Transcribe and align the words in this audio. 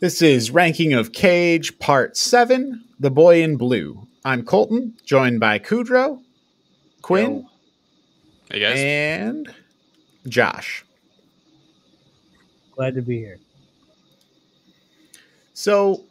This 0.00 0.22
is 0.22 0.50
Ranking 0.50 0.92
of 0.92 1.12
Cage, 1.12 1.78
Part 1.78 2.16
7 2.16 2.84
The 3.00 3.10
Boy 3.10 3.42
in 3.42 3.56
Blue. 3.56 4.06
I'm 4.24 4.44
Colton, 4.44 4.94
joined 5.04 5.40
by 5.40 5.58
Kudrow, 5.58 6.20
Quinn, 7.02 7.46
Hey 8.50 8.60
guys. 8.60 8.78
and 8.78 9.52
Josh. 10.28 10.84
Glad 12.76 12.94
to 12.94 13.02
be 13.02 13.18
here. 13.18 13.38
So, 15.52 16.04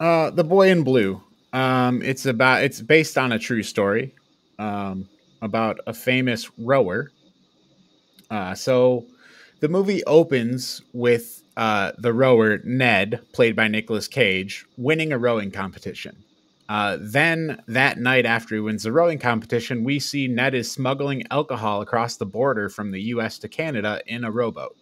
uh, 0.00 0.30
The 0.30 0.44
Boy 0.44 0.70
in 0.70 0.82
Blue. 0.82 1.22
Um, 1.52 2.02
it's 2.02 2.26
about 2.26 2.62
it's 2.64 2.80
based 2.80 3.18
on 3.18 3.32
a 3.32 3.38
true 3.38 3.62
story 3.62 4.14
um, 4.58 5.08
about 5.42 5.78
a 5.86 5.92
famous 5.92 6.50
rower. 6.58 7.10
Uh, 8.30 8.54
so, 8.54 9.06
the 9.60 9.68
movie 9.68 10.02
opens 10.04 10.82
with 10.92 11.42
uh, 11.56 11.92
the 11.98 12.12
rower 12.12 12.58
Ned, 12.64 13.20
played 13.32 13.56
by 13.56 13.68
Nicolas 13.68 14.08
Cage, 14.08 14.66
winning 14.76 15.12
a 15.12 15.18
rowing 15.18 15.50
competition. 15.50 16.22
Uh, 16.68 16.98
then 17.00 17.62
that 17.68 17.98
night 17.98 18.26
after 18.26 18.56
he 18.56 18.60
wins 18.60 18.82
the 18.82 18.92
rowing 18.92 19.18
competition, 19.18 19.84
we 19.84 19.98
see 19.98 20.26
Ned 20.26 20.54
is 20.54 20.70
smuggling 20.70 21.22
alcohol 21.30 21.80
across 21.80 22.16
the 22.16 22.26
border 22.26 22.68
from 22.68 22.90
the 22.90 23.00
U.S. 23.02 23.38
to 23.38 23.48
Canada 23.48 24.00
in 24.06 24.24
a 24.24 24.30
rowboat, 24.30 24.76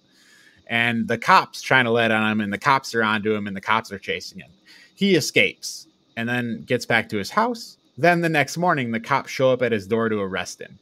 and 0.67 1.07
the 1.09 1.19
cops 1.19 1.61
trying 1.61 1.85
to 1.85 1.91
let 1.91 2.11
on 2.11 2.31
him, 2.31 2.41
and 2.41 2.53
the 2.53 2.59
cops 2.59 2.95
are 2.95 3.05
onto 3.05 3.35
him, 3.35 3.47
and 3.47 3.57
the 3.57 3.61
cops 3.61 3.93
are 3.93 3.99
chasing 3.99 4.41
him. 4.41 4.51
He 4.95 5.15
escapes 5.15 5.87
and 6.17 6.29
then 6.29 6.63
gets 6.67 6.87
back 6.87 7.09
to 7.11 7.19
his 7.19 7.31
house. 7.31 7.77
Then 7.99 8.21
the 8.21 8.29
next 8.29 8.57
morning, 8.57 8.91
the 8.91 9.01
cops 9.01 9.31
show 9.31 9.53
up 9.53 9.63
at 9.63 9.73
his 9.73 9.87
door 9.87 10.09
to 10.09 10.21
arrest 10.21 10.61
him. 10.61 10.79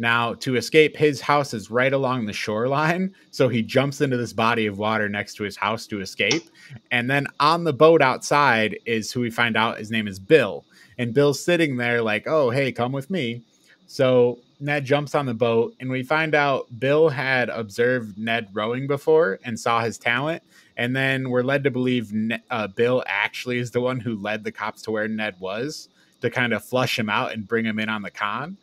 Now, 0.00 0.32
to 0.36 0.56
escape, 0.56 0.96
his 0.96 1.20
house 1.20 1.52
is 1.52 1.70
right 1.70 1.92
along 1.92 2.24
the 2.24 2.32
shoreline. 2.32 3.14
So 3.30 3.50
he 3.50 3.60
jumps 3.60 4.00
into 4.00 4.16
this 4.16 4.32
body 4.32 4.64
of 4.64 4.78
water 4.78 5.10
next 5.10 5.34
to 5.34 5.44
his 5.44 5.58
house 5.58 5.86
to 5.88 6.00
escape. 6.00 6.44
And 6.90 7.10
then 7.10 7.26
on 7.38 7.64
the 7.64 7.74
boat 7.74 8.00
outside 8.00 8.78
is 8.86 9.12
who 9.12 9.20
we 9.20 9.28
find 9.28 9.58
out 9.58 9.76
his 9.76 9.90
name 9.90 10.08
is 10.08 10.18
Bill. 10.18 10.64
And 10.96 11.12
Bill's 11.12 11.44
sitting 11.44 11.76
there, 11.76 12.00
like, 12.00 12.26
oh, 12.26 12.48
hey, 12.48 12.72
come 12.72 12.92
with 12.92 13.10
me. 13.10 13.42
So 13.86 14.38
Ned 14.58 14.86
jumps 14.86 15.14
on 15.14 15.26
the 15.26 15.34
boat, 15.34 15.74
and 15.80 15.90
we 15.90 16.02
find 16.02 16.34
out 16.34 16.66
Bill 16.78 17.10
had 17.10 17.50
observed 17.50 18.16
Ned 18.16 18.48
rowing 18.54 18.86
before 18.86 19.38
and 19.44 19.60
saw 19.60 19.82
his 19.82 19.98
talent. 19.98 20.42
And 20.78 20.96
then 20.96 21.28
we're 21.28 21.42
led 21.42 21.62
to 21.64 21.70
believe 21.70 22.10
uh, 22.50 22.68
Bill 22.68 23.04
actually 23.06 23.58
is 23.58 23.70
the 23.70 23.82
one 23.82 24.00
who 24.00 24.16
led 24.16 24.44
the 24.44 24.52
cops 24.52 24.80
to 24.82 24.92
where 24.92 25.08
Ned 25.08 25.36
was 25.40 25.90
to 26.22 26.30
kind 26.30 26.54
of 26.54 26.64
flush 26.64 26.98
him 26.98 27.10
out 27.10 27.32
and 27.32 27.46
bring 27.46 27.66
him 27.66 27.78
in 27.78 27.90
on 27.90 28.00
the 28.00 28.10
con. 28.10 28.56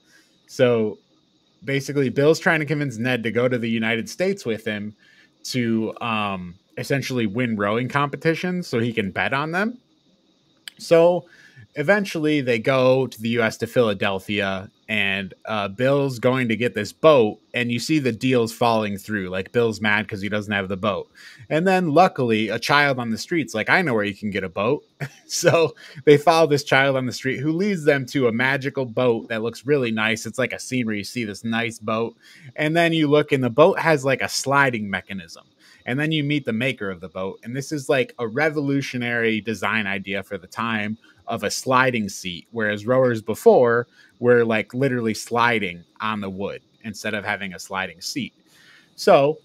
So 0.48 0.98
basically 1.64 2.10
Bill's 2.10 2.40
trying 2.40 2.60
to 2.60 2.66
convince 2.66 2.98
Ned 2.98 3.24
to 3.24 3.32
go 3.32 3.48
to 3.48 3.58
the 3.58 3.70
United 3.70 4.10
States 4.10 4.46
with 4.46 4.66
him 4.66 4.96
to 5.46 5.94
um, 6.02 6.56
essentially 6.78 7.26
win 7.26 7.56
rowing 7.56 7.88
competitions 7.88 8.68
so 8.68 8.80
he 8.80 8.94
can 8.94 9.12
bet 9.12 9.34
on 9.34 9.52
them. 9.52 9.78
So 10.78 11.26
eventually 11.78 12.42
they 12.42 12.58
go 12.60 13.06
to 13.08 13.22
the 13.22 13.30
US 13.30 13.58
to 13.58 13.68
Philadelphia 13.68 14.70
and 14.90 15.34
uh, 15.46 15.68
Bill's 15.68 16.18
going 16.18 16.48
to 16.48 16.56
get 16.56 16.74
this 16.74 16.92
boat 16.92 17.40
and 17.54 17.72
you 17.72 17.80
see 17.80 18.00
the 18.00 18.12
deals 18.12 18.52
falling 18.52 18.98
through 18.98 19.30
like 19.30 19.52
Bill's 19.52 19.80
mad 19.80 20.04
because 20.04 20.22
he 20.22 20.30
doesn't 20.30 20.52
have 20.52 20.70
the 20.70 20.78
boat. 20.78 21.10
And 21.50 21.68
then 21.68 21.92
luckily 21.92 22.50
a 22.50 22.58
child 22.58 22.98
on 22.98 23.12
the 23.12 23.18
streets 23.18 23.54
like 23.54 23.70
I 23.70 23.84
know 23.84 23.94
where 23.94 24.04
you 24.04 24.16
can 24.16 24.32
get 24.32 24.44
a 24.44 24.50
boat. 24.50 24.84
so 25.28 25.76
they 26.06 26.18
follow 26.18 26.48
this 26.48 26.64
child 26.64 26.96
on 26.96 27.06
the 27.06 27.14
street 27.14 27.40
who 27.40 27.52
leads 27.52 27.84
them 27.84 28.08
to 28.08 28.28
a 28.28 28.32
magical 28.32 28.86
boat 28.86 29.28
that 29.30 29.44
looks 29.44 29.66
really 29.66 29.92
nice. 29.92 30.26
It's 30.26 30.40
like 30.40 30.54
a 30.54 30.60
scene 30.60 30.88
where 30.88 30.96
you 30.96 31.04
see 31.04 31.26
this 31.26 31.44
nice 31.44 31.78
boat 31.78 32.16
and 32.56 32.76
then 32.76 32.92
you 32.92 33.08
look 33.08 33.32
and 33.32 33.44
the 33.44 33.52
boat 33.52 33.78
has 33.80 34.04
like 34.04 34.22
a 34.22 34.30
sliding 34.30 34.90
mechanism. 34.90 35.46
And 35.86 35.98
then 35.98 36.12
you 36.12 36.24
meet 36.24 36.44
the 36.44 36.54
maker 36.54 36.90
of 36.90 37.02
the 37.02 37.10
boat 37.10 37.40
and 37.44 37.56
this 37.56 37.72
is 37.72 37.88
like 37.88 38.16
a 38.18 38.28
revolutionary 38.28 39.42
design 39.42 39.86
idea 39.86 40.24
for 40.24 40.40
the 40.40 40.48
time 40.48 40.98
of 41.28 41.44
a 41.44 41.52
sliding 41.52 42.10
seat 42.10 42.48
whereas 42.52 42.86
rowers 42.86 43.22
before 43.22 43.88
were 44.20 44.44
like 44.46 44.74
literally 44.74 45.14
sliding 45.14 45.84
on 46.02 46.22
the 46.22 46.30
wood 46.30 46.62
instead 46.84 47.14
of 47.14 47.26
having 47.26 47.54
a 47.54 47.60
sliding 47.60 48.02
seat. 48.02 48.34
So 48.96 49.38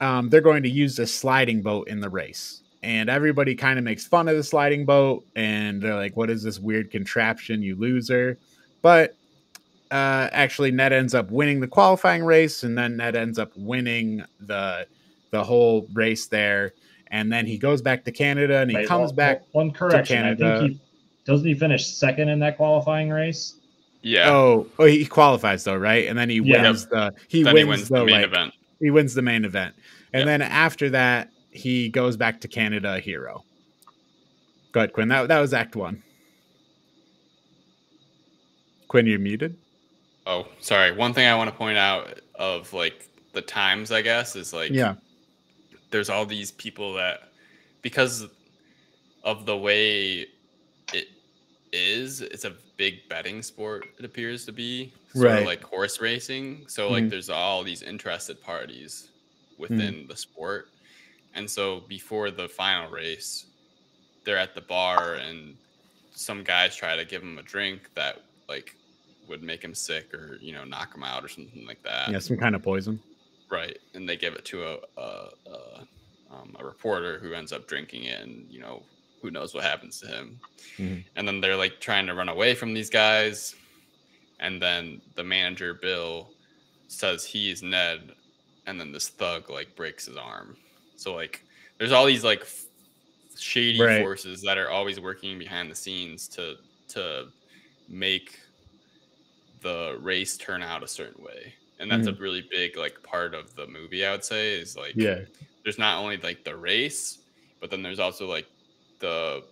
um, 0.00 0.28
they're 0.28 0.40
going 0.40 0.62
to 0.62 0.68
use 0.68 0.96
this 0.96 1.14
sliding 1.14 1.62
boat 1.62 1.88
in 1.88 2.00
the 2.00 2.08
race. 2.08 2.62
And 2.82 3.08
everybody 3.08 3.54
kind 3.54 3.78
of 3.78 3.84
makes 3.84 4.06
fun 4.06 4.28
of 4.28 4.36
the 4.36 4.42
sliding 4.42 4.84
boat. 4.84 5.24
And 5.34 5.82
they're 5.82 5.94
like, 5.94 6.16
what 6.16 6.30
is 6.30 6.42
this 6.42 6.58
weird 6.58 6.90
contraption, 6.90 7.62
you 7.62 7.74
loser? 7.76 8.38
But 8.82 9.16
uh, 9.90 10.28
actually, 10.32 10.70
Ned 10.70 10.92
ends 10.92 11.14
up 11.14 11.30
winning 11.30 11.60
the 11.60 11.66
qualifying 11.68 12.24
race. 12.24 12.62
And 12.62 12.76
then 12.76 12.96
Ned 12.96 13.16
ends 13.16 13.38
up 13.38 13.50
winning 13.56 14.22
the, 14.40 14.86
the 15.30 15.42
whole 15.42 15.88
race 15.94 16.26
there. 16.26 16.72
And 17.10 17.32
then 17.32 17.46
he 17.46 17.58
goes 17.58 17.82
back 17.82 18.04
to 18.04 18.12
Canada 18.12 18.58
and 18.58 18.70
he 18.70 18.76
Wait, 18.76 18.88
comes 18.88 19.08
one- 19.08 19.16
back. 19.16 19.42
One 19.52 19.70
correction. 19.72 20.18
I 20.18 20.34
Canada. 20.34 20.60
think 20.60 20.72
he 20.72 20.80
doesn't 21.26 21.46
he 21.46 21.54
finish 21.54 21.86
second 21.86 22.28
in 22.28 22.38
that 22.38 22.56
qualifying 22.56 23.10
race. 23.10 23.60
Yeah. 24.02 24.30
Oh, 24.30 24.66
oh, 24.78 24.84
he 24.86 25.04
qualifies 25.04 25.64
though, 25.64 25.76
right? 25.76 26.06
And 26.06 26.16
then 26.16 26.30
he 26.30 26.36
Yeah. 26.36 26.62
wins 26.62 26.86
the 26.86 27.12
he 27.28 27.42
then 27.42 27.54
wins, 27.54 27.64
he 27.64 27.68
wins 27.68 27.88
the, 27.88 27.94
the 27.98 28.04
main 28.04 28.14
like, 28.14 28.24
event. 28.24 28.54
he 28.80 28.90
wins 28.90 29.14
the 29.14 29.22
main 29.22 29.44
event. 29.44 29.74
And 30.12 30.20
Yep. 30.20 30.26
then 30.26 30.42
after 30.42 30.90
that, 30.90 31.30
he 31.50 31.88
goes 31.88 32.16
back 32.16 32.40
to 32.42 32.48
Canada 32.48 32.94
a 32.94 33.00
hero. 33.00 33.44
Go 34.72 34.80
ahead, 34.80 34.92
Quinn. 34.92 35.08
That, 35.08 35.28
that 35.28 35.40
was 35.40 35.52
Act 35.52 35.74
One. 35.74 36.02
Quinn, 38.88 39.06
you're 39.06 39.18
muted. 39.18 39.56
Oh, 40.26 40.46
sorry. 40.60 40.92
One 40.92 41.12
thing 41.12 41.26
I 41.26 41.34
want 41.34 41.50
to 41.50 41.56
point 41.56 41.78
out 41.78 42.20
of 42.36 42.72
like 42.72 43.08
the 43.32 43.42
times, 43.42 43.90
I 43.90 44.02
guess, 44.02 44.36
is 44.36 44.52
like 44.52 44.70
Yeah. 44.70 44.94
there's 45.90 46.08
all 46.10 46.26
these 46.26 46.52
people 46.52 46.94
that 46.94 47.20
because 47.82 48.26
of 49.24 49.46
the 49.46 49.56
way 49.56 50.26
it 50.92 51.08
is, 51.72 52.20
it's 52.20 52.44
a 52.44 52.56
big 52.76 53.08
betting 53.08 53.42
sport. 53.42 53.86
It 53.98 54.04
appears 54.04 54.44
to 54.46 54.52
be 54.52 54.94
sort 55.14 55.26
Right. 55.26 55.40
of 55.40 55.46
like 55.46 55.62
horse 55.64 56.00
racing. 56.00 56.68
So 56.68 56.90
like 56.90 57.04
Mhm. 57.04 57.10
there's 57.10 57.30
all 57.30 57.62
these 57.64 57.82
interested 57.82 58.40
parties 58.40 59.12
within 59.58 60.06
the 60.06 60.16
sport, 60.16 60.66
and 61.34 61.50
so 61.50 61.80
before 61.80 62.30
the 62.30 62.48
final 62.48 62.90
race, 62.90 63.46
they're 64.24 64.38
at 64.38 64.54
the 64.54 64.60
bar 64.62 65.14
and 65.14 65.58
some 66.14 66.42
guys 66.44 66.76
try 66.76 66.96
to 66.96 67.04
give 67.04 67.22
him 67.22 67.38
a 67.38 67.42
drink 67.42 67.90
that 67.94 68.26
like 68.48 68.76
would 69.28 69.42
make 69.42 69.62
him 69.64 69.74
sick 69.74 70.12
or 70.14 70.38
you 70.40 70.52
know 70.52 70.64
knock 70.64 70.94
him 70.94 71.02
out 71.04 71.24
or 71.24 71.28
something 71.28 71.66
like 71.66 71.82
that. 71.82 72.10
Yeah, 72.10 72.18
some 72.20 72.36
kind 72.38 72.54
of 72.54 72.62
poison. 72.62 73.02
Right, 73.50 73.78
and 73.94 74.08
they 74.08 74.16
give 74.16 74.34
it 74.34 74.44
to 74.46 74.64
a 74.66 74.78
a, 74.96 75.30
a, 75.46 75.88
um, 76.30 76.56
a 76.58 76.64
reporter 76.64 77.18
who 77.20 77.32
ends 77.34 77.52
up 77.52 77.66
drinking 77.68 78.04
it, 78.04 78.20
and 78.20 78.50
you 78.50 78.60
know 78.60 78.90
who 79.26 79.32
knows 79.32 79.54
what 79.54 79.64
happens 79.64 79.98
to 80.00 80.06
him. 80.06 80.38
Mhm. 80.78 81.04
And 81.16 81.26
then 81.26 81.40
they're 81.40 81.56
like 81.56 81.80
trying 81.80 82.06
to 82.06 82.14
run 82.14 82.28
away 82.28 82.54
from 82.54 82.72
these 82.72 82.88
guys, 82.90 83.56
and 84.38 84.62
then 84.62 85.00
the 85.16 85.24
manager 85.24 85.74
Bill 85.74 86.30
says 86.86 87.24
he's 87.24 87.60
Ned, 87.62 88.12
and 88.66 88.78
then 88.78 88.92
this 88.92 89.08
thug 89.08 89.50
like 89.50 89.74
breaks 89.74 90.06
his 90.06 90.16
arm. 90.16 90.56
So 90.94 91.12
like, 91.14 91.42
there's 91.78 91.90
all 91.90 92.06
these 92.06 92.22
like 92.22 92.42
f- 92.42 92.66
shady 93.36 93.80
Right. 93.82 94.00
forces 94.00 94.40
that 94.42 94.58
are 94.58 94.70
always 94.70 95.00
working 95.00 95.38
behind 95.40 95.70
the 95.70 95.74
scenes 95.74 96.28
to 96.28 96.56
to 96.90 97.26
make 97.88 98.38
the 99.62 99.98
race 100.00 100.36
turn 100.36 100.62
out 100.62 100.82
a 100.84 100.88
certain 100.88 101.22
way 101.24 101.52
and 101.80 101.90
that's 101.90 102.06
a 102.06 102.12
really 102.14 102.46
big 102.50 102.76
like 102.76 103.02
part 103.02 103.34
of 103.34 103.54
the 103.56 103.66
movie 103.66 104.04
i 104.06 104.10
would 104.12 104.24
say 104.24 104.54
is 104.54 104.76
like 104.76 104.94
Yeah. 104.94 105.20
there's 105.64 105.78
not 105.78 105.98
only 105.98 106.16
like 106.18 106.44
the 106.44 106.56
race 106.56 107.18
but 107.60 107.70
then 107.70 107.82
there's 107.82 107.98
also 107.98 108.26
like 108.28 108.46
the 109.00 109.42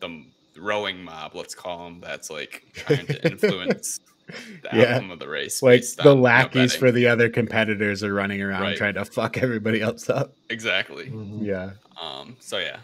the 0.00 0.24
rowing 0.58 1.02
mob 1.02 1.34
let's 1.34 1.54
call 1.54 1.84
them 1.84 2.00
that's 2.00 2.30
like 2.30 2.64
trying 2.74 3.06
to 3.06 3.30
influence 3.30 4.00
the 4.26 4.68
Yeah. 4.72 4.94
outcome 4.94 5.10
of 5.10 5.18
the 5.18 5.28
race 5.28 5.62
Like 5.62 5.82
the 5.96 6.02
on, 6.02 6.06
you 6.08 6.14
know, 6.16 6.20
lackeys 6.22 6.72
betting. 6.72 6.80
for 6.80 6.92
the 6.92 7.06
other 7.08 7.28
competitors 7.28 8.02
are 8.04 8.12
running 8.12 8.42
around 8.42 8.62
Right. 8.62 8.76
trying 8.76 8.94
to 8.94 9.04
fuck 9.04 9.38
everybody 9.38 9.80
else 9.80 10.08
up. 10.10 10.32
exactly 10.50 11.10
Yeah. 11.40 11.70
um 12.00 12.36
so 12.40 12.58
yeah 12.58 12.78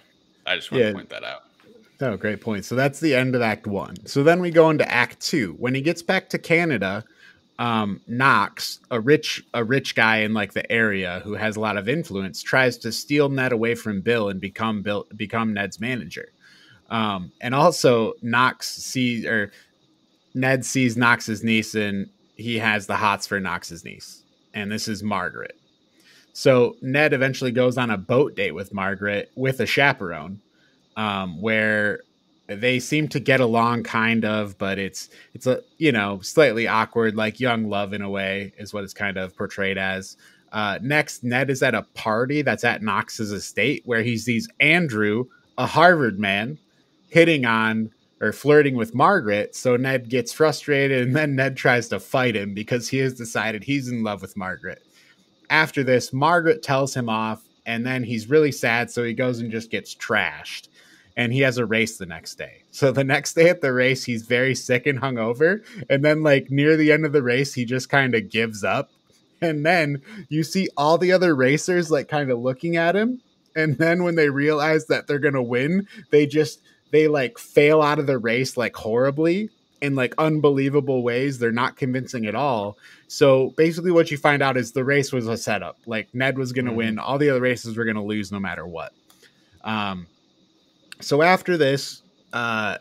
i 0.47 0.57
just 0.57 0.71
want 0.71 0.83
Yeah. 0.85 0.89
to 0.91 0.95
point 0.95 1.09
that 1.11 1.25
out 1.25 1.43
Oh, 1.99 2.15
great 2.19 2.43
point. 2.43 2.67
So 2.67 2.75
that's 2.75 3.01
the 3.01 3.15
end 3.15 3.35
of 3.35 3.41
Act 3.41 3.67
One. 3.67 3.97
So 4.05 4.23
then 4.23 4.41
we 4.43 4.51
go 4.51 4.69
into 4.69 4.87
Act 4.93 5.19
Two. 5.19 5.55
When 5.59 5.75
he 5.75 5.81
gets 5.81 6.03
back 6.03 6.29
to 6.29 6.37
Canada, 6.39 7.03
um, 7.59 8.01
Knox, 8.07 8.81
a 8.91 9.01
rich 9.01 9.45
a 9.55 9.65
rich 9.65 9.95
guy 9.95 10.19
in 10.19 10.35
like 10.35 10.53
the 10.53 10.71
area 10.71 11.21
who 11.25 11.35
has 11.35 11.57
a 11.57 11.61
lot 11.61 11.77
of 11.77 11.89
influence, 11.89 12.43
tries 12.43 12.77
to 12.79 12.93
steal 12.93 13.29
Ned 13.29 13.53
away 13.53 13.75
from 13.75 14.01
Bill 14.01 14.29
and 14.29 14.41
become 14.41 14.83
Bill 14.83 15.07
become 15.17 15.55
Ned's 15.55 15.81
manager. 15.81 16.29
Um, 16.91 17.33
and 17.41 17.55
also 17.55 18.15
Knox 18.23 18.69
sees 18.69 19.25
or 19.25 19.53
Ned 20.35 20.65
sees 20.65 20.97
Knox's 20.97 21.43
niece 21.43 21.75
and 21.75 22.09
he 22.37 22.59
has 22.59 22.87
the 22.87 22.97
hots 22.97 23.27
for 23.27 23.41
Knox's 23.41 23.85
niece, 23.85 24.23
and 24.53 24.71
this 24.71 24.89
is 24.89 25.03
Margaret. 25.03 25.59
So 26.35 26.77
Ned 26.83 27.15
eventually 27.15 27.53
goes 27.53 27.79
on 27.79 27.89
a 27.91 27.97
boat 27.97 28.37
date 28.37 28.55
with 28.55 28.75
Margaret 28.75 29.31
with 29.35 29.61
a 29.61 29.67
chaperone 29.67 30.43
um, 30.97 31.41
where 31.41 32.01
they 32.49 32.79
seem 32.79 33.09
to 33.09 33.19
get 33.19 33.41
along 33.41 33.83
kind 33.83 34.25
of 34.25 34.57
but 34.59 34.79
it's 34.79 35.09
it's 35.35 35.47
a 35.47 35.61
you 35.79 35.91
know 35.91 36.21
slightly 36.21 36.69
awkward 36.69 37.17
like 37.17 37.41
young 37.41 37.69
love 37.69 37.93
in 37.93 38.03
a 38.03 38.11
way 38.11 38.53
is 38.59 38.73
what 38.73 38.85
it's 38.85 38.95
kind 38.95 39.17
of 39.17 39.37
portrayed 39.37 39.79
as 39.79 40.17
uh, 40.53 40.79
next 40.81 41.25
ned 41.25 41.51
is 41.51 41.63
at 41.63 41.75
a 41.75 41.83
party 41.95 42.43
that's 42.43 42.63
at 42.65 42.83
knox's 42.83 43.33
estate 43.33 43.83
where 43.85 44.03
he 44.03 44.17
sees 44.17 44.49
andrew 44.61 45.25
a 45.59 45.67
Harvard 45.67 46.19
man 46.19 46.59
hitting 47.09 47.45
on 47.45 47.91
or 48.21 48.33
flirting 48.33 48.77
with 48.77 48.95
Margaret. 48.95 49.55
So 49.55 49.77
Ned 49.77 50.09
gets 50.09 50.33
frustrated 50.33 51.07
and 51.07 51.15
then 51.17 51.37
Ned 51.37 51.57
tries 51.57 51.89
to 51.89 52.01
fight 52.01 52.35
him 52.35 52.55
because 52.55 52.89
he 52.89 52.99
has 52.99 53.15
decided 53.15 53.65
he's 53.65 53.89
in 53.89 54.03
love 54.03 54.23
with 54.23 54.37
Margaret. 54.37 54.83
After 55.51 55.85
this, 55.85 56.13
Margaret 56.13 56.63
tells 56.63 56.95
him 56.95 57.09
off 57.09 57.43
and 57.67 57.85
then 57.85 58.05
he's 58.05 58.31
really 58.31 58.53
sad. 58.53 58.91
So 58.91 59.05
he 59.05 59.13
goes 59.13 59.41
and 59.41 59.51
just 59.51 59.71
gets 59.71 59.95
trashed 59.95 60.69
and 61.17 61.33
he 61.33 61.41
has 61.41 61.59
a 61.59 61.67
race 61.67 61.97
the 61.97 62.07
next 62.07 62.37
day. 62.37 62.63
So 62.71 62.93
the 62.93 63.05
next 63.05 63.35
day 63.35 63.49
at 63.49 63.63
the 63.63 63.73
race, 63.73 64.05
he's 64.05 64.23
very 64.23 64.55
sick 64.55 64.87
and 64.87 65.01
hungover. 65.01 65.65
And 65.89 66.05
then, 66.05 66.23
like, 66.23 66.51
near 66.51 66.77
the 66.77 66.93
end 66.93 67.07
of 67.07 67.13
the 67.13 67.23
race, 67.23 67.55
he 67.55 67.65
just 67.65 67.89
kind 67.89 68.15
of 68.15 68.31
gives 68.31 68.63
up. 68.63 68.91
And 69.41 69.65
then 69.65 70.03
you 70.29 70.45
see 70.45 70.69
all 70.77 70.99
the 70.99 71.13
other 71.13 71.35
racers, 71.35 71.91
like, 71.91 72.09
kind 72.09 72.31
of 72.31 72.39
looking 72.39 72.77
at 72.77 72.97
him. 72.97 73.21
And 73.55 73.79
then 73.79 74.03
when 74.03 74.15
they 74.15 74.29
realize 74.29 74.87
that 74.87 75.07
they're 75.07 75.19
going 75.19 75.35
to 75.35 75.43
win, 75.43 75.89
they 76.11 76.27
just, 76.27 76.61
they 76.91 77.09
like 77.09 77.39
fail 77.39 77.81
out 77.81 77.99
of 77.99 78.07
the 78.07 78.19
race, 78.19 78.57
like, 78.57 78.77
horribly 78.77 79.49
in 79.81 79.95
like 79.95 80.15
unbelievable 80.19 81.03
ways. 81.03 81.39
They're 81.39 81.53
not 81.53 81.77
convincing 81.77 82.27
at 82.27 82.35
all. 82.35 82.77
So 83.09 83.55
basically, 83.57 83.91
what 83.91 84.11
you 84.11 84.17
find 84.19 84.43
out 84.43 84.57
is 84.57 84.73
the 84.73 84.85
race 84.85 85.13
was 85.13 85.29
a 85.29 85.37
setup. 85.37 85.79
Like, 85.87 86.15
Ned 86.15 86.39
was 86.39 86.53
going 86.53 86.65
to 86.67 86.71
mm-hmm. 86.71 86.79
win, 86.79 86.99
all 86.99 87.19
the 87.19 87.31
other 87.31 87.41
races 87.41 87.77
were 87.77 87.85
going 87.85 87.97
to 87.97 88.03
lose 88.03 88.33
no 88.33 88.41
matter 88.41 88.67
what. 88.67 88.93
Um, 89.65 90.07
so 91.01 91.23
after 91.23 91.57
this, 91.57 92.03
uh, 92.33 92.79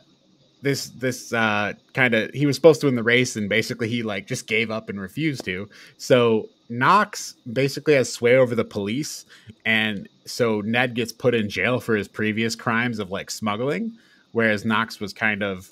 this 0.62 0.90
this 0.90 1.32
uh, 1.32 1.74
kind 1.94 2.16
of 2.16 2.32
he 2.34 2.46
was 2.46 2.56
supposed 2.56 2.82
to 2.82 2.88
win 2.88 2.96
the 2.96 3.04
race, 3.04 3.36
and 3.36 3.48
basically 3.48 3.88
he 3.88 4.04
like 4.04 4.28
just 4.28 4.48
gave 4.48 4.72
up 4.72 4.90
and 4.90 5.00
refused 5.00 5.46
to. 5.46 5.70
So 5.98 6.50
Knox 6.70 7.36
basically 7.54 7.94
has 7.94 8.12
sway 8.12 8.36
over 8.36 8.56
the 8.56 8.66
police, 8.66 9.26
and 9.66 10.10
so 10.26 10.62
Ned 10.62 10.96
gets 10.96 11.12
put 11.12 11.36
in 11.36 11.50
jail 11.50 11.80
for 11.80 11.96
his 11.96 12.08
previous 12.08 12.56
crimes 12.56 13.00
of 13.00 13.12
like 13.12 13.30
smuggling, 13.30 13.96
whereas 14.32 14.66
Knox 14.66 15.00
was 15.00 15.14
kind 15.14 15.44
of 15.44 15.70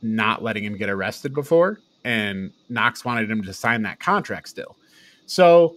not 0.00 0.42
letting 0.42 0.64
him 0.64 0.76
get 0.76 0.88
arrested 0.88 1.34
before, 1.34 1.80
and 2.04 2.50
Knox 2.68 3.04
wanted 3.04 3.30
him 3.30 3.42
to 3.42 3.52
sign 3.52 3.82
that 3.82 4.00
contract 4.00 4.48
still. 4.48 4.76
So 5.26 5.76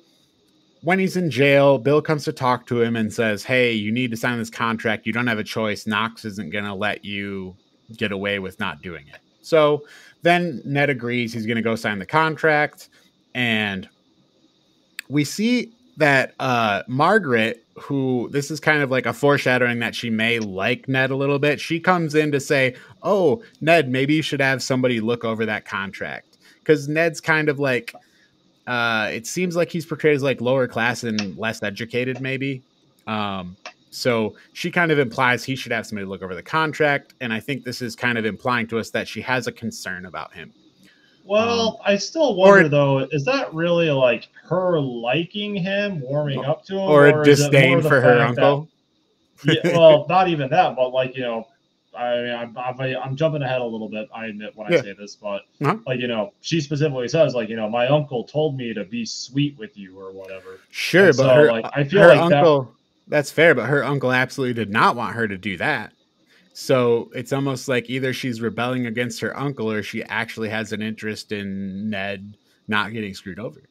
when 0.87 0.99
he's 0.99 1.17
in 1.17 1.29
jail, 1.29 1.77
Bill 1.77 2.01
comes 2.01 2.23
to 2.23 2.31
talk 2.31 2.65
to 2.67 2.81
him 2.81 2.95
and 2.95 3.11
says, 3.11 3.43
Hey, 3.43 3.73
you 3.73 3.91
need 3.91 4.09
to 4.11 4.15
sign 4.15 4.37
this 4.37 4.49
contract. 4.49 5.05
You 5.05 5.11
don't 5.11 5.27
have 5.27 5.37
a 5.37 5.43
choice. 5.43 5.85
Knox 5.85 6.23
isn't 6.23 6.49
going 6.49 6.63
to 6.63 6.73
let 6.73 7.03
you 7.03 7.57
get 7.97 8.13
away 8.13 8.39
with 8.39 8.57
not 8.57 8.81
doing 8.81 9.05
it. 9.09 9.19
So 9.41 9.83
then 10.21 10.61
Ned 10.63 10.89
agrees 10.89 11.33
he's 11.33 11.45
going 11.45 11.57
to 11.57 11.61
go 11.61 11.75
sign 11.75 11.99
the 11.99 12.05
contract. 12.05 12.87
And 13.35 13.89
we 15.09 15.25
see 15.25 15.73
that 15.97 16.33
uh, 16.39 16.83
Margaret, 16.87 17.65
who 17.75 18.29
this 18.31 18.49
is 18.49 18.61
kind 18.61 18.81
of 18.81 18.89
like 18.89 19.05
a 19.05 19.11
foreshadowing 19.11 19.79
that 19.79 19.93
she 19.93 20.09
may 20.09 20.39
like 20.39 20.87
Ned 20.87 21.11
a 21.11 21.17
little 21.17 21.37
bit, 21.37 21.59
she 21.59 21.81
comes 21.81 22.15
in 22.15 22.31
to 22.31 22.39
say, 22.39 22.77
Oh, 23.03 23.43
Ned, 23.59 23.89
maybe 23.89 24.13
you 24.13 24.21
should 24.21 24.39
have 24.39 24.63
somebody 24.63 25.01
look 25.01 25.25
over 25.25 25.45
that 25.47 25.65
contract. 25.65 26.37
Because 26.59 26.87
Ned's 26.87 27.19
kind 27.19 27.49
of 27.49 27.59
like, 27.59 27.93
uh, 28.67 29.09
it 29.11 29.25
seems 29.25 29.55
like 29.55 29.71
he's 29.71 29.85
portrayed 29.85 30.15
as 30.15 30.23
like 30.23 30.41
lower 30.41 30.67
class 30.67 31.03
and 31.03 31.37
less 31.37 31.63
educated, 31.63 32.21
maybe. 32.21 32.61
Um, 33.07 33.55
so 33.89 34.35
she 34.53 34.69
kind 34.69 34.91
of 34.91 34.99
implies 34.99 35.43
he 35.43 35.55
should 35.55 35.71
have 35.71 35.87
somebody 35.87 36.05
look 36.05 36.21
over 36.21 36.35
the 36.35 36.43
contract, 36.43 37.13
and 37.21 37.31
I 37.33 37.39
think 37.39 37.63
this 37.63 37.81
is 37.81 37.95
kind 37.95 38.17
of 38.17 38.25
implying 38.25 38.67
to 38.67 38.79
us 38.79 38.89
that 38.91 39.07
she 39.07 39.21
has 39.21 39.47
a 39.47 39.51
concern 39.51 40.05
about 40.05 40.33
him. 40.33 40.53
Well, 41.23 41.69
um, 41.69 41.77
I 41.85 41.97
still 41.97 42.35
wonder 42.35 42.69
though, 42.69 42.99
is 43.11 43.25
that 43.25 43.53
really 43.53 43.89
like 43.89 44.29
her 44.43 44.79
liking 44.79 45.55
him, 45.55 46.01
warming 46.01 46.45
up 46.45 46.63
to 46.65 46.73
him, 46.73 46.79
or, 46.79 47.07
or 47.07 47.21
a 47.21 47.25
disdain 47.25 47.81
for 47.81 48.01
her 48.01 48.19
uncle? 48.19 48.69
That, 49.45 49.59
yeah, 49.63 49.77
well, 49.77 50.05
not 50.09 50.27
even 50.27 50.49
that, 50.49 50.75
but 50.75 50.89
like 50.89 51.15
you 51.15 51.23
know, 51.23 51.47
I 51.97 52.21
mean, 52.21 52.35
I'm, 52.35 52.57
I'm, 52.57 52.97
I'm, 53.03 53.15
jumping 53.15 53.41
ahead 53.41 53.61
a 53.61 53.65
little 53.65 53.89
bit. 53.89 54.07
I 54.13 54.27
admit 54.27 54.55
when 54.55 54.71
yeah. 54.71 54.79
I 54.79 54.81
say 54.81 54.93
this, 54.93 55.15
but 55.15 55.41
uh-huh. 55.61 55.77
like 55.85 55.99
you 55.99 56.07
know, 56.07 56.33
she 56.41 56.61
specifically 56.61 57.07
says 57.07 57.33
like 57.33 57.49
you 57.49 57.55
know, 57.55 57.69
my 57.69 57.87
uncle 57.87 58.23
told 58.23 58.55
me 58.55 58.73
to 58.73 58.83
be 58.83 59.05
sweet 59.05 59.57
with 59.57 59.77
you 59.77 59.99
or 59.99 60.11
whatever. 60.11 60.59
Sure, 60.69 61.07
and 61.07 61.17
but 61.17 61.23
so, 61.23 61.35
her, 61.35 61.51
like 61.51 61.65
I 61.73 61.83
feel 61.83 62.01
her 62.01 62.09
like 62.09 62.19
uncle. 62.19 62.61
That, 62.63 62.71
that's 63.09 63.31
fair, 63.31 63.55
but 63.55 63.67
her 63.67 63.83
uncle 63.83 64.11
absolutely 64.11 64.53
did 64.53 64.69
not 64.69 64.95
want 64.95 65.15
her 65.15 65.27
to 65.27 65.37
do 65.37 65.57
that. 65.57 65.93
So 66.53 67.11
it's 67.13 67.33
almost 67.33 67.67
like 67.67 67.89
either 67.89 68.13
she's 68.13 68.41
rebelling 68.41 68.87
against 68.87 69.19
her 69.21 69.37
uncle 69.37 69.71
or 69.71 69.83
she 69.83 70.03
actually 70.05 70.49
has 70.49 70.71
an 70.71 70.81
interest 70.81 71.31
in 71.31 71.89
Ned 71.89 72.35
not 72.67 72.91
getting 72.93 73.13
screwed 73.13 73.39
over. 73.39 73.61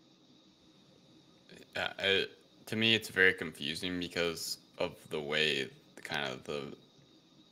Yeah, 1.75 1.91
it, 1.99 2.31
to 2.67 2.77
me, 2.77 2.95
it's 2.95 3.09
very 3.09 3.35
confusing 3.35 3.99
because 3.99 4.59
of 4.79 4.93
the 5.11 5.21
way 5.21 5.69
the 5.97 6.03
kind 6.03 6.33
of 6.33 6.45
the 6.45 6.73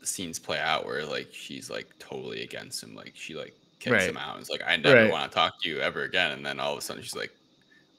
scenes 0.07 0.39
play 0.39 0.59
out 0.59 0.87
where 0.87 1.05
like 1.05 1.29
she's 1.33 1.71
like 1.71 1.89
totally 1.99 2.43
against 2.43 2.83
him, 2.83 2.95
like 2.95 3.13
she 3.15 3.35
like 3.35 3.55
kicks 3.79 3.93
right. 3.93 4.09
him 4.09 4.17
out. 4.17 4.35
And 4.35 4.41
it's 4.41 4.51
like 4.51 4.63
I 4.67 4.77
never 4.77 5.03
right. 5.03 5.11
want 5.11 5.31
to 5.31 5.35
talk 5.35 5.63
to 5.63 5.69
you 5.69 5.81
ever 5.81 6.03
again. 6.03 6.33
And 6.33 6.45
then 6.45 6.61
all 6.61 6.73
of 6.73 6.79
a 6.79 6.81
sudden 6.81 7.03
she's 7.03 7.17
like, 7.17 7.33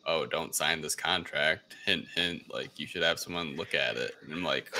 "Oh, 0.05 0.25
don't 0.25 0.55
sign 0.55 0.81
this 0.81 0.95
contract." 0.95 1.75
Hint, 1.85 2.05
hint. 2.15 2.43
Like 2.51 2.79
you 2.79 2.87
should 2.87 3.03
have 3.03 3.19
someone 3.19 3.55
look 3.55 3.73
at 3.75 3.97
it. 3.97 4.15
And 4.23 4.33
I'm 4.33 4.43
like, 4.43 4.75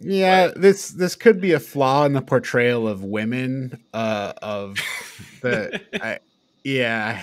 yeah, 0.00 0.46
what? 0.46 0.60
this 0.60 0.90
this 0.90 1.14
could 1.14 1.40
be 1.40 1.52
a 1.52 1.60
flaw 1.60 2.04
in 2.04 2.12
the 2.12 2.22
portrayal 2.22 2.88
of 2.88 3.04
women. 3.04 3.82
Uh, 3.92 4.32
of 4.42 4.76
the, 5.42 5.80
I, 6.02 6.18
yeah, 6.64 7.22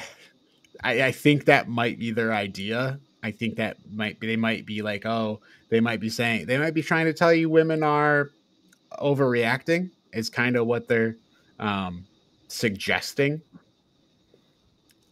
I, 0.84 1.04
I 1.04 1.12
think 1.12 1.46
that 1.46 1.68
might 1.68 2.00
be 2.00 2.12
their 2.12 2.34
idea. 2.34 3.00
I 3.22 3.32
think 3.32 3.58
that 3.58 3.78
might 3.92 4.20
be 4.20 4.28
they 4.28 4.38
might 4.38 4.66
be 4.66 4.82
like, 4.82 5.06
oh, 5.06 5.42
they 5.70 5.80
might 5.80 6.00
be 6.00 6.10
saying 6.10 6.46
they 6.46 6.58
might 6.58 6.74
be 6.74 6.82
trying 6.82 7.06
to 7.06 7.14
tell 7.14 7.34
you 7.34 7.50
women 7.50 7.84
are 7.84 8.30
overreacting 8.94 9.92
is 10.14 10.30
kind 10.30 10.56
of 10.56 10.68
what 10.68 10.88
they're 10.88 11.16
um, 11.60 12.06
suggesting. 12.48 13.42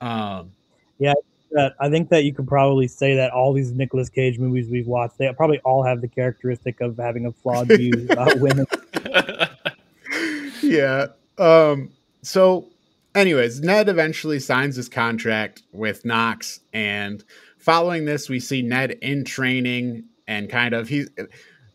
Um, 0.02 0.52
yeah, 1.00 1.14
that 1.52 1.76
I 1.80 1.90
think 1.90 2.10
that 2.10 2.24
you 2.24 2.34
could 2.34 2.48
probably 2.48 2.88
say 2.88 3.16
that 3.16 3.32
all 3.32 3.54
these 3.54 3.72
Nicolas 3.72 4.10
Cage 4.10 4.40
movies 4.40 4.70
we've 4.70 4.88
watched, 4.88 5.18
they 5.18 5.32
probably 5.34 5.60
all 5.60 5.84
have 5.84 6.02
the 6.02 6.08
characteristic 6.08 6.82
of 6.82 6.98
having 6.98 7.26
a 7.26 7.32
flawed 7.32 7.68
view 7.68 8.08
about 8.10 8.40
women. 8.40 8.66
yeah. 10.62 11.08
Um, 11.38 11.92
so, 12.22 12.68
anyways, 13.16 13.62
Ned 13.62 13.90
eventually 13.90 14.40
signs 14.40 14.76
his 14.76 14.90
contract 14.90 15.64
with 15.72 16.04
Knox, 16.06 16.60
and 16.74 17.24
following 17.58 18.06
this, 18.06 18.30
we 18.30 18.40
see 18.40 18.62
Ned 18.62 18.92
in 19.02 19.24
training 19.24 20.06
and 20.28 20.50
kind 20.50 20.74
of 20.74 20.90
he's 20.90 21.10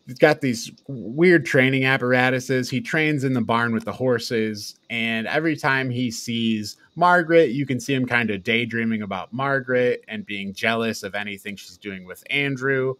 he's 0.05 0.17
got 0.17 0.41
these 0.41 0.71
weird 0.87 1.45
training 1.45 1.85
apparatuses. 1.85 2.69
He 2.69 2.81
trains 2.81 3.23
in 3.23 3.33
the 3.33 3.41
barn 3.41 3.73
with 3.73 3.85
the 3.85 3.91
horses, 3.91 4.75
and 4.89 5.27
every 5.27 5.55
time 5.55 5.89
he 5.89 6.11
sees 6.11 6.77
Margaret, 6.95 7.51
you 7.51 7.65
can 7.65 7.79
see 7.79 7.93
him 7.93 8.05
kind 8.05 8.29
of 8.29 8.43
daydreaming 8.43 9.01
about 9.01 9.33
Margaret 9.33 10.03
and 10.07 10.25
being 10.25 10.53
jealous 10.53 11.03
of 11.03 11.15
anything 11.15 11.55
she's 11.55 11.77
doing 11.77 12.05
with 12.05 12.23
Andrew. 12.29 12.95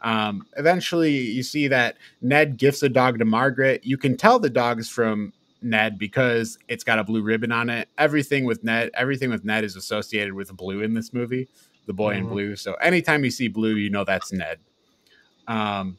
Um, 0.00 0.46
eventually, 0.56 1.16
you 1.16 1.42
see 1.42 1.68
that 1.68 1.96
Ned 2.22 2.56
gifts 2.56 2.82
a 2.82 2.88
dog 2.88 3.18
to 3.18 3.24
Margaret. 3.24 3.84
You 3.84 3.96
can 3.96 4.16
tell 4.16 4.38
the 4.38 4.50
dog 4.50 4.78
is 4.78 4.88
from 4.88 5.32
Ned 5.60 5.98
because 5.98 6.58
it's 6.68 6.84
got 6.84 6.98
a 6.98 7.04
blue 7.04 7.22
ribbon 7.22 7.50
on 7.50 7.68
it. 7.68 7.88
Everything 7.98 8.44
with 8.44 8.62
Ned, 8.62 8.90
everything 8.94 9.30
with 9.30 9.44
Ned 9.44 9.64
is 9.64 9.76
associated 9.76 10.34
with 10.34 10.56
blue 10.56 10.82
in 10.82 10.94
this 10.94 11.12
movie, 11.12 11.48
the 11.86 11.92
boy 11.92 12.14
mm-hmm. 12.14 12.26
in 12.26 12.32
blue. 12.32 12.56
So 12.56 12.74
anytime 12.74 13.24
you 13.24 13.30
see 13.30 13.48
blue, 13.48 13.74
you 13.76 13.90
know 13.90 14.04
that's 14.04 14.32
Ned. 14.32 14.58
Um, 15.48 15.98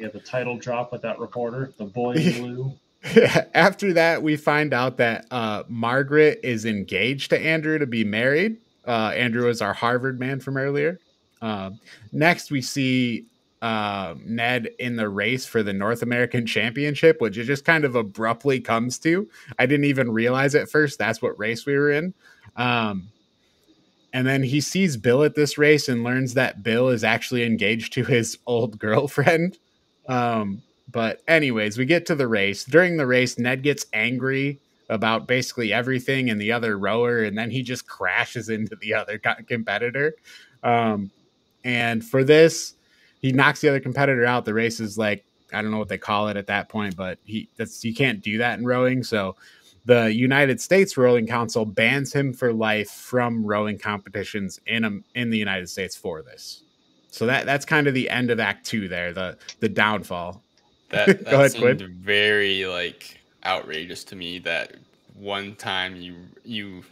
we 0.00 0.08
the 0.08 0.20
title 0.20 0.56
drop 0.56 0.92
with 0.92 1.02
that 1.02 1.18
reporter, 1.18 1.72
the 1.76 1.84
boy 1.84 2.12
in 2.12 2.32
blue. 2.42 2.72
After 3.54 3.92
that, 3.94 4.22
we 4.22 4.36
find 4.36 4.74
out 4.74 4.96
that 4.98 5.26
uh, 5.30 5.62
Margaret 5.68 6.40
is 6.42 6.64
engaged 6.64 7.30
to 7.30 7.38
Andrew 7.38 7.78
to 7.78 7.86
be 7.86 8.04
married. 8.04 8.58
Uh, 8.86 9.12
Andrew 9.14 9.48
is 9.48 9.62
our 9.62 9.72
Harvard 9.72 10.18
man 10.18 10.40
from 10.40 10.56
earlier. 10.56 10.98
Uh, 11.40 11.70
next, 12.12 12.50
we 12.50 12.60
see 12.60 13.24
uh, 13.62 14.14
Ned 14.24 14.70
in 14.78 14.96
the 14.96 15.08
race 15.08 15.46
for 15.46 15.62
the 15.62 15.72
North 15.72 16.02
American 16.02 16.46
Championship, 16.46 17.20
which 17.20 17.38
it 17.38 17.44
just 17.44 17.64
kind 17.64 17.84
of 17.84 17.94
abruptly 17.94 18.60
comes 18.60 18.98
to. 19.00 19.28
I 19.58 19.66
didn't 19.66 19.86
even 19.86 20.10
realize 20.10 20.54
at 20.54 20.70
first 20.70 20.98
that's 20.98 21.22
what 21.22 21.38
race 21.38 21.64
we 21.64 21.74
were 21.74 21.90
in. 21.90 22.14
Um, 22.56 23.08
and 24.12 24.26
then 24.26 24.42
he 24.42 24.60
sees 24.60 24.96
Bill 24.96 25.22
at 25.22 25.34
this 25.34 25.56
race 25.56 25.88
and 25.88 26.02
learns 26.02 26.34
that 26.34 26.62
Bill 26.62 26.88
is 26.88 27.04
actually 27.04 27.44
engaged 27.44 27.92
to 27.94 28.04
his 28.04 28.38
old 28.46 28.78
girlfriend. 28.78 29.58
Um, 30.10 30.62
but 30.90 31.22
anyways, 31.28 31.78
we 31.78 31.86
get 31.86 32.04
to 32.06 32.14
the 32.14 32.26
race. 32.28 32.64
During 32.64 32.96
the 32.96 33.06
race, 33.06 33.38
Ned 33.38 33.62
gets 33.62 33.86
angry 33.92 34.58
about 34.88 35.28
basically 35.28 35.72
everything 35.72 36.28
and 36.30 36.40
the 36.40 36.50
other 36.50 36.76
rower, 36.76 37.22
and 37.22 37.38
then 37.38 37.50
he 37.50 37.62
just 37.62 37.86
crashes 37.86 38.48
into 38.48 38.74
the 38.76 38.92
other 38.92 39.18
competitor. 39.18 40.16
Um, 40.64 41.12
and 41.64 42.04
for 42.04 42.24
this, 42.24 42.74
he 43.22 43.30
knocks 43.30 43.60
the 43.60 43.68
other 43.68 43.80
competitor 43.80 44.26
out. 44.26 44.44
The 44.44 44.54
race 44.54 44.80
is 44.80 44.98
like 44.98 45.24
I 45.52 45.62
don't 45.62 45.70
know 45.70 45.78
what 45.78 45.88
they 45.88 45.98
call 45.98 46.28
it 46.28 46.36
at 46.36 46.46
that 46.48 46.68
point, 46.68 46.96
but 46.96 47.18
he 47.24 47.48
that's 47.56 47.84
you 47.84 47.94
can't 47.94 48.20
do 48.20 48.38
that 48.38 48.58
in 48.58 48.64
rowing. 48.64 49.04
So 49.04 49.36
the 49.84 50.12
United 50.12 50.60
States 50.60 50.96
Rowing 50.96 51.26
Council 51.26 51.64
bans 51.64 52.12
him 52.12 52.32
for 52.32 52.52
life 52.52 52.90
from 52.90 53.44
rowing 53.44 53.78
competitions 53.78 54.60
in 54.66 54.84
a, 54.84 54.90
in 55.14 55.30
the 55.30 55.38
United 55.38 55.68
States 55.68 55.96
for 55.96 56.22
this. 56.22 56.62
So 57.10 57.26
that 57.26 57.46
that's 57.46 57.64
kind 57.64 57.86
of 57.86 57.94
the 57.94 58.08
end 58.08 58.30
of 58.30 58.40
Act 58.40 58.66
Two 58.66 58.88
there, 58.88 59.12
the 59.12 59.36
the 59.60 59.68
downfall. 59.68 60.42
That, 60.90 61.06
that 61.06 61.24
Go 61.24 61.38
ahead, 61.38 61.52
seemed 61.52 61.78
Quinn. 61.78 61.98
very 62.00 62.66
like 62.66 63.20
outrageous 63.44 64.04
to 64.04 64.16
me. 64.16 64.38
That 64.38 64.76
one 65.14 65.54
time 65.56 65.96
you 65.96 66.16
you 66.44 66.84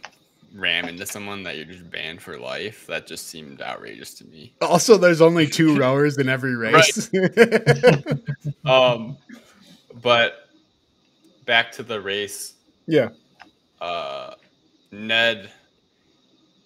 ram 0.55 0.87
into 0.87 1.05
someone 1.05 1.43
that 1.43 1.55
you're 1.57 1.65
just 1.65 1.89
banned 1.89 2.21
for 2.21 2.37
life. 2.37 2.85
That 2.87 3.07
just 3.07 3.27
seemed 3.27 3.61
outrageous 3.61 4.13
to 4.15 4.25
me. 4.25 4.53
Also, 4.61 4.97
there's 4.97 5.21
only 5.21 5.47
two 5.47 5.75
rowers 5.79 6.17
in 6.17 6.29
every 6.29 6.55
race. 6.55 7.09
um, 8.65 9.17
but 10.01 10.49
back 11.45 11.71
to 11.73 11.83
the 11.83 12.01
race. 12.01 12.55
Yeah. 12.87 13.09
Uh, 13.79 14.33
Ned, 14.91 15.51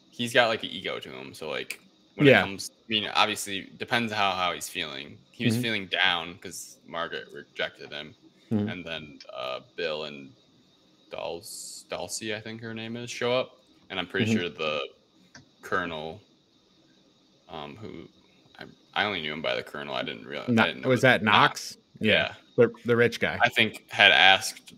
he's 0.09 0.33
got 0.33 0.47
like 0.47 0.63
an 0.63 0.69
ego 0.69 0.99
to 0.99 1.09
him. 1.09 1.33
So 1.33 1.49
like 1.49 1.79
when 2.15 2.27
yeah. 2.27 2.39
it 2.39 2.43
comes, 2.43 2.71
I 2.77 2.85
mean, 2.89 3.09
obviously 3.13 3.71
depends 3.77 4.11
how 4.11 4.31
how 4.31 4.53
he's 4.53 4.69
feeling. 4.69 5.17
He 5.31 5.45
was 5.45 5.55
mm-hmm. 5.55 5.63
feeling 5.63 5.85
down 5.87 6.33
because 6.33 6.77
Margaret 6.87 7.25
rejected 7.33 7.91
him, 7.91 8.15
mm-hmm. 8.51 8.67
and 8.69 8.85
then 8.85 9.19
uh, 9.35 9.61
Bill 9.75 10.05
and 10.05 10.31
Dulce, 11.09 11.85
Dulcie, 11.89 12.35
I 12.35 12.39
think 12.39 12.61
her 12.61 12.73
name 12.73 12.97
is, 12.97 13.09
show 13.09 13.33
up, 13.33 13.57
and 13.89 13.99
I'm 13.99 14.07
pretty 14.07 14.31
mm-hmm. 14.31 14.41
sure 14.41 14.49
the 14.49 14.81
Colonel, 15.61 16.21
um, 17.49 17.75
who 17.77 18.07
I, 18.59 18.65
I 19.01 19.05
only 19.05 19.21
knew 19.21 19.33
him 19.33 19.41
by 19.41 19.55
the 19.55 19.63
Colonel. 19.63 19.95
I 19.95 20.03
didn't 20.03 20.25
realize. 20.25 20.49
No, 20.49 20.65
didn't 20.65 20.85
was 20.85 21.01
that 21.01 21.23
Knox? 21.23 21.77
Yeah. 21.99 22.13
yeah, 22.13 22.33
the 22.57 22.73
the 22.85 22.95
rich 22.95 23.19
guy. 23.19 23.39
I 23.41 23.49
think 23.49 23.89
had 23.89 24.11
asked 24.11 24.73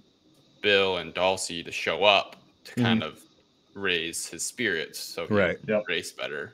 Bill 0.61 0.97
and 0.97 1.13
Dulcie 1.13 1.63
to 1.63 1.71
show 1.71 2.03
up 2.03 2.37
to 2.65 2.71
mm-hmm. 2.71 2.83
kind 2.83 3.03
of 3.03 3.19
raise 3.73 4.25
his 4.25 4.43
spirits 4.43 4.99
so 4.99 5.27
he 5.27 5.33
right. 5.33 5.57
yep. 5.67 5.83
race 5.87 6.11
better. 6.11 6.53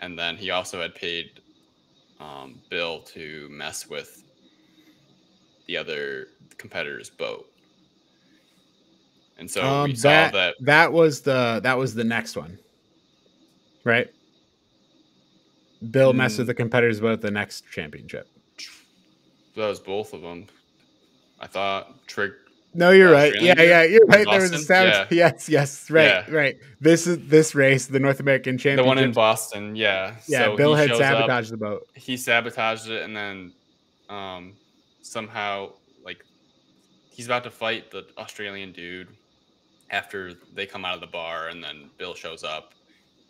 And 0.00 0.18
then 0.18 0.36
he 0.36 0.50
also 0.50 0.80
had 0.80 0.94
paid 0.94 1.40
um, 2.20 2.60
Bill 2.70 3.00
to 3.00 3.48
mess 3.50 3.88
with 3.88 4.24
the 5.66 5.76
other 5.76 6.28
competitor's 6.56 7.10
boat. 7.10 7.46
And 9.38 9.50
so 9.50 9.64
um, 9.64 9.90
we 9.90 9.94
saw 9.94 10.08
that, 10.08 10.32
that 10.32 10.54
that 10.60 10.92
was 10.92 11.20
the 11.20 11.60
that 11.62 11.78
was 11.78 11.94
the 11.94 12.04
next 12.04 12.36
one. 12.36 12.58
Right? 13.84 14.08
Bill 15.90 16.12
mm, 16.12 16.16
messed 16.16 16.38
with 16.38 16.48
the 16.48 16.54
competitors 16.54 17.00
boat 17.00 17.20
the 17.20 17.30
next 17.30 17.64
championship. 17.70 18.26
That 19.54 19.68
was 19.68 19.78
both 19.78 20.12
of 20.12 20.22
them. 20.22 20.46
I 21.40 21.46
thought 21.46 22.06
Trig 22.08 22.32
no, 22.78 22.92
you're 22.92 23.10
right. 23.10 23.34
Yeah, 23.40 23.60
yeah, 23.60 23.82
you're 23.82 24.06
right. 24.06 24.24
There 24.24 24.40
was 24.40 24.52
a 24.52 24.58
sound. 24.58 24.88
Yeah. 24.88 25.06
Yes, 25.10 25.48
yes, 25.48 25.90
right, 25.90 26.04
yeah. 26.04 26.30
right. 26.30 26.56
This 26.80 27.08
is 27.08 27.18
this 27.26 27.52
race, 27.52 27.86
the 27.86 27.98
North 27.98 28.20
American 28.20 28.56
Championship. 28.56 28.84
The 28.84 28.86
one 28.86 28.98
in 28.98 29.10
Boston, 29.10 29.74
yeah. 29.74 30.14
Yeah, 30.28 30.44
so 30.44 30.56
Bill 30.56 30.76
had 30.76 30.94
sabotaged 30.94 31.48
up, 31.48 31.50
the 31.50 31.56
boat. 31.56 31.88
He 31.94 32.16
sabotaged 32.16 32.88
it, 32.88 33.02
and 33.02 33.16
then 33.16 33.52
um, 34.08 34.52
somehow, 35.02 35.72
like, 36.04 36.24
he's 37.10 37.26
about 37.26 37.42
to 37.44 37.50
fight 37.50 37.90
the 37.90 38.06
Australian 38.16 38.70
dude 38.70 39.08
after 39.90 40.34
they 40.54 40.64
come 40.64 40.84
out 40.84 40.94
of 40.94 41.00
the 41.00 41.08
bar, 41.08 41.48
and 41.48 41.62
then 41.62 41.90
Bill 41.98 42.14
shows 42.14 42.44
up, 42.44 42.74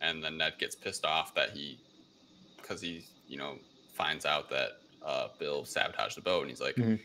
and 0.03 0.23
then 0.23 0.37
Ned 0.37 0.59
gets 0.59 0.75
pissed 0.75 1.07
off 1.07 1.35
that 1.37 1.51
he, 1.51 1.79
because 2.59 2.83
he, 2.83 3.07
you 3.27 3.39
know, 3.39 3.57
finds 3.95 4.27
out 4.27 4.51
that 4.51 4.73
uh, 5.03 5.29
Bill 5.39 5.65
sabotaged 5.65 6.19
the 6.19 6.23
boat, 6.23 6.43
and 6.43 6.51
he's 6.51 6.61
like. 6.61 6.77
Mm-hmm 6.77 6.97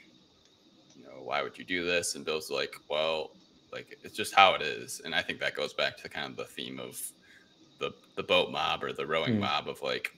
why 1.24 1.42
would 1.42 1.58
you 1.58 1.64
do 1.64 1.86
this? 1.86 2.16
And 2.16 2.26
Bill's 2.26 2.50
like, 2.50 2.76
well, 2.90 3.32
like 3.72 3.98
it's 4.04 4.16
just 4.16 4.34
how 4.34 4.54
it 4.54 4.62
is. 4.62 5.02
And 5.04 5.14
I 5.16 5.22
think 5.22 5.40
that 5.40 5.56
goes 5.56 5.74
back 5.74 5.98
to 5.98 6.10
kind 6.10 6.30
of 6.30 6.38
the 6.38 6.46
theme 6.46 6.80
of 6.80 7.02
the 7.80 7.92
the 8.16 8.24
boat 8.24 8.52
mob 8.52 8.84
or 8.84 8.94
the 8.94 9.06
rowing 9.06 9.36
mm. 9.36 9.40
mob 9.40 9.68
of 9.68 9.82
like 9.82 10.12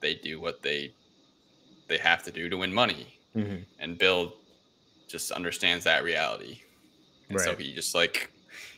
they 0.00 0.14
do 0.14 0.40
what 0.40 0.62
they 0.62 0.92
they 1.88 1.98
have 1.98 2.22
to 2.24 2.30
do 2.30 2.48
to 2.48 2.56
win 2.56 2.72
money. 2.72 3.18
Mm-hmm. 3.36 3.62
And 3.78 3.98
Bill 3.98 4.34
just 5.08 5.30
understands 5.30 5.84
that 5.84 6.04
reality. 6.04 6.60
And 7.28 7.38
right. 7.38 7.44
so 7.44 7.54
he 7.54 7.74
just 7.74 7.94
like 7.94 8.32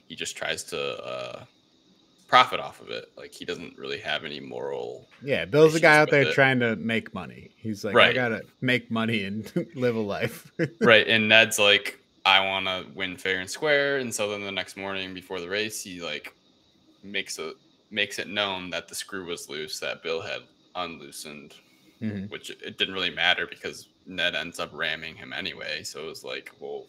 he 0.09 0.17
just 0.17 0.37
tries 0.37 0.65
to 0.65 1.05
uh 1.05 1.45
profit 2.35 2.59
off 2.59 2.81
of 2.81 2.91
it. 2.91 3.13
Like 3.17 3.33
he 3.33 3.45
doesn't 3.45 3.79
really 3.79 4.01
have 4.01 4.25
any 4.25 4.41
moral. 4.41 5.07
Yeah, 5.23 5.45
Bill's 5.45 5.77
a 5.77 5.81
guy 5.81 5.99
out 5.99 6.11
there 6.11 6.23
it. 6.23 6.35
trying 6.35 6.59
to 6.59 6.75
make 6.75 7.15
money. 7.15 7.51
He's 7.57 7.85
like, 7.85 7.95
right. 7.95 8.11
I 8.11 8.13
gotta 8.13 8.43
make 8.61 8.91
money 8.91 9.23
and 9.23 9.69
live 9.77 9.95
a 9.95 10.01
life. 10.01 10.51
right, 10.81 11.07
and 11.07 11.29
Ned's 11.29 11.61
like, 11.61 12.01
I 12.27 12.45
want 12.45 12.67
to 12.67 12.87
win 12.93 13.17
fair 13.17 13.39
and 13.39 13.49
square, 13.49 13.99
and 13.99 14.13
so 14.13 14.29
then 14.29 14.43
the 14.43 14.51
next 14.51 14.77
morning 14.77 15.15
before 15.15 15.39
the 15.39 15.49
race, 15.49 15.81
he 15.81 16.01
like 16.01 16.35
makes 17.05 17.39
a 17.39 17.53
makes 17.93 18.19
it 18.19 18.29
known 18.29 18.69
that 18.71 18.89
the 18.89 18.97
screw 18.97 19.27
was 19.27 19.49
loose 19.49 19.79
that 19.79 20.03
Bill 20.03 20.21
had 20.21 20.41
unloosened, 20.75 21.55
mm-hmm. 22.03 22.25
which 22.33 22.51
it 22.51 22.79
didn't 22.79 22.95
really 22.95 23.11
matter 23.11 23.47
because 23.47 23.87
Ned 24.07 24.35
ends 24.35 24.59
up 24.59 24.71
ramming 24.73 25.15
him 25.15 25.33
anyway. 25.33 25.85
So 25.85 26.01
it 26.01 26.07
was 26.07 26.25
like, 26.25 26.51
well, 26.59 26.87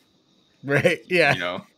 right, 0.63 1.01
yeah, 1.07 1.33
you 1.33 1.39
know. 1.39 1.65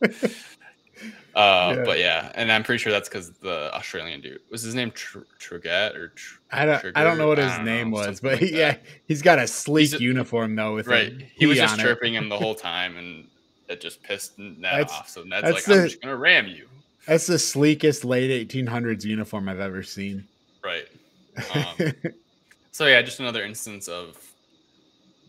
Uh, 1.34 1.74
yeah. 1.76 1.84
But 1.84 1.98
yeah, 1.98 2.32
and 2.34 2.50
I'm 2.50 2.64
pretty 2.64 2.82
sure 2.82 2.90
that's 2.90 3.08
because 3.08 3.30
the 3.30 3.72
Australian 3.74 4.20
dude 4.20 4.40
was 4.50 4.62
his 4.62 4.74
name 4.74 4.90
Tr- 4.90 5.20
Truget 5.38 5.94
or 5.94 6.08
Tr- 6.08 6.38
I 6.50 6.64
don't 6.64 6.80
Trigger? 6.80 6.98
I 6.98 7.04
don't 7.04 7.18
know 7.18 7.28
what 7.28 7.38
his 7.38 7.58
name 7.60 7.90
know, 7.90 7.98
was, 7.98 8.20
but 8.20 8.40
like 8.40 8.50
yeah, 8.50 8.76
he's 9.06 9.22
got 9.22 9.38
a 9.38 9.46
sleek 9.46 10.00
uniform 10.00 10.56
though. 10.56 10.74
With 10.74 10.86
right, 10.86 11.12
he 11.34 11.46
was 11.46 11.58
just 11.58 11.78
chirping 11.78 12.14
him 12.14 12.28
the 12.28 12.36
whole 12.36 12.54
time, 12.56 12.96
and 12.96 13.26
it 13.68 13.80
just 13.80 14.02
pissed 14.02 14.38
Ned 14.38 14.58
that's, 14.62 14.92
off. 14.92 15.08
So 15.08 15.22
Ned's 15.22 15.52
like, 15.52 15.64
the, 15.64 15.74
"I'm 15.74 15.88
just 15.88 16.02
gonna 16.02 16.16
ram 16.16 16.48
you." 16.48 16.66
That's 17.06 17.26
the 17.26 17.38
sleekest 17.38 18.04
late 18.04 18.48
1800s 18.48 19.04
uniform 19.04 19.48
I've 19.48 19.60
ever 19.60 19.82
seen. 19.82 20.26
Right. 20.62 20.86
Um, 21.54 21.92
so 22.72 22.86
yeah, 22.86 23.00
just 23.00 23.20
another 23.20 23.44
instance 23.44 23.88
of 23.88 24.16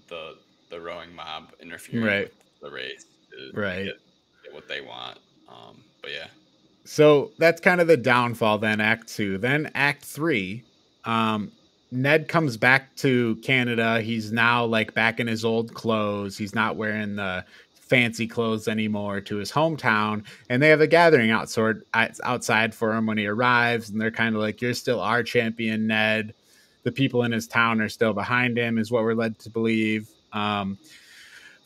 the 0.07 0.37
the 0.69 0.79
rowing 0.79 1.13
mob 1.15 1.53
interfering 1.61 2.03
right. 2.03 2.21
with 2.23 2.61
the 2.61 2.71
race, 2.71 3.05
right? 3.53 3.85
Get, 3.85 3.99
get 4.43 4.53
what 4.53 4.67
they 4.67 4.81
want. 4.81 5.19
Um, 5.49 5.83
but 6.01 6.11
yeah. 6.11 6.27
So 6.85 7.31
that's 7.37 7.61
kind 7.61 7.81
of 7.81 7.87
the 7.87 7.97
downfall 7.97 8.59
then, 8.59 8.81
Act 8.81 9.07
Two. 9.07 9.37
Then 9.37 9.69
Act 9.75 10.03
Three, 10.03 10.63
um, 11.05 11.51
Ned 11.91 12.27
comes 12.27 12.57
back 12.57 12.95
to 12.97 13.35
Canada. 13.37 14.01
He's 14.01 14.31
now 14.31 14.65
like 14.65 14.93
back 14.93 15.19
in 15.19 15.27
his 15.27 15.43
old 15.43 15.73
clothes. 15.73 16.37
He's 16.37 16.55
not 16.55 16.75
wearing 16.75 17.15
the 17.15 17.45
fancy 17.73 18.27
clothes 18.27 18.67
anymore 18.67 19.19
to 19.21 19.37
his 19.37 19.51
hometown. 19.51 20.23
And 20.49 20.61
they 20.61 20.69
have 20.69 20.81
a 20.81 20.87
gathering 20.87 21.31
outside, 21.31 21.77
outside 21.93 22.75
for 22.75 22.93
him 22.93 23.07
when 23.07 23.17
he 23.17 23.25
arrives. 23.25 23.89
And 23.89 23.99
they're 23.99 24.11
kind 24.11 24.35
of 24.35 24.41
like, 24.41 24.61
You're 24.61 24.73
still 24.73 25.01
our 25.01 25.23
champion, 25.23 25.87
Ned. 25.87 26.33
The 26.83 26.91
people 26.91 27.23
in 27.23 27.31
his 27.31 27.47
town 27.47 27.81
are 27.81 27.89
still 27.89 28.13
behind 28.13 28.57
him, 28.57 28.77
is 28.77 28.91
what 28.91 29.03
we're 29.03 29.13
led 29.15 29.37
to 29.39 29.49
believe. 29.49 30.09
Um, 30.31 30.77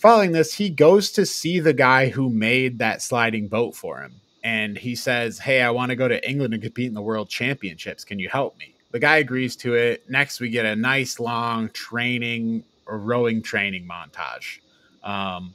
following 0.04 0.34
this, 0.34 0.54
he 0.54 0.70
goes 0.70 1.12
to 1.12 1.26
see 1.26 1.62
the 1.62 1.72
guy 1.72 2.10
who 2.10 2.30
made 2.30 2.78
that 2.78 3.02
sliding 3.02 3.48
boat 3.48 3.74
for 3.74 4.02
him. 4.02 4.20
And 4.44 4.78
he 4.78 4.98
says, 4.98 5.40
Hey, 5.40 5.62
I 5.62 5.70
want 5.70 5.92
to 5.92 5.96
go 5.96 6.10
to 6.10 6.30
England 6.30 6.54
and 6.54 6.62
compete 6.62 6.88
in 6.88 6.94
the 6.94 7.02
world 7.02 7.30
championships. 7.30 8.04
Can 8.04 8.20
you 8.20 8.28
help 8.28 8.60
me? 8.60 8.76
The 8.92 9.00
guy 9.00 9.20
agrees 9.20 9.56
to 9.58 9.76
it. 9.76 10.04
Next, 10.10 10.42
we 10.42 10.50
get 10.50 10.66
a 10.66 10.76
nice 10.76 11.22
long 11.22 11.70
training 11.70 12.66
or 12.86 12.98
rowing 12.98 13.42
training 13.42 13.88
montage. 13.88 14.60
Um, 15.06 15.54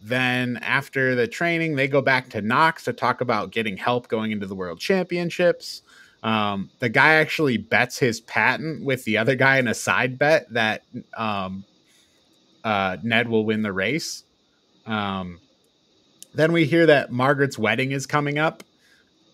then, 0.00 0.56
after 0.62 1.14
the 1.14 1.28
training, 1.28 1.76
they 1.76 1.86
go 1.86 2.00
back 2.00 2.30
to 2.30 2.40
Knox 2.40 2.84
to 2.84 2.94
talk 2.94 3.20
about 3.20 3.50
getting 3.50 3.76
help 3.76 4.08
going 4.08 4.32
into 4.32 4.46
the 4.46 4.54
world 4.54 4.80
championships. 4.80 5.82
Um, 6.22 6.70
the 6.78 6.88
guy 6.88 7.16
actually 7.16 7.58
bets 7.58 7.98
his 7.98 8.22
patent 8.22 8.82
with 8.82 9.04
the 9.04 9.18
other 9.18 9.34
guy 9.34 9.58
in 9.58 9.68
a 9.68 9.74
side 9.74 10.18
bet 10.18 10.48
that 10.54 10.84
um, 11.18 11.64
uh, 12.64 12.96
Ned 13.02 13.28
will 13.28 13.44
win 13.44 13.62
the 13.62 13.72
race. 13.72 14.24
Um, 14.86 15.40
then 16.34 16.52
we 16.52 16.64
hear 16.64 16.86
that 16.86 17.10
Margaret's 17.10 17.58
wedding 17.58 17.92
is 17.92 18.06
coming 18.06 18.38
up. 18.38 18.62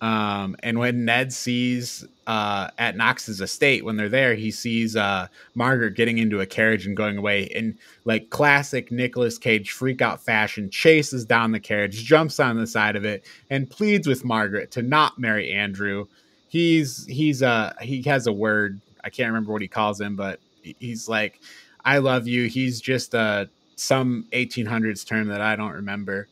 Um, 0.01 0.57
and 0.63 0.79
when 0.79 1.07
Ned 1.07 1.33
sees 1.33 2.05
uh, 2.27 2.69
at 2.77 2.97
Knox's 2.97 3.41
estate, 3.41 3.85
when 3.85 3.97
they're 3.97 4.11
there, 4.11 4.35
he 4.35 4.51
sees 4.51 4.95
uh, 4.95 5.29
Margaret 5.55 5.95
getting 5.95 6.19
into 6.19 6.41
a 6.41 6.47
carriage 6.47 6.87
and 6.87 6.97
going 6.97 7.17
away 7.17 7.45
in 7.45 7.79
like 8.05 8.29
classic 8.29 8.93
Nicolas 8.93 9.39
Cage 9.39 9.71
freak 9.71 10.03
out 10.03 10.23
fashion, 10.23 10.71
chases 10.71 11.25
down 11.25 11.53
the 11.53 11.61
carriage, 11.61 12.05
jumps 12.05 12.39
on 12.39 12.57
the 12.57 12.67
side 12.67 12.95
of 12.95 13.07
it, 13.07 13.25
and 13.49 13.71
pleads 13.71 14.07
with 14.07 14.25
Margaret 14.25 14.71
to 14.73 14.83
not 14.83 15.19
marry 15.19 15.51
Andrew. 15.51 16.07
He's 16.49 17.07
he's 17.07 17.43
uh 17.43 17.73
he 17.81 18.03
has 18.03 18.27
a 18.27 18.33
word 18.33 18.81
I 19.03 19.09
can't 19.09 19.29
remember 19.29 19.53
what 19.53 19.63
he 19.63 19.69
calls 19.69 20.01
him, 20.01 20.17
but 20.17 20.41
he's 20.63 21.09
like, 21.09 21.41
I 21.87 21.99
love 21.99 22.27
you. 22.27 22.49
He's 22.49 22.81
just 22.81 23.15
uh, 23.15 23.47
some 23.77 24.27
1800s 24.33 25.07
term 25.07 25.29
that 25.29 25.41
I 25.41 25.55
don't 25.55 25.73
remember. 25.73 26.27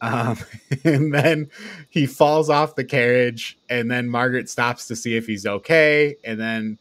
Um, 0.00 0.38
and 0.84 1.12
then 1.12 1.50
he 1.90 2.06
falls 2.06 2.48
off 2.48 2.76
the 2.76 2.84
carriage, 2.84 3.58
and 3.68 3.90
then 3.90 4.08
Margaret 4.08 4.48
stops 4.48 4.86
to 4.86 4.96
see 4.96 5.16
if 5.16 5.26
he's 5.26 5.46
okay, 5.46 6.14
and 6.24 6.38
then, 6.40 6.78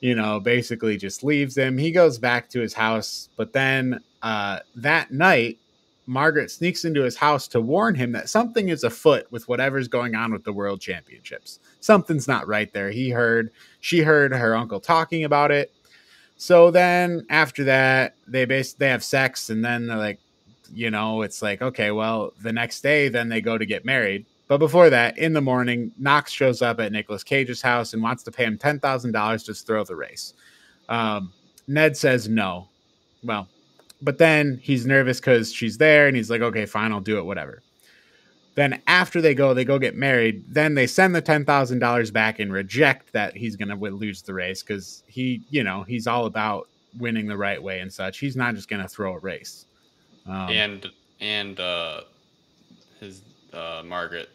you 0.00 0.14
know, 0.14 0.40
basically 0.40 0.96
just 0.96 1.22
leaves 1.22 1.56
him. 1.56 1.76
He 1.76 1.92
goes 1.92 2.18
back 2.18 2.48
to 2.50 2.60
his 2.60 2.72
house, 2.72 3.28
but 3.36 3.52
then 3.52 4.00
uh, 4.22 4.60
that 4.76 5.10
night, 5.12 5.58
Margaret 6.06 6.50
sneaks 6.50 6.84
into 6.84 7.02
his 7.02 7.16
house 7.16 7.46
to 7.48 7.60
warn 7.60 7.94
him 7.94 8.12
that 8.12 8.28
something 8.28 8.70
is 8.70 8.82
afoot 8.82 9.26
with 9.30 9.46
whatever's 9.46 9.88
going 9.88 10.14
on 10.14 10.32
with 10.32 10.44
the 10.44 10.52
world 10.52 10.80
championships. 10.80 11.60
Something's 11.80 12.26
not 12.26 12.48
right 12.48 12.72
there. 12.72 12.90
He 12.90 13.10
heard, 13.10 13.50
she 13.80 14.00
heard 14.00 14.32
her 14.32 14.56
uncle 14.56 14.80
talking 14.80 15.24
about 15.24 15.50
it. 15.50 15.70
So 16.42 16.72
then 16.72 17.24
after 17.30 17.62
that, 17.62 18.16
they 18.26 18.46
base 18.46 18.72
they 18.72 18.88
have 18.88 19.04
sex, 19.04 19.48
and 19.48 19.64
then 19.64 19.86
they're 19.86 19.96
like, 19.96 20.18
you 20.74 20.90
know, 20.90 21.22
it's 21.22 21.40
like 21.40 21.62
okay, 21.62 21.92
well, 21.92 22.32
the 22.42 22.52
next 22.52 22.80
day, 22.80 23.08
then 23.08 23.28
they 23.28 23.40
go 23.40 23.56
to 23.56 23.64
get 23.64 23.84
married. 23.84 24.26
But 24.48 24.58
before 24.58 24.90
that, 24.90 25.16
in 25.18 25.34
the 25.34 25.40
morning, 25.40 25.92
Knox 25.98 26.32
shows 26.32 26.60
up 26.60 26.80
at 26.80 26.90
Nicolas 26.90 27.22
Cage's 27.22 27.62
house 27.62 27.92
and 27.92 28.02
wants 28.02 28.24
to 28.24 28.32
pay 28.32 28.42
him 28.42 28.58
ten 28.58 28.80
thousand 28.80 29.12
dollars 29.12 29.44
to 29.44 29.54
throw 29.54 29.84
the 29.84 29.94
race. 29.94 30.34
Um, 30.88 31.32
Ned 31.68 31.96
says 31.96 32.28
no. 32.28 32.66
Well, 33.22 33.46
but 34.02 34.18
then 34.18 34.58
he's 34.60 34.84
nervous 34.84 35.20
because 35.20 35.52
she's 35.52 35.78
there, 35.78 36.08
and 36.08 36.16
he's 36.16 36.28
like, 36.28 36.40
okay, 36.40 36.66
fine, 36.66 36.90
I'll 36.90 37.00
do 37.00 37.18
it, 37.18 37.24
whatever. 37.24 37.62
Then 38.54 38.82
after 38.86 39.20
they 39.20 39.34
go, 39.34 39.54
they 39.54 39.64
go 39.64 39.78
get 39.78 39.96
married. 39.96 40.44
Then 40.46 40.74
they 40.74 40.86
send 40.86 41.14
the 41.14 41.22
ten 41.22 41.44
thousand 41.44 41.78
dollars 41.78 42.10
back 42.10 42.38
and 42.38 42.52
reject 42.52 43.12
that 43.12 43.36
he's 43.36 43.56
going 43.56 43.68
to 43.68 43.74
lose 43.76 44.22
the 44.22 44.34
race 44.34 44.62
because 44.62 45.02
he, 45.06 45.42
you 45.50 45.64
know, 45.64 45.84
he's 45.84 46.06
all 46.06 46.26
about 46.26 46.68
winning 46.98 47.26
the 47.26 47.36
right 47.36 47.62
way 47.62 47.80
and 47.80 47.92
such. 47.92 48.18
He's 48.18 48.36
not 48.36 48.54
just 48.54 48.68
going 48.68 48.82
to 48.82 48.88
throw 48.88 49.14
a 49.14 49.18
race. 49.18 49.64
Um, 50.26 50.50
and 50.50 50.86
and 51.20 51.58
uh, 51.58 52.02
his 53.00 53.22
uh, 53.52 53.82
Margaret 53.84 54.28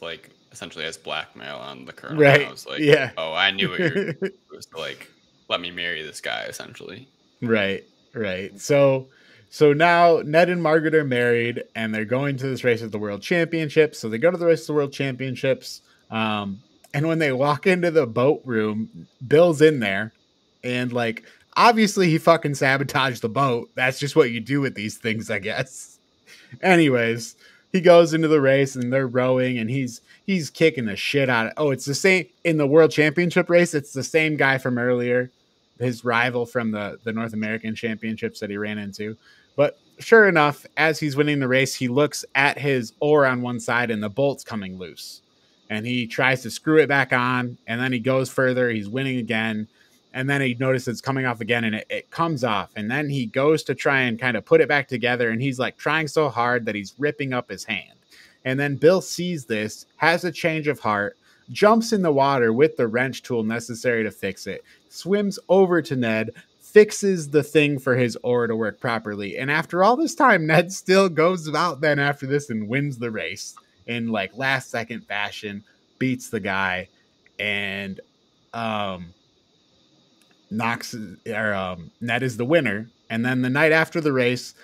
like 0.00 0.30
essentially 0.50 0.84
as 0.84 0.96
blackmail 0.96 1.56
on 1.56 1.84
the 1.84 1.92
colonel. 1.92 2.20
Right. 2.20 2.46
I 2.46 2.50
was 2.50 2.66
like, 2.66 2.80
yeah. 2.80 3.10
Oh, 3.16 3.32
I 3.32 3.50
knew 3.50 3.72
it. 3.74 4.18
it 4.22 4.34
was 4.50 4.66
like 4.76 5.10
let 5.48 5.60
me 5.60 5.70
marry 5.70 6.02
this 6.02 6.20
guy 6.20 6.44
essentially. 6.44 7.08
Right. 7.42 7.84
Right. 8.14 8.58
So 8.60 9.08
so 9.50 9.72
now 9.72 10.22
Ned 10.24 10.50
and 10.50 10.62
Margaret 10.62 10.94
are 10.94 11.04
married 11.04 11.64
and 11.74 11.94
they're 11.94 12.04
going 12.04 12.36
to 12.38 12.46
this 12.46 12.64
race 12.64 12.82
at 12.82 12.92
the 12.92 12.98
World 12.98 13.22
Championships. 13.22 13.98
So 13.98 14.08
they 14.08 14.18
go 14.18 14.30
to 14.30 14.36
the 14.36 14.46
race 14.46 14.62
of 14.62 14.66
the 14.68 14.74
World 14.74 14.92
Championships. 14.92 15.82
Um, 16.10 16.62
and 16.92 17.08
when 17.08 17.18
they 17.18 17.32
walk 17.32 17.66
into 17.66 17.90
the 17.90 18.06
boat 18.06 18.42
room, 18.44 19.08
Bill's 19.26 19.62
in 19.62 19.80
there 19.80 20.12
and 20.62 20.92
like 20.92 21.24
obviously 21.56 22.08
he 22.08 22.18
fucking 22.18 22.54
sabotaged 22.54 23.22
the 23.22 23.28
boat. 23.28 23.70
That's 23.74 23.98
just 23.98 24.16
what 24.16 24.30
you 24.30 24.40
do 24.40 24.60
with 24.60 24.74
these 24.74 24.96
things, 24.96 25.30
I 25.30 25.38
guess. 25.38 25.98
Anyways, 26.62 27.36
he 27.72 27.80
goes 27.80 28.14
into 28.14 28.28
the 28.28 28.40
race 28.40 28.76
and 28.76 28.92
they're 28.92 29.06
rowing 29.06 29.58
and 29.58 29.70
he's 29.70 30.00
he's 30.26 30.50
kicking 30.50 30.86
the 30.86 30.96
shit 30.96 31.28
out 31.28 31.46
of 31.46 31.52
oh 31.56 31.70
it's 31.70 31.84
the 31.84 31.94
same 31.94 32.26
in 32.44 32.56
the 32.56 32.66
world 32.66 32.90
championship 32.90 33.50
race 33.50 33.74
it's 33.74 33.92
the 33.92 34.02
same 34.02 34.36
guy 34.36 34.58
from 34.58 34.78
earlier 34.78 35.30
his 35.78 36.04
rival 36.04 36.46
from 36.46 36.70
the 36.70 36.98
the 37.04 37.12
north 37.12 37.34
american 37.34 37.74
championships 37.74 38.40
that 38.40 38.50
he 38.50 38.56
ran 38.56 38.78
into 38.78 39.16
but 39.58 39.76
sure 39.98 40.28
enough 40.28 40.64
as 40.76 41.00
he's 41.00 41.16
winning 41.16 41.40
the 41.40 41.48
race 41.48 41.74
he 41.74 41.88
looks 41.88 42.24
at 42.36 42.56
his 42.56 42.92
oar 43.00 43.26
on 43.26 43.42
one 43.42 43.58
side 43.58 43.90
and 43.90 44.00
the 44.00 44.08
bolt's 44.08 44.44
coming 44.44 44.78
loose. 44.78 45.20
And 45.68 45.84
he 45.84 46.06
tries 46.06 46.42
to 46.42 46.50
screw 46.50 46.78
it 46.78 46.86
back 46.88 47.12
on 47.12 47.58
and 47.66 47.80
then 47.80 47.92
he 47.92 47.98
goes 47.98 48.30
further. 48.30 48.70
He's 48.70 48.88
winning 48.88 49.18
again. 49.18 49.66
And 50.14 50.30
then 50.30 50.40
he 50.40 50.54
notices 50.54 50.86
it's 50.86 51.00
coming 51.00 51.26
off 51.26 51.40
again 51.40 51.64
and 51.64 51.74
it, 51.74 51.86
it 51.90 52.10
comes 52.12 52.44
off. 52.44 52.70
And 52.76 52.88
then 52.88 53.10
he 53.10 53.26
goes 53.26 53.64
to 53.64 53.74
try 53.74 54.02
and 54.02 54.16
kind 54.16 54.36
of 54.36 54.44
put 54.44 54.60
it 54.60 54.68
back 54.68 54.86
together 54.86 55.30
and 55.30 55.42
he's 55.42 55.58
like 55.58 55.76
trying 55.76 56.06
so 56.06 56.28
hard 56.28 56.64
that 56.64 56.76
he's 56.76 56.94
ripping 56.96 57.32
up 57.32 57.50
his 57.50 57.64
hand. 57.64 57.98
And 58.44 58.60
then 58.60 58.76
bill 58.76 59.00
sees 59.00 59.44
this 59.44 59.86
has 59.96 60.24
a 60.24 60.30
change 60.30 60.68
of 60.68 60.78
heart 60.78 61.16
jumps 61.50 61.92
in 61.92 62.02
the 62.02 62.12
water 62.12 62.52
with 62.52 62.76
the 62.76 62.86
wrench 62.86 63.22
tool 63.22 63.42
necessary 63.42 64.04
to 64.04 64.10
fix 64.10 64.46
it 64.46 64.62
swims 64.90 65.38
over 65.48 65.80
to 65.80 65.96
ned 65.96 66.30
fixes 66.78 67.30
the 67.30 67.42
thing 67.42 67.78
for 67.78 67.96
his 67.96 68.16
oar 68.22 68.46
to 68.46 68.54
work 68.54 68.80
properly 68.80 69.36
and 69.36 69.50
after 69.50 69.82
all 69.82 69.96
this 69.96 70.14
time 70.14 70.46
ned 70.46 70.72
still 70.84 71.08
goes 71.08 71.52
out 71.54 71.80
then 71.80 71.98
after 71.98 72.26
this 72.26 72.50
and 72.50 72.68
wins 72.68 72.98
the 72.98 73.10
race 73.10 73.54
in 73.86 74.08
like 74.08 74.36
last 74.36 74.70
second 74.70 75.00
fashion 75.06 75.64
beats 75.98 76.30
the 76.30 76.40
guy 76.40 76.88
and 77.38 78.00
um 78.54 79.12
Knox 80.50 80.94
or 81.26 81.54
um, 81.54 81.90
Ned 82.00 82.22
is 82.22 82.36
the 82.36 82.44
winner, 82.44 82.88
and 83.10 83.24
then 83.24 83.42
the 83.42 83.50
night 83.50 83.72
after 83.72 84.00
the 84.00 84.12
race, 84.12 84.54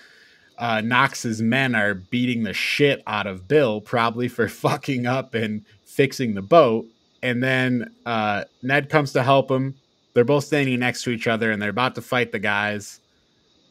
uh, 0.59 0.81
Knox's 0.81 1.43
men 1.43 1.75
are 1.75 1.95
beating 1.95 2.43
the 2.43 2.53
shit 2.53 3.03
out 3.07 3.27
of 3.27 3.49
Bill, 3.49 3.81
probably 3.81 4.29
for 4.29 4.49
fucking 4.65 5.07
up 5.07 5.35
and 5.35 5.65
fixing 5.85 6.35
the 6.35 6.43
boat. 6.43 6.87
And 7.23 7.43
then 7.43 7.95
uh, 8.05 8.45
Ned 8.63 8.91
comes 8.91 9.13
to 9.13 9.23
help 9.23 9.51
him. 9.51 9.75
They're 10.15 10.25
both 10.25 10.45
standing 10.45 10.81
next 10.81 11.03
to 11.05 11.11
each 11.11 11.27
other, 11.27 11.51
and 11.51 11.61
they're 11.61 11.71
about 11.71 11.95
to 11.97 12.03
fight 12.03 12.33
the 12.33 12.39
guys. 12.39 13.01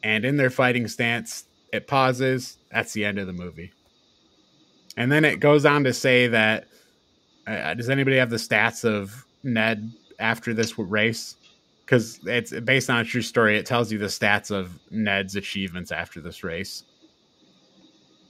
And 0.02 0.24
in 0.24 0.36
their 0.36 0.50
fighting 0.50 0.86
stance, 0.86 1.44
it 1.72 1.86
pauses. 1.86 2.58
That's 2.70 2.92
the 2.92 3.04
end 3.04 3.18
of 3.18 3.26
the 3.26 3.32
movie. 3.32 3.72
And 4.96 5.10
then 5.10 5.24
it 5.24 5.40
goes 5.40 5.64
on 5.64 5.84
to 5.84 5.92
say 5.92 6.28
that. 6.28 6.68
Uh, 7.46 7.74
does 7.74 7.90
anybody 7.90 8.16
have 8.16 8.30
the 8.30 8.36
stats 8.36 8.86
of 8.86 9.26
Ned 9.42 9.92
after 10.18 10.54
this 10.54 10.78
race? 10.78 11.36
because 11.84 12.20
it's 12.24 12.52
based 12.60 12.88
on 12.88 13.00
a 13.00 13.04
true 13.04 13.22
story. 13.22 13.58
It 13.58 13.66
tells 13.66 13.92
you 13.92 13.98
the 13.98 14.06
stats 14.06 14.50
of 14.50 14.78
Ned's 14.90 15.36
achievements 15.36 15.92
after 15.92 16.20
this 16.20 16.42
race. 16.42 16.84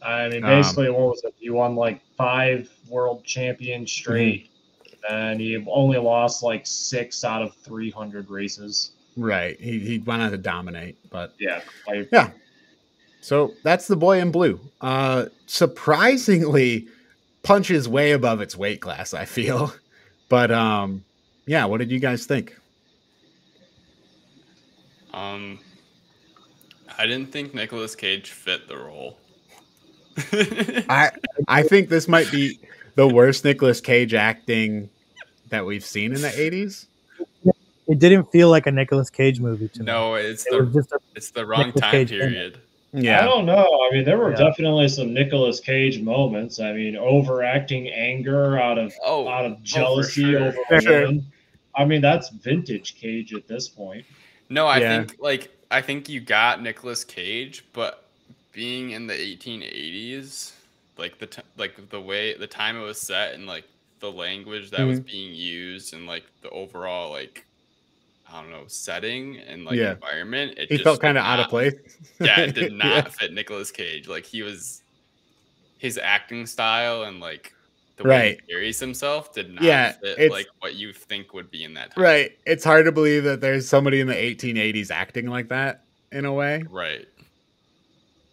I 0.02 0.28
mean, 0.28 0.42
basically, 0.42 0.88
um, 0.88 0.94
what 0.94 1.10
was 1.10 1.24
it? 1.24 1.34
He 1.38 1.50
won 1.50 1.76
like 1.76 2.02
five 2.16 2.68
world 2.88 3.24
champions 3.24 3.90
straight. 3.90 4.50
And 5.10 5.40
he 5.40 5.64
only 5.68 5.98
lost 5.98 6.42
like 6.42 6.66
six 6.66 7.24
out 7.24 7.42
of 7.42 7.54
three 7.56 7.90
hundred 7.90 8.30
races. 8.30 8.92
Right. 9.16 9.60
He 9.60 9.78
he 9.78 9.98
went 9.98 10.22
on 10.22 10.30
to 10.30 10.38
dominate, 10.38 10.96
but 11.10 11.34
yeah, 11.38 11.60
I, 11.88 12.06
yeah. 12.12 12.30
So 13.20 13.54
that's 13.62 13.86
the 13.86 13.96
boy 13.96 14.20
in 14.20 14.30
blue. 14.30 14.60
Uh, 14.80 15.26
surprisingly, 15.46 16.88
punches 17.42 17.88
way 17.88 18.12
above 18.12 18.40
its 18.40 18.56
weight 18.56 18.80
class. 18.80 19.14
I 19.14 19.24
feel, 19.24 19.72
but 20.28 20.50
um, 20.50 21.04
yeah. 21.46 21.64
What 21.64 21.78
did 21.78 21.90
you 21.90 22.00
guys 22.00 22.26
think? 22.26 22.56
Um, 25.12 25.60
I 26.98 27.06
didn't 27.06 27.30
think 27.30 27.54
Nicolas 27.54 27.94
Cage 27.94 28.30
fit 28.30 28.66
the 28.66 28.76
role. 28.76 29.16
I 30.88 31.10
I 31.48 31.62
think 31.62 31.88
this 31.88 32.08
might 32.08 32.30
be 32.30 32.58
the 32.94 33.06
worst 33.08 33.44
Nicolas 33.44 33.80
Cage 33.80 34.14
acting 34.14 34.88
that 35.50 35.64
we've 35.64 35.84
seen 35.84 36.14
in 36.14 36.20
the 36.20 36.28
80s. 36.28 36.86
It 37.86 37.98
didn't 37.98 38.30
feel 38.32 38.48
like 38.48 38.66
a 38.66 38.72
Nicolas 38.72 39.10
Cage 39.10 39.40
movie 39.40 39.68
to 39.68 39.80
me. 39.80 39.86
No, 39.86 40.14
it's 40.14 40.46
it 40.46 40.72
the 40.72 40.98
it's 41.14 41.30
the 41.30 41.44
wrong 41.44 41.66
Nicolas 41.66 41.82
time 41.82 41.90
Cage 41.90 42.10
period. 42.10 42.58
Yeah. 42.94 43.20
I 43.20 43.24
don't 43.24 43.44
know. 43.44 43.66
I 43.90 43.94
mean, 43.94 44.04
there 44.04 44.16
were 44.16 44.30
yeah. 44.30 44.36
definitely 44.36 44.88
some 44.88 45.12
Nicolas 45.12 45.60
Cage 45.60 46.00
moments. 46.00 46.60
I 46.60 46.72
mean, 46.72 46.96
overacting 46.96 47.88
anger 47.88 48.56
out 48.56 48.78
of 48.78 48.94
oh, 49.04 49.28
out 49.28 49.44
of 49.44 49.52
oh, 49.52 49.58
jealousy 49.62 50.36
oh, 50.36 50.52
sure. 50.52 50.54
over 50.70 50.80
sure. 50.80 51.12
I 51.76 51.84
mean, 51.84 52.00
that's 52.00 52.30
vintage 52.30 52.94
Cage 52.94 53.34
at 53.34 53.48
this 53.48 53.68
point. 53.68 54.06
No, 54.48 54.66
I 54.66 54.78
yeah. 54.78 54.98
think 54.98 55.16
like 55.20 55.50
I 55.70 55.82
think 55.82 56.08
you 56.08 56.20
got 56.20 56.62
Nicolas 56.62 57.04
Cage, 57.04 57.66
but 57.72 58.08
being 58.52 58.90
in 58.90 59.08
the 59.08 59.14
1880s, 59.14 60.52
like 60.96 61.18
the 61.18 61.26
t- 61.26 61.42
like 61.56 61.90
the 61.90 62.00
way 62.00 62.36
the 62.36 62.46
time 62.46 62.76
it 62.76 62.84
was 62.84 63.00
set 63.00 63.34
and 63.34 63.46
like 63.46 63.64
the 64.00 64.10
language 64.10 64.70
that 64.70 64.80
mm-hmm. 64.80 64.90
was 64.90 65.00
being 65.00 65.34
used 65.34 65.94
and 65.94 66.06
like 66.06 66.24
the 66.42 66.50
overall 66.50 67.10
like 67.10 67.46
I 68.30 68.40
don't 68.40 68.50
know 68.50 68.64
setting 68.66 69.38
and 69.38 69.64
like 69.64 69.76
yeah. 69.76 69.92
environment, 69.92 70.54
it 70.58 70.70
he 70.70 70.78
felt 70.78 71.00
kind 71.00 71.18
of 71.18 71.24
out 71.24 71.40
of 71.40 71.48
place. 71.48 71.74
yeah, 72.20 72.40
it 72.40 72.54
did 72.54 72.72
not 72.72 72.86
yeah. 72.86 73.02
fit 73.02 73.32
Nicolas 73.32 73.70
Cage. 73.70 74.08
Like 74.08 74.24
he 74.24 74.42
was 74.42 74.82
his 75.78 75.98
acting 75.98 76.46
style 76.46 77.02
and 77.02 77.20
like 77.20 77.52
the 77.96 78.04
way 78.04 78.10
right. 78.10 78.40
he 78.40 78.52
carries 78.52 78.80
himself 78.80 79.32
did 79.32 79.52
not 79.52 79.62
yeah, 79.62 79.92
fit 79.92 80.30
like 80.30 80.46
what 80.60 80.74
you 80.74 80.92
think 80.92 81.32
would 81.32 81.50
be 81.50 81.64
in 81.64 81.74
that 81.74 81.94
time. 81.94 82.02
Right. 82.02 82.38
It's 82.46 82.64
hard 82.64 82.86
to 82.86 82.92
believe 82.92 83.24
that 83.24 83.40
there's 83.40 83.68
somebody 83.68 84.00
in 84.00 84.06
the 84.06 84.14
1880s 84.14 84.90
acting 84.90 85.26
like 85.26 85.48
that 85.48 85.84
in 86.10 86.24
a 86.24 86.32
way. 86.32 86.64
Right. 86.68 87.06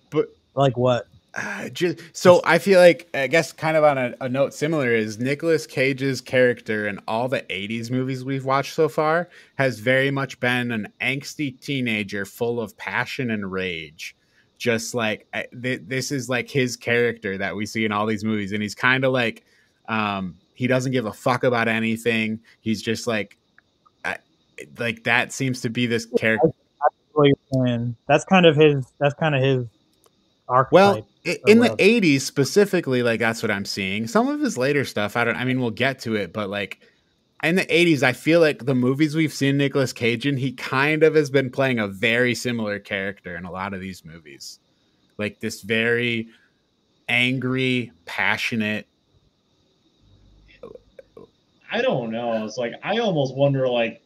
But 0.09 0.29
like 0.55 0.77
what? 0.77 1.07
Uh, 1.33 1.69
just, 1.69 1.99
so 2.11 2.41
I 2.43 2.57
feel 2.57 2.79
like 2.79 3.09
I 3.13 3.27
guess 3.27 3.53
kind 3.53 3.77
of 3.77 3.85
on 3.85 3.97
a, 3.97 4.13
a 4.19 4.27
note 4.27 4.53
similar 4.53 4.93
is 4.93 5.17
Nicolas 5.17 5.65
Cage's 5.65 6.19
character 6.19 6.87
in 6.87 6.99
all 7.07 7.29
the 7.29 7.41
80s 7.43 7.89
movies 7.89 8.25
we've 8.25 8.43
watched 8.43 8.73
so 8.73 8.89
far 8.89 9.29
has 9.55 9.79
very 9.79 10.11
much 10.11 10.39
been 10.41 10.71
an 10.71 10.91
angsty 10.99 11.57
teenager 11.61 12.25
full 12.25 12.59
of 12.59 12.75
passion 12.75 13.31
and 13.31 13.49
rage 13.49 14.13
just 14.57 14.93
like 14.93 15.25
th- 15.61 15.81
this 15.85 16.11
is 16.11 16.27
like 16.27 16.49
his 16.49 16.75
character 16.75 17.37
that 17.37 17.55
we 17.55 17.65
see 17.65 17.85
in 17.85 17.93
all 17.93 18.05
these 18.05 18.25
movies 18.25 18.51
and 18.51 18.61
he's 18.61 18.75
kind 18.75 19.05
of 19.05 19.13
like 19.13 19.45
um, 19.87 20.35
he 20.53 20.67
doesn't 20.67 20.91
give 20.91 21.05
a 21.05 21.13
fuck 21.13 21.43
about 21.43 21.67
anything. 21.67 22.39
He's 22.61 22.81
just 22.81 23.07
like, 23.07 23.37
I, 24.05 24.17
like 24.77 25.03
that 25.03 25.31
seems 25.31 25.61
to 25.61 25.69
be 25.69 25.85
this 25.85 26.05
character. 26.17 26.49
That's 28.07 28.23
kind 28.25 28.45
of 28.45 28.55
his. 28.55 28.85
That's 28.99 29.13
kind 29.15 29.35
of 29.35 29.41
his 29.41 29.65
archetype. 30.47 30.71
Well, 30.71 31.07
in 31.23 31.59
the 31.59 31.69
'80s 31.69 32.21
specifically, 32.21 33.03
like 33.03 33.19
that's 33.19 33.41
what 33.43 33.51
I'm 33.51 33.65
seeing. 33.65 34.07
Some 34.07 34.27
of 34.27 34.39
his 34.39 34.57
later 34.57 34.85
stuff, 34.85 35.15
I 35.15 35.23
don't. 35.23 35.35
I 35.35 35.45
mean, 35.45 35.59
we'll 35.61 35.71
get 35.71 35.99
to 35.99 36.15
it, 36.15 36.33
but 36.33 36.49
like 36.49 36.79
in 37.43 37.55
the 37.55 37.65
80s, 37.65 38.03
I 38.03 38.13
feel 38.13 38.39
like 38.39 38.65
the 38.65 38.75
movies 38.75 39.15
we've 39.15 39.33
seen 39.33 39.57
Nicolas 39.57 39.93
Cage 39.93 40.27
in, 40.27 40.37
he 40.37 40.51
kind 40.51 41.03
of 41.03 41.15
has 41.15 41.29
been 41.29 41.49
playing 41.49 41.79
a 41.79 41.87
very 41.87 42.35
similar 42.35 42.77
character 42.79 43.35
in 43.35 43.45
a 43.45 43.51
lot 43.51 43.73
of 43.73 43.81
these 43.81 44.05
movies. 44.05 44.59
Like 45.17 45.39
this 45.39 45.61
very 45.61 46.27
angry, 47.09 47.91
passionate, 48.05 48.87
I 51.71 51.81
don't 51.81 52.11
know. 52.11 52.45
It's 52.45 52.57
like 52.57 52.73
I 52.83 52.97
almost 52.97 53.35
wonder 53.35 53.67
like 53.67 54.01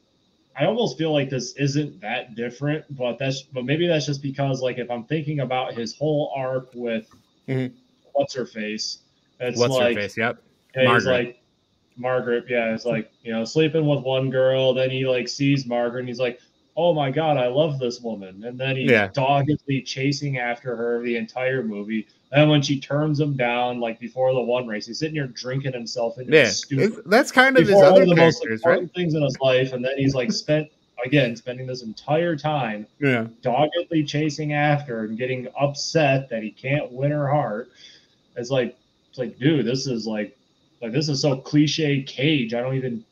I 0.57 0.65
almost 0.65 0.97
feel 0.97 1.11
like 1.11 1.29
this 1.29 1.53
isn't 1.55 1.99
that 2.01 2.35
different, 2.35 2.85
but 2.95 3.17
that's 3.19 3.41
but 3.41 3.65
maybe 3.65 3.87
that's 3.87 4.05
just 4.05 4.21
because 4.21 4.61
like 4.61 4.77
if 4.77 4.89
I'm 4.89 5.03
thinking 5.03 5.41
about 5.41 5.73
his 5.73 5.95
whole 5.95 6.31
arc 6.35 6.69
with 6.73 7.09
mm-hmm. 7.47 7.75
what's 8.13 8.33
her 8.35 8.45
face, 8.45 8.99
it's 9.39 9.59
what's 9.59 9.73
like, 9.73 9.95
her 9.95 10.01
face, 10.01 10.17
yep, 10.17 10.41
yeah, 10.75 10.93
he's 10.93 11.05
like 11.05 11.41
Margaret, 11.97 12.45
yeah, 12.47 12.73
it's 12.73 12.85
like 12.85 13.11
you 13.23 13.33
know 13.33 13.43
sleeping 13.43 13.85
with 13.85 14.03
one 14.03 14.29
girl, 14.29 14.73
then 14.73 14.89
he 14.89 15.05
like 15.05 15.27
sees 15.27 15.65
Margaret, 15.65 15.99
and 15.99 16.07
he's 16.07 16.19
like, 16.19 16.39
oh 16.75 16.93
my 16.93 17.09
god, 17.09 17.37
I 17.37 17.47
love 17.47 17.79
this 17.79 18.01
woman, 18.01 18.43
and 18.43 18.59
then 18.59 18.75
he's 18.75 18.91
yeah. 18.91 19.07
doggedly 19.13 19.81
chasing 19.81 20.37
after 20.37 20.75
her 20.75 21.01
the 21.01 21.15
entire 21.15 21.63
movie. 21.63 22.07
And 22.31 22.49
when 22.49 22.61
she 22.61 22.79
turns 22.79 23.19
him 23.19 23.37
down, 23.37 23.79
like 23.79 23.99
before 23.99 24.33
the 24.33 24.41
one 24.41 24.67
race, 24.67 24.87
he's 24.87 24.99
sitting 24.99 25.15
here 25.15 25.27
drinking 25.27 25.73
himself 25.73 26.17
into 26.17 26.33
yeah, 26.33 26.49
stupid. 26.49 27.03
That's 27.05 27.31
kind 27.31 27.57
of 27.57 27.67
his 27.67 27.81
other 27.81 28.05
the 28.05 28.15
most 28.15 28.45
important 28.45 28.83
right? 28.83 28.93
things 28.95 29.13
in 29.13 29.21
his 29.21 29.39
life, 29.39 29.73
and 29.73 29.83
then 29.83 29.97
he's 29.97 30.15
like 30.15 30.31
spent 30.31 30.69
again 31.05 31.35
spending 31.35 31.67
this 31.67 31.83
entire 31.83 32.35
time 32.35 32.87
yeah. 32.99 33.27
doggedly 33.41 34.03
chasing 34.03 34.53
after 34.53 35.05
and 35.05 35.17
getting 35.17 35.47
upset 35.59 36.29
that 36.29 36.41
he 36.43 36.51
can't 36.51 36.91
win 36.91 37.11
her 37.11 37.27
heart. 37.27 37.69
It's 38.35 38.49
like 38.49 38.77
it's 39.09 39.17
like, 39.17 39.39
dude, 39.39 39.65
this 39.65 39.87
is 39.87 40.05
like 40.05 40.37
like 40.81 40.91
this 40.91 41.07
is 41.07 41.21
so 41.21 41.37
cliche 41.37 42.01
cage. 42.01 42.53
I 42.53 42.59
don't 42.59 42.75
even 42.75 43.05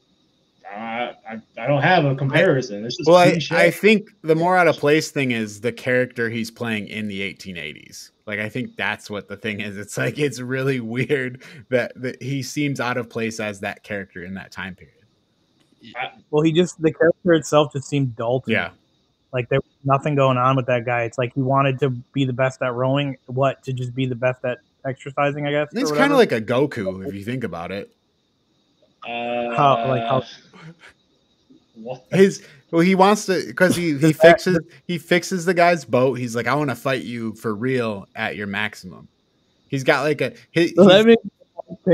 I, 0.75 1.41
I, 1.57 1.67
don't 1.67 1.81
have 1.81 2.05
a 2.05 2.15
comparison. 2.15 2.85
It's 2.85 2.97
just 2.97 3.07
well, 3.07 3.17
I, 3.17 3.39
I, 3.51 3.71
think 3.71 4.09
the 4.21 4.35
more 4.35 4.57
out 4.57 4.67
of 4.67 4.77
place 4.77 5.11
thing 5.11 5.31
is 5.31 5.61
the 5.61 5.71
character 5.71 6.29
he's 6.29 6.49
playing 6.49 6.87
in 6.87 7.07
the 7.07 7.21
1880s. 7.21 8.11
Like 8.25 8.39
I 8.39 8.49
think 8.49 8.75
that's 8.75 9.09
what 9.09 9.27
the 9.27 9.35
thing 9.35 9.61
is. 9.61 9.77
It's 9.77 9.97
like 9.97 10.17
it's 10.17 10.39
really 10.39 10.79
weird 10.79 11.43
that, 11.69 11.91
that 12.01 12.21
he 12.21 12.41
seems 12.41 12.79
out 12.79 12.97
of 12.97 13.09
place 13.09 13.39
as 13.39 13.59
that 13.59 13.83
character 13.83 14.23
in 14.23 14.33
that 14.35 14.51
time 14.51 14.75
period. 14.75 14.95
Well, 16.31 16.43
he 16.43 16.51
just 16.53 16.81
the 16.81 16.93
character 16.93 17.33
itself 17.33 17.73
just 17.73 17.89
seemed 17.89 18.15
dull. 18.15 18.43
yeah, 18.47 18.69
me. 18.69 18.73
like 19.33 19.49
there 19.49 19.59
was 19.59 19.71
nothing 19.83 20.15
going 20.15 20.37
on 20.37 20.55
with 20.55 20.65
that 20.67 20.85
guy. 20.85 21.03
It's 21.03 21.17
like 21.17 21.33
he 21.33 21.41
wanted 21.41 21.77
to 21.79 21.89
be 21.89 22.23
the 22.23 22.33
best 22.33 22.61
at 22.61 22.73
rowing. 22.73 23.17
What 23.25 23.61
to 23.63 23.73
just 23.73 23.93
be 23.93 24.05
the 24.05 24.15
best 24.15 24.45
at 24.45 24.59
exercising? 24.85 25.45
I 25.45 25.51
guess 25.51 25.67
it's 25.73 25.91
kind 25.91 26.13
of 26.13 26.17
like 26.17 26.31
a 26.31 26.41
Goku 26.41 27.05
if 27.05 27.13
you 27.13 27.25
think 27.25 27.43
about 27.43 27.71
it. 27.71 27.91
Uh, 29.07 29.55
how 29.55 29.87
like 29.87 30.03
how 30.03 30.23
what? 31.75 32.05
his 32.11 32.45
well 32.71 32.81
he 32.81 32.95
wants 32.95 33.25
to 33.25 33.43
because 33.47 33.75
he 33.75 33.97
he 33.97 34.13
fixes 34.13 34.59
he 34.85 34.97
fixes 34.97 35.45
the 35.45 35.53
guy's 35.53 35.83
boat 35.83 36.17
he's 36.17 36.35
like 36.35 36.47
i 36.47 36.55
want 36.55 36.69
to 36.69 36.75
fight 36.75 37.03
you 37.03 37.33
for 37.33 37.53
real 37.53 38.07
at 38.15 38.35
your 38.35 38.47
maximum 38.47 39.07
he's 39.67 39.83
got 39.83 40.03
like 40.03 40.21
a 40.21 40.33
he, 40.51 40.73
let 40.77 41.05
me 41.05 41.17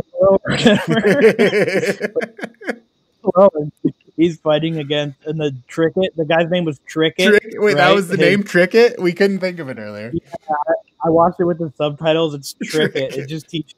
well, 3.24 3.52
he's 4.16 4.38
fighting 4.40 4.78
against 4.78 5.18
and 5.26 5.40
the 5.40 5.56
Trickett. 5.70 6.16
The 6.16 6.26
guy's 6.26 6.50
name 6.50 6.66
was 6.66 6.80
Trickett. 6.90 7.28
Trick, 7.28 7.44
wait, 7.58 7.60
right? 7.60 7.78
that 7.78 7.96
was 7.96 8.08
the 8.08 8.18
His, 8.18 8.26
name 8.26 8.44
Trickett. 8.44 9.00
We 9.00 9.14
couldn't 9.14 9.40
think 9.40 9.60
of 9.60 9.70
it 9.70 9.78
earlier. 9.78 10.12
Yeah, 10.14 10.56
I 11.06 11.10
watched 11.10 11.40
it 11.40 11.46
with 11.46 11.60
the 11.60 11.72
subtitles. 11.78 12.34
It's 12.34 12.54
Trickett. 12.64 12.94
Trickett. 12.94 13.18
It 13.18 13.28
just 13.28 13.50
teaches 13.50 13.76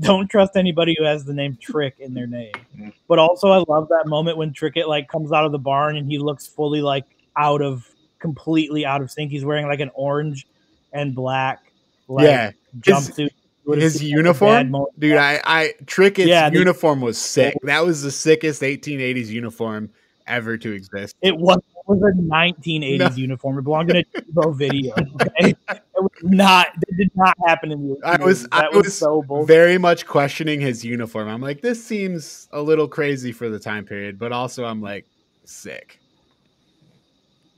don't 0.00 0.28
trust 0.28 0.56
anybody 0.56 0.96
who 0.98 1.04
has 1.04 1.24
the 1.24 1.34
name 1.34 1.58
Trick 1.60 1.96
in 1.98 2.14
their 2.14 2.26
name. 2.26 2.52
Mm. 2.78 2.92
But 3.08 3.18
also, 3.18 3.50
I 3.50 3.64
love 3.68 3.88
that 3.88 4.06
moment 4.06 4.36
when 4.36 4.52
Trickett 4.52 4.88
like 4.88 5.08
comes 5.08 5.32
out 5.32 5.44
of 5.44 5.52
the 5.52 5.58
barn 5.58 5.96
and 5.96 6.10
he 6.10 6.18
looks 6.18 6.46
fully 6.46 6.80
like 6.80 7.04
out 7.36 7.62
of 7.62 7.88
completely 8.18 8.84
out 8.84 9.00
of 9.02 9.10
sync. 9.10 9.30
He's 9.30 9.44
wearing 9.44 9.66
like 9.66 9.80
an 9.80 9.90
orange 9.94 10.46
and 10.92 11.14
black 11.14 11.72
like, 12.08 12.24
yeah 12.24 12.50
jumpsuit. 12.78 13.30
His, 13.66 13.92
his 13.92 14.02
uniform, 14.02 14.74
dude. 14.98 15.16
I, 15.16 15.40
I 15.44 15.74
Trickett's 15.84 16.26
yeah, 16.26 16.50
uniform 16.50 17.00
was 17.00 17.18
sick. 17.18 17.54
That 17.62 17.84
was 17.84 18.02
the 18.02 18.10
sickest 18.10 18.62
1880s 18.62 19.26
uniform 19.26 19.90
ever 20.26 20.56
to 20.56 20.72
exist. 20.72 21.14
It 21.22 21.36
was, 21.36 21.60
was 21.90 22.02
a 22.02 22.16
1980s 22.16 22.98
no. 22.98 23.16
uniform. 23.16 23.58
It 23.58 23.62
belonged 23.62 23.90
in 23.90 23.96
a 23.96 24.04
TiVo 24.20 24.56
video. 24.56 24.94
Okay? 24.94 25.54
it 25.68 25.80
was 25.96 26.10
not. 26.22 26.68
It 26.88 26.96
did 26.96 27.10
not 27.14 27.36
happen 27.46 27.72
in 27.72 27.88
the. 27.88 27.96
I 28.04 28.22
was. 28.22 28.44
That 28.44 28.64
I 28.64 28.68
was, 28.68 28.86
was 28.86 28.98
so 28.98 29.24
very 29.44 29.78
much 29.78 30.06
questioning 30.06 30.60
his 30.60 30.84
uniform. 30.84 31.28
I'm 31.28 31.40
like, 31.40 31.60
this 31.60 31.84
seems 31.84 32.48
a 32.52 32.62
little 32.62 32.88
crazy 32.88 33.32
for 33.32 33.48
the 33.48 33.58
time 33.58 33.84
period, 33.84 34.18
but 34.18 34.32
also 34.32 34.64
I'm 34.64 34.80
like, 34.80 35.06
sick. 35.44 36.00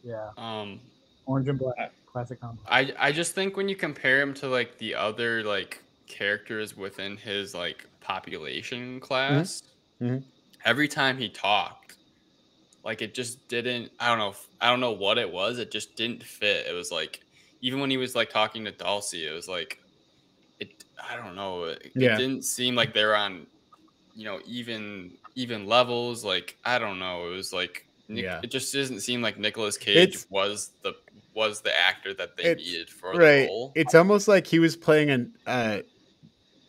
Yeah. 0.03 0.31
Um. 0.37 0.81
Orange 1.27 1.49
and 1.49 1.59
black, 1.59 1.93
classic 2.07 2.41
combo. 2.41 2.61
I 2.67 2.93
I 2.99 3.13
just 3.13 3.35
think 3.35 3.57
when 3.57 3.69
you 3.69 3.77
compare 3.77 4.21
him 4.21 4.35
to 4.35 4.49
like 4.49 4.79
the 4.79 4.95
other 4.95 5.45
like 5.45 5.83
characters 6.09 6.77
within 6.77 7.17
his 7.17 7.55
like 7.55 7.87
population 8.01 8.99
class, 8.99 9.63
mm-hmm. 10.01 10.15
Mm-hmm. 10.15 10.25
every 10.65 10.89
time 10.89 11.17
he 11.17 11.29
talked 11.29 11.82
like 12.85 13.03
it 13.03 13.15
just 13.15 13.49
didn't. 13.49 13.93
I 14.01 14.09
don't 14.09 14.19
know. 14.19 14.35
I 14.61 14.71
don't 14.71 14.81
know 14.81 14.93
what 14.93 15.19
it 15.19 15.31
was. 15.31 15.59
It 15.59 15.71
just 15.71 15.97
didn't 15.97 16.23
fit. 16.23 16.67
It 16.67 16.73
was 16.73 16.91
like 16.91 17.21
even 17.61 17.81
when 17.81 17.91
he 17.91 17.97
was 17.97 18.15
like 18.15 18.31
talking 18.31 18.65
to 18.65 18.73
Dulcie, 18.73 19.27
it 19.27 19.33
was 19.33 19.49
like 19.49 19.79
it. 20.59 20.85
I 21.11 21.17
don't 21.17 21.37
know. 21.37 21.65
It, 21.65 21.93
yeah. 21.95 22.15
it 22.15 22.19
didn't 22.19 22.45
seem 22.45 22.75
like 22.75 22.93
they 22.95 23.05
were 23.05 23.17
on, 23.17 23.47
you 24.15 24.25
know, 24.25 24.41
even 24.47 25.13
even 25.35 25.67
levels. 25.67 26.25
Like 26.25 26.59
I 26.65 26.79
don't 26.79 26.99
know. 26.99 27.29
It 27.29 27.37
was 27.37 27.53
like 27.53 27.87
yeah. 28.09 28.41
It 28.43 28.51
just 28.51 28.73
doesn't 28.73 29.01
seem 29.01 29.23
like 29.23 29.39
Nicolas 29.39 29.77
Cage 29.77 29.97
it's, 29.97 30.27
was 30.31 30.73
the 30.83 30.95
was 31.35 31.61
the 31.61 31.77
actor 31.79 32.13
that 32.15 32.37
they 32.37 32.55
needed 32.55 32.91
for 32.91 33.13
right. 33.13 33.19
the 33.19 33.47
role. 33.47 33.73
It's 33.75 33.95
almost 33.95 34.29
like 34.29 34.47
he 34.47 34.59
was 34.59 34.77
playing 34.77 35.11
a 35.11 35.51
uh, 35.51 35.83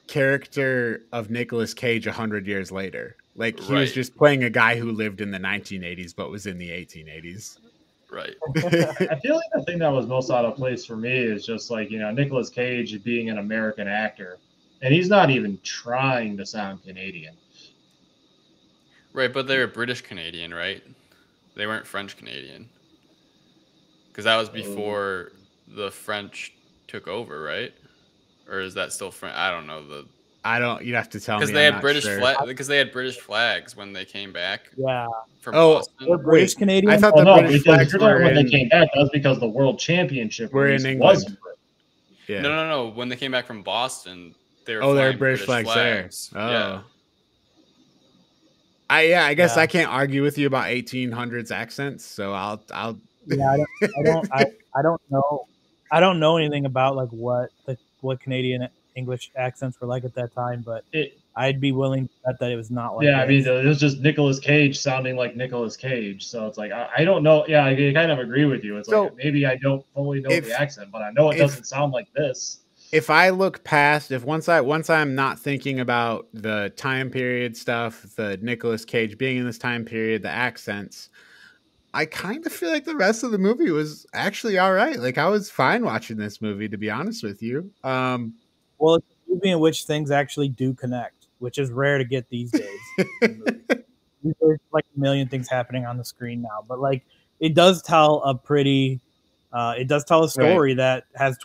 character 0.08 1.02
of 1.12 1.30
Nicolas 1.30 1.73
Cage 1.73 2.08
a 2.08 2.12
hundred 2.12 2.47
years 2.47 2.71
later. 2.71 3.17
Like 3.36 3.60
he 3.60 3.74
right. 3.74 3.80
was 3.82 3.93
just 3.93 4.15
playing 4.15 4.43
a 4.43 4.50
guy 4.50 4.78
who 4.78 4.91
lived 4.91 5.22
in 5.22 5.32
the 5.32 5.39
1980s 5.39 6.15
but 6.15 6.30
was 6.30 6.46
in 6.46 6.58
the 6.58 6.69
1880s. 6.69 7.58
Right. 8.12 8.36
I 8.58 9.19
feel 9.19 9.36
like 9.36 9.50
the 9.54 9.63
thing 9.65 9.80
that 9.80 9.91
was 9.91 10.06
most 10.06 10.30
out 10.30 10.46
of 10.46 10.56
place 10.56 10.86
for 10.86 10.96
me 10.96 11.12
is 11.12 11.46
just 11.46 11.72
like, 11.72 11.89
you 11.89 11.98
know, 11.98 12.12
Nicolas 12.12 12.50
Cage 12.50 13.04
being 13.04 13.30
an 13.30 13.39
American 13.39 13.88
actor 13.88 14.38
and 14.84 14.93
he's 14.93 15.10
not 15.10 15.32
even 15.32 15.58
trying 15.63 16.38
to 16.38 16.46
sound 16.46 16.84
Canadian. 16.84 17.36
Right, 19.13 19.34
but 19.34 19.48
they're 19.48 19.67
British 19.67 20.02
Canadian, 20.02 20.54
right? 20.54 20.84
They 21.56 21.65
weren't 21.65 21.88
French 21.88 22.17
Canadian. 22.17 22.69
Cuz 24.13 24.26
that 24.26 24.38
was 24.38 24.50
oh. 24.50 24.54
before 24.54 25.32
the 25.67 25.89
French 25.89 26.54
took 26.88 27.08
over, 27.08 27.41
right? 27.41 27.74
Or 28.48 28.60
is 28.60 28.76
that 28.76 28.91
still 28.91 29.10
French? 29.10 29.36
I 29.36 29.50
don't 29.50 29.65
know 29.65 29.88
the 29.88 30.06
I 30.46 30.60
don't. 30.60 30.84
You'd 30.84 30.96
have 30.96 31.10
to 31.12 31.20
tell 31.20 31.38
me 31.38 31.42
because 31.42 31.54
they 31.54 31.64
had 31.64 31.80
British 31.80 32.04
sure. 32.04 32.20
flag 32.20 32.38
because 32.46 32.68
they 32.68 32.78
had 32.78 32.92
British 32.92 33.18
flags 33.18 33.78
when 33.78 33.94
they 33.94 34.04
came 34.04 34.34
back. 34.34 34.70
Yeah. 34.76 35.08
From 35.40 35.56
oh, 35.56 35.76
Boston. 35.76 36.18
British 36.24 36.56
Canadian. 36.56 36.92
I 36.92 36.98
thought 36.98 37.14
oh, 37.16 37.20
the 37.20 37.24
no, 37.24 37.40
British 37.40 37.64
flags 37.64 37.94
were 37.94 38.22
when 38.22 38.38
in, 38.38 38.46
they 38.46 38.52
came 38.52 38.70
back. 38.70 38.90
That 38.94 39.02
was 39.02 39.10
because 39.14 39.40
the 39.40 39.48
World 39.48 39.80
Championship 39.80 40.52
were 40.52 40.68
in 40.68 40.86
England. 40.86 41.38
Yeah. 42.28 42.42
No, 42.42 42.50
no, 42.50 42.68
no. 42.68 42.90
When 42.90 43.10
they 43.10 43.16
came 43.16 43.32
back 43.32 43.46
from 43.46 43.64
Boston, 43.64 44.36
they 44.66 44.76
were 44.76 44.84
oh, 44.84 44.94
they're 44.94 45.14
British, 45.14 45.46
British 45.46 45.46
flags, 45.46 45.72
flags, 45.72 46.30
there. 46.30 46.42
Oh. 46.42 46.50
Yeah. 46.50 46.82
I 48.90 49.02
yeah, 49.04 49.26
I 49.26 49.34
guess 49.34 49.56
yeah. 49.56 49.64
I 49.64 49.68
can't 49.68 49.90
argue 49.90 50.24
with 50.24 50.38
you 50.38 50.46
about 50.46 50.66
1800s 50.66 51.52
accents, 51.52 52.06
so 52.06 52.34
I'll 52.34 52.62
I'll. 52.72 53.00
Yeah, 53.26 53.50
I 53.50 53.58
don't, 53.58 53.70
I 53.82 54.04
don't, 54.04 54.34
I, 54.34 54.46
I 54.76 54.82
don't 54.82 55.02
know, 55.10 55.48
I 55.90 56.00
don't 56.02 56.20
know 56.20 56.36
anything 56.38 56.66
about 56.66 56.96
like 56.98 57.10
what 57.10 57.50
the 57.66 57.78
what 58.02 58.20
Canadian 58.20 58.68
English 58.96 59.32
accents 59.36 59.80
were 59.80 59.88
like 59.88 60.04
at 60.04 60.14
that 60.16 60.34
time, 60.34 60.62
but 60.66 60.84
it, 60.92 61.18
I'd 61.36 61.60
be 61.60 61.72
willing 61.72 62.08
to 62.08 62.14
bet 62.26 62.40
that 62.40 62.52
it 62.52 62.56
was 62.56 62.70
not 62.70 62.96
like. 62.96 63.06
Yeah, 63.06 63.22
I 63.22 63.28
mean, 63.28 63.46
it 63.46 63.66
was 63.66 63.80
just 63.80 64.00
Nicolas 64.00 64.40
Cage 64.40 64.78
sounding 64.78 65.16
like 65.16 65.36
Nicolas 65.36 65.76
Cage, 65.76 66.26
so 66.26 66.48
it's 66.48 66.58
like 66.58 66.72
I, 66.72 66.90
I 66.98 67.04
don't 67.04 67.24
know. 67.24 67.46
Yeah, 67.48 67.66
I, 67.66 67.76
kind 67.94 68.12
of 68.12 68.20
agree 68.20 68.46
with 68.46 68.64
you. 68.64 68.78
It's 68.78 68.90
so 68.90 69.06
like 69.06 69.16
maybe 69.16 69.46
I 69.46 69.56
don't 69.56 69.84
fully 69.94 70.22
know 70.22 70.30
if, 70.30 70.46
the 70.46 70.60
accent, 70.60 70.92
but 70.92 71.02
I 71.02 71.12
know 71.12 71.32
it 71.32 71.36
if, 71.36 71.42
doesn't 71.42 71.66
sound 71.66 71.92
like 71.92 72.12
this. 72.14 72.60
If 72.92 73.10
I 73.10 73.30
look 73.30 73.64
past, 73.64 74.12
if 74.12 74.24
once 74.24 74.48
I 74.48 74.62
once 74.62 74.90
I'm 74.90 75.16
not 75.16 75.40
thinking 75.40 75.80
about 75.80 76.28
the 76.34 76.72
time 76.76 77.10
period 77.10 77.58
stuff, 77.58 78.06
the 78.16 78.38
Nicolas 78.42 78.86
Cage 78.86 79.18
being 79.18 79.38
in 79.38 79.46
this 79.46 79.58
time 79.58 79.86
period, 79.86 80.22
the 80.22 80.30
accents, 80.30 81.10
I 81.96 82.06
kind 82.06 82.46
of 82.46 82.52
feel 82.52 82.70
like 82.70 82.86
the 82.86 82.96
rest 82.96 83.24
of 83.24 83.32
the 83.32 83.40
movie 83.40 83.72
was 83.72 84.06
actually 84.14 84.60
all 84.60 84.74
right. 84.74 85.00
Like 85.00 85.18
I 85.18 85.28
was 85.28 85.50
fine 85.50 85.84
watching 85.84 86.18
this 86.18 86.42
movie, 86.42 86.70
to 86.70 86.78
be 86.78 86.92
honest 86.92 87.24
with 87.24 87.42
you. 87.42 87.72
Um, 87.84 88.36
well, 88.84 88.96
it's 88.96 89.06
a 89.08 89.34
movie 89.34 89.50
in 89.50 89.60
which 89.62 89.86
things 89.86 90.12
actually 90.12 90.50
do 90.50 90.74
connect, 90.74 91.28
which 91.39 91.58
is 91.58 91.72
rare 91.72 91.98
to 91.98 92.04
get 92.04 92.28
these 92.28 92.52
days. 92.52 92.80
There's 93.22 94.60
like 94.74 94.84
a 94.93 95.00
million 95.00 95.30
things 95.30 95.48
happening 95.48 95.86
on 95.86 95.98
the 95.98 96.04
screen 96.04 96.41
now, 96.41 96.65
but 96.67 96.82
like 96.82 97.06
it 97.39 97.54
does 97.54 97.82
tell 97.82 98.22
a 98.24 98.36
pretty, 98.36 99.00
uh, 99.54 99.76
it 99.78 99.88
does 99.88 100.04
tell 100.04 100.26
a 100.26 100.30
story 100.30 100.72
right. 100.72 100.78
that 100.78 101.06
has 101.15 101.38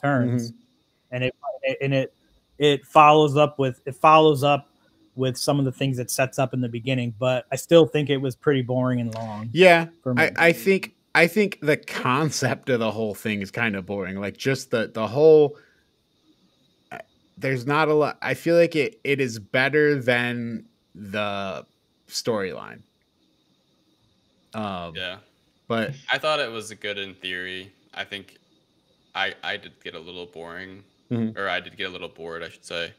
turns, 0.00 0.52
mm-hmm. 0.52 1.14
and 1.14 1.24
it 1.24 1.36
and 1.82 1.92
it 1.92 2.14
it 2.56 2.86
follows 2.86 3.36
up 3.36 3.58
with 3.58 3.82
it 3.84 3.94
follows 3.96 4.42
up 4.42 4.70
with 5.16 5.36
some 5.36 5.58
of 5.58 5.66
the 5.66 5.72
things 5.72 5.98
it 5.98 6.10
sets 6.10 6.38
up 6.38 6.54
in 6.54 6.62
the 6.62 6.68
beginning, 6.68 7.14
but 7.18 7.44
I 7.52 7.56
still 7.56 7.84
think 7.84 8.08
it 8.08 8.18
was 8.18 8.34
pretty 8.34 8.62
boring 8.62 9.00
and 9.02 9.14
long. 9.14 9.50
Yeah, 9.52 9.88
I, 10.16 10.30
I 10.36 10.52
think 10.52 10.94
I 11.14 11.26
think 11.26 11.58
the 11.60 11.76
concept 11.76 12.70
of 12.70 12.80
the 12.80 12.90
whole 12.90 13.14
thing 13.14 13.42
is 13.42 13.50
kind 13.50 13.76
of 13.76 13.84
boring. 13.84 14.18
Like 14.18 14.38
just 14.38 14.70
the 14.70 14.90
the 14.92 15.06
whole 15.06 15.58
there's 17.36 17.66
not 17.66 17.88
a 17.88 17.94
lot. 17.94 18.18
I 18.22 18.34
feel 18.34 18.56
like 18.56 18.76
it 18.76 19.00
it 19.04 19.20
is 19.20 19.38
better 19.38 20.00
than 20.00 20.68
the 20.94 21.66
storyline. 22.08 22.82
Um, 24.54 24.94
Yeah. 24.94 25.18
but 25.68 25.94
I 26.10 26.18
thought 26.18 26.40
it 26.40 26.50
was 26.50 26.72
good 26.74 26.98
in 26.98 27.14
theory. 27.14 27.72
I 27.94 28.04
think 28.04 28.38
I 29.14 29.34
I 29.42 29.56
did 29.56 29.82
get 29.82 29.94
a 29.94 30.00
little 30.00 30.26
boring, 30.26 30.84
Mhm. 31.10 31.36
or 31.36 31.48
I 31.48 31.60
did 31.60 31.76
get 31.76 31.88
a 31.88 31.90
little 31.90 32.08
bored, 32.08 32.42
I 32.42 32.48
should 32.48 32.64
say. 32.64 32.94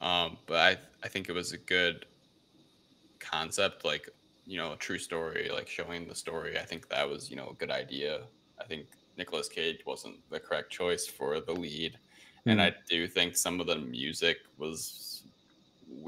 Um, 0.00 0.38
but 0.46 0.56
I 0.58 0.78
I 1.04 1.08
think 1.08 1.28
it 1.28 1.32
was 1.32 1.52
a 1.52 1.58
good 1.58 2.06
concept, 3.20 3.84
like 3.84 4.08
you 4.46 4.56
know, 4.56 4.72
a 4.72 4.76
true 4.76 4.98
story, 4.98 5.50
like 5.50 5.68
showing 5.68 6.08
the 6.08 6.14
story. 6.14 6.58
I 6.58 6.64
think 6.64 6.88
that 6.88 7.08
was 7.08 7.30
you 7.30 7.36
know 7.36 7.50
a 7.50 7.54
good 7.54 7.70
idea. 7.70 8.26
I 8.58 8.64
think 8.64 8.88
Nicolas 9.16 9.48
Cage 9.48 9.84
wasn't 9.86 10.28
the 10.30 10.40
correct 10.40 10.70
choice 10.72 11.06
for 11.06 11.40
the 11.40 11.52
lead, 11.52 11.98
and 12.46 12.60
I 12.60 12.74
do 12.88 13.06
think 13.08 13.36
some 13.36 13.60
of 13.60 13.66
the 13.66 13.76
music 13.76 14.38
was 14.58 15.07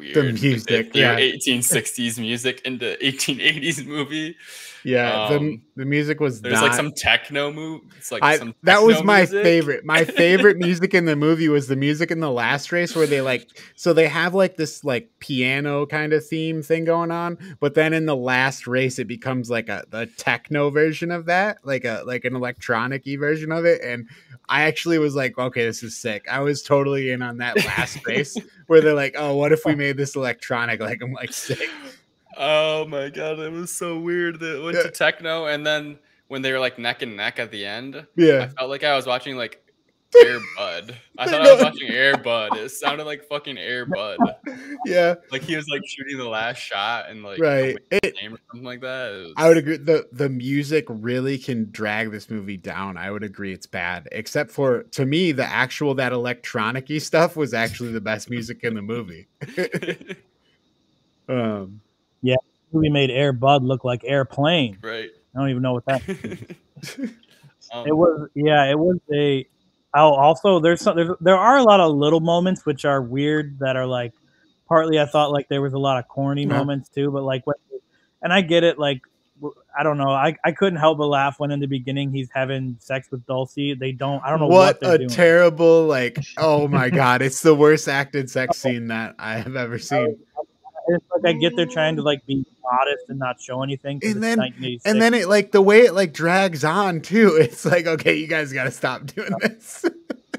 weird. 0.00 0.14
They 0.14 0.32
music, 0.32 0.94
yeah. 0.94 1.18
1860s 1.18 2.18
music 2.18 2.62
into 2.64 2.96
1880s 3.02 3.86
movie. 3.86 4.36
yeah, 4.82 5.28
the 5.28 5.36
Um, 5.36 5.62
the 5.76 5.84
music 5.84 6.20
was 6.20 6.40
There's 6.40 6.54
not, 6.54 6.62
like 6.64 6.74
some 6.74 6.92
techno 6.92 7.52
move. 7.52 7.82
It's 7.98 8.10
like 8.10 8.22
I, 8.22 8.38
some 8.38 8.54
that 8.62 8.82
was 8.82 9.02
my 9.04 9.20
music. 9.20 9.42
favorite. 9.42 9.84
My 9.84 10.04
favorite 10.04 10.56
music 10.58 10.94
in 10.94 11.04
the 11.04 11.16
movie 11.16 11.48
was 11.48 11.68
the 11.68 11.76
music 11.76 12.10
in 12.10 12.20
the 12.20 12.30
last 12.30 12.72
race 12.72 12.96
where 12.96 13.06
they 13.06 13.20
like 13.20 13.48
so 13.76 13.92
they 13.92 14.08
have 14.08 14.34
like 14.34 14.56
this 14.56 14.84
like 14.84 15.10
piano 15.18 15.86
kind 15.86 16.12
of 16.12 16.26
theme 16.26 16.62
thing 16.62 16.84
going 16.84 17.10
on, 17.10 17.38
but 17.60 17.74
then 17.74 17.92
in 17.92 18.06
the 18.06 18.16
last 18.16 18.66
race 18.66 18.98
it 18.98 19.06
becomes 19.06 19.50
like 19.50 19.68
a 19.68 19.84
the 19.90 20.06
techno 20.16 20.70
version 20.70 21.10
of 21.10 21.26
that, 21.26 21.58
like 21.64 21.84
a 21.84 22.02
like 22.06 22.24
an 22.24 22.34
electronic 22.34 23.04
version 23.18 23.52
of 23.52 23.64
it. 23.64 23.82
And 23.82 24.08
I 24.48 24.62
actually 24.62 24.98
was 24.98 25.14
like, 25.14 25.38
okay, 25.38 25.64
this 25.64 25.82
is 25.82 25.96
sick. 25.96 26.26
I 26.28 26.40
was 26.40 26.62
totally 26.62 27.10
in 27.10 27.22
on 27.22 27.38
that 27.38 27.56
last 27.64 28.04
race 28.06 28.36
where 28.70 28.80
they're 28.80 28.94
like, 28.94 29.16
oh, 29.18 29.35
what 29.35 29.50
if 29.50 29.64
we 29.64 29.74
made 29.85 29.96
this 29.96 30.14
electronic? 30.14 30.78
Like 30.78 31.02
I'm 31.02 31.12
like 31.12 31.33
sick. 31.33 31.68
Oh 32.37 32.87
my 32.87 33.09
god, 33.11 33.40
it 33.40 33.50
was 33.50 33.72
so 33.74 33.98
weird 33.98 34.38
that 34.38 34.59
it 34.59 34.62
went 34.62 34.76
Yeah. 34.76 34.85
to 34.85 34.90
techno, 34.92 35.46
and 35.46 35.66
then 35.66 35.98
when 36.28 36.40
they 36.42 36.52
were 36.52 36.61
like 36.61 36.78
neck 36.78 37.02
and 37.02 37.16
neck 37.16 37.40
at 37.40 37.50
the 37.50 37.66
end, 37.66 38.06
yeah, 38.14 38.42
I 38.44 38.46
felt 38.46 38.70
like 38.70 38.85
I 38.85 38.94
was 38.94 39.06
watching 39.06 39.37
like 39.37 39.61
Air 40.24 40.40
Bud. 40.56 40.96
I 41.18 41.26
thought 41.30 41.46
I 41.46 41.52
was 41.52 41.62
watching 41.62 41.88
Air 41.88 42.16
Bud. 42.16 42.56
It 42.56 42.70
sounded 42.70 43.04
like 43.04 43.24
fucking 43.28 43.56
Air 43.58 43.86
Bud. 43.86 44.18
Yeah. 44.86 45.16
Like 45.30 45.42
he 45.42 45.56
was 45.56 45.68
like 45.68 45.82
shooting 45.86 46.16
the 46.16 46.28
last 46.28 46.56
shot 46.58 47.10
and 47.10 47.22
like 47.22 47.38
Right. 47.38 47.76
the 47.90 47.98
It, 48.08 48.16
game 48.16 48.34
or 48.34 48.38
something 48.50 48.64
like 48.64 48.80
that. 48.80 49.10
Was- 49.12 49.32
I 49.36 49.48
would 49.48 49.58
agree. 49.58 49.76
the 49.76 50.08
The 50.12 50.28
music 50.28 50.86
really 50.88 51.36
can 51.38 51.70
drag 51.70 52.10
this 52.12 52.30
movie 52.30 52.56
down. 52.56 52.96
I 52.96 53.10
would 53.10 53.22
agree 53.22 53.52
it's 53.52 53.66
bad, 53.66 54.08
except 54.12 54.50
for 54.50 54.84
to 54.84 55.04
me, 55.04 55.32
the 55.32 55.44
actual 55.44 55.94
that 55.96 56.12
electronic-y 56.12 56.98
stuff 56.98 57.36
was 57.36 57.52
actually 57.52 57.92
the 57.92 58.00
best 58.00 58.30
music 58.30 58.64
in 58.64 58.74
the 58.74 58.82
movie. 58.82 59.26
um, 61.28 61.80
yeah, 62.22 62.36
We 62.72 62.88
made 62.88 63.10
Air 63.10 63.32
Bud 63.32 63.62
look 63.62 63.84
like 63.84 64.02
airplane. 64.04 64.78
right. 64.82 65.10
I 65.34 65.38
don't 65.38 65.50
even 65.50 65.62
know 65.62 65.74
what 65.74 65.84
that. 65.86 66.02
um, 67.72 67.86
It 67.86 67.92
was 67.96 68.28
yeah, 68.34 68.64
it 68.70 68.78
was 68.78 68.98
a. 69.12 69.46
Oh, 69.94 70.12
also 70.14 70.61
there's 70.61 70.81
some 70.81 70.96
there's, 70.96 71.11
there 71.20 71.37
are 71.37 71.57
a 71.59 71.62
lot 71.62 71.81
of 71.81 71.94
little 71.94 72.20
moments 72.20 72.64
which 72.64 72.85
are 72.85 73.03
weird 73.03 73.59
that 73.59 73.76
are 73.76 73.87
like 73.87 74.12
partly 74.68 75.00
I 75.00 75.07
thought 75.07 75.33
like 75.33 75.48
there 75.48 75.62
was 75.62 75.72
a 75.72 75.79
lot 75.79 75.98
of 75.98 76.07
corny 76.09 76.42
Yeah. 76.42 76.59
moments 76.59 76.88
too, 76.88 77.11
but 77.11 77.24
like 77.24 77.46
when 77.46 77.57
and 78.22 78.33
I 78.33 78.40
get 78.40 78.62
it 78.62 78.79
like 78.79 79.00
I 79.76 79.83
don't 79.83 79.96
know 79.98 80.11
I, 80.11 80.37
I 80.44 80.53
couldn't 80.53 80.79
help 80.79 80.98
but 80.98 81.07
laugh 81.07 81.40
when 81.40 81.50
in 81.50 81.59
the 81.61 81.66
beginning 81.66 82.12
he's 82.12 82.29
having 82.33 82.76
sex 82.79 83.11
with 83.11 83.26
Dulcie. 83.26 83.74
They 83.74 83.90
don't 83.92 84.22
I 84.22 84.31
don't 84.31 84.38
know 84.38 84.46
what, 84.46 84.81
what 84.83 84.94
a 84.94 84.98
doing. 84.98 85.09
terrible 85.11 85.87
like! 85.87 86.18
Oh 86.37 86.68
my 86.68 86.90
god, 87.03 87.22
it's 87.22 87.40
the 87.42 87.55
worst 87.55 87.88
acted 87.88 88.31
sex 88.31 88.64
oh. 88.64 88.68
scene 88.68 88.88
that 88.88 89.14
I 89.18 89.38
have 89.38 89.57
ever 89.57 89.79
seen. 89.79 90.18
It's 90.88 91.04
like 91.10 91.34
I 91.34 91.38
get 91.38 91.56
they're 91.56 91.66
trying 91.66 91.96
to 91.96 92.02
mm. 92.02 92.06
like 92.06 92.24
be 92.26 92.44
modest 92.62 93.08
and 93.08 93.18
not 93.18 93.40
show 93.40 93.62
anything. 93.62 94.00
And 94.02 94.22
then- 94.22 94.40
And 94.84 95.00
then 95.00 95.14
it 95.14 95.28
like 95.28 95.52
the 95.52 95.62
way 95.62 95.80
it 95.80 95.94
like 95.94 96.12
drags 96.12 96.64
on 96.64 97.00
too. 97.00 97.36
It's 97.40 97.64
like 97.64 97.86
okay, 97.86 98.16
you 98.16 98.26
guys 98.26 98.52
got 98.52 98.64
to 98.64 98.70
stop 98.70 99.06
doing 99.06 99.32
this. 99.40 99.84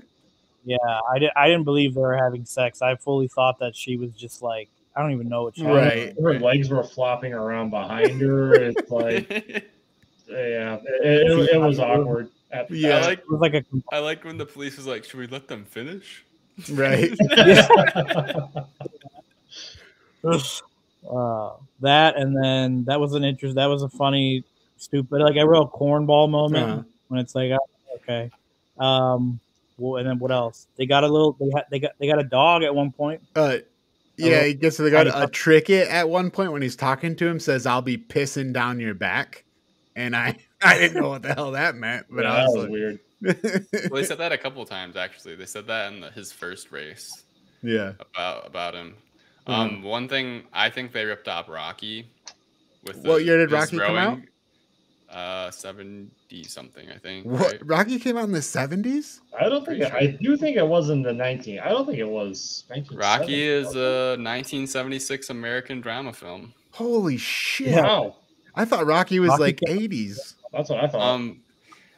yeah, 0.65 0.77
I, 1.11 1.19
did, 1.19 1.31
I 1.35 1.47
didn't 1.47 1.63
believe 1.63 1.95
they 1.95 2.01
were 2.01 2.17
having 2.17 2.45
sex. 2.45 2.81
I 2.81 2.95
fully 2.95 3.27
thought 3.27 3.59
that 3.59 3.75
she 3.75 3.97
was 3.97 4.11
just 4.11 4.41
like 4.41 4.69
I 4.95 5.01
don't 5.01 5.11
even 5.11 5.29
know 5.29 5.43
what 5.43 5.55
she 5.55 5.63
Right. 5.63 6.13
Her 6.21 6.39
legs 6.39 6.69
were 6.69 6.83
flopping 6.83 7.33
around 7.33 7.69
behind 7.69 8.19
her. 8.21 8.53
It's 8.53 8.91
like, 8.91 9.29
yeah, 10.27 10.75
it, 10.75 11.31
it, 11.31 11.49
it 11.53 11.57
was 11.57 11.79
awkward. 11.79 12.29
At 12.51 12.67
the 12.67 12.77
Yeah. 12.77 12.97
I 12.97 13.01
like 13.01 13.19
It 13.19 13.29
was 13.29 13.39
like 13.39 13.53
a 13.53 13.63
I 13.91 13.99
like 13.99 14.23
when 14.25 14.37
the 14.37 14.45
police 14.45 14.77
was 14.77 14.87
like, 14.87 15.05
"Should 15.05 15.19
we 15.19 15.27
let 15.27 15.47
them 15.47 15.65
finish?" 15.65 16.25
right. 16.71 17.17
Uh, 20.23 21.53
that 21.79 22.15
and 22.15 22.35
then 22.41 22.83
that 22.85 22.99
was 22.99 23.13
an 23.13 23.23
interest 23.23 23.55
that 23.55 23.65
was 23.65 23.81
a 23.81 23.89
funny 23.89 24.43
stupid 24.77 25.19
like 25.19 25.35
a 25.35 25.47
real 25.47 25.67
cornball 25.67 26.29
moment 26.29 26.63
Uh-huh. 26.63 26.83
when 27.07 27.19
it's 27.19 27.33
like 27.33 27.51
oh, 27.51 27.95
okay 27.95 28.29
um 28.77 29.39
well, 29.77 29.97
and 29.97 30.07
then 30.07 30.19
what 30.19 30.31
else 30.31 30.67
they 30.77 30.85
got 30.85 31.03
a 31.03 31.07
little 31.07 31.33
they 31.39 31.49
had 31.55 31.65
they 31.71 31.79
got 31.79 31.91
they 31.99 32.07
got 32.07 32.19
a 32.19 32.23
dog 32.23 32.61
at 32.63 32.73
one 32.73 32.91
point 32.91 33.21
Uh, 33.35 33.57
yeah, 34.17 34.43
he 34.43 34.53
gets 34.53 34.75
to 34.75 34.83
the 34.83 34.91
guy. 34.91 35.03
Tiny 35.05 35.23
A 35.23 35.27
Trickett 35.27 35.87
at 35.89 36.07
one 36.07 36.29
point 36.29 36.51
when 36.51 36.61
he's 36.61 36.75
talking 36.75 37.15
to 37.15 37.27
him 37.27 37.39
says, 37.39 37.65
"I'll 37.65 37.81
be 37.81 37.97
pissing 37.97 38.53
down 38.53 38.79
your 38.79 38.93
back," 38.93 39.43
and 39.95 40.15
I 40.15 40.37
I 40.61 40.77
didn't 40.77 41.01
know 41.01 41.09
what 41.09 41.23
the 41.23 41.33
hell 41.33 41.51
that 41.51 41.73
meant, 41.75 42.05
but 42.11 42.25
yeah, 42.25 42.31
I 42.31 42.35
that 42.35 42.47
was 42.49 42.55
was 42.55 42.63
like, 42.63 42.71
weird. 42.71 42.99
Well, 43.91 44.01
they 44.01 44.03
said 44.07 44.19
that 44.19 44.31
a 44.31 44.37
couple 44.37 44.63
times 44.65 44.95
actually. 44.95 45.35
They 45.35 45.47
said 45.47 45.65
that 45.67 45.91
in 45.91 46.01
the, 46.01 46.11
his 46.11 46.31
first 46.31 46.71
race 46.71 47.23
yeah, 47.63 47.93
about 47.99 48.45
about 48.45 48.75
him. 48.75 48.95
Mhm. 49.47 49.53
Um, 49.53 49.81
one 49.83 50.07
thing 50.07 50.43
I 50.53 50.69
think 50.69 50.91
they 50.91 51.05
ripped 51.05 51.27
off 51.27 51.49
Rocky. 51.49 52.07
With 52.85 53.05
What 53.05 53.23
year 53.25 53.37
did 53.37 53.51
his 53.51 53.59
Rocky 53.59 53.77
come 53.77 53.97
out? 53.97 54.19
Uh, 55.09 55.51
seventy 55.51 56.43
something, 56.45 56.89
I 56.89 56.97
think. 56.97 57.25
what 57.25 57.51
right? 57.51 57.65
Rocky 57.65 57.99
came 57.99 58.17
out 58.17 58.23
in 58.23 58.31
the 58.31 58.41
seventies. 58.41 59.19
I 59.37 59.49
don't 59.49 59.65
think 59.65 59.81
Pretty 59.81 59.83
it, 59.83 59.93
I 59.93 60.17
do 60.21 60.37
think 60.37 60.55
it 60.55 60.65
was 60.65 60.89
in 60.89 61.01
the 61.01 61.11
19. 61.11 61.59
I 61.59 61.69
don't 61.69 61.85
think 61.85 61.97
it 61.99 62.07
was 62.07 62.63
19. 62.69 62.97
Rocky 62.97 63.43
is 63.43 63.75
a 63.75 64.15
1976 64.17 65.29
American 65.29 65.81
drama 65.81 66.13
film. 66.13 66.53
Holy 66.71 67.17
shit! 67.17 67.75
Wow, 67.75 68.15
I 68.55 68.63
thought 68.63 68.85
Rocky 68.85 69.19
was 69.19 69.31
Rocky 69.31 69.41
like 69.43 69.59
eighties. 69.67 70.35
that's 70.53 70.69
what 70.69 70.81
I 70.81 70.87
thought. 70.87 71.01
Um, 71.01 71.41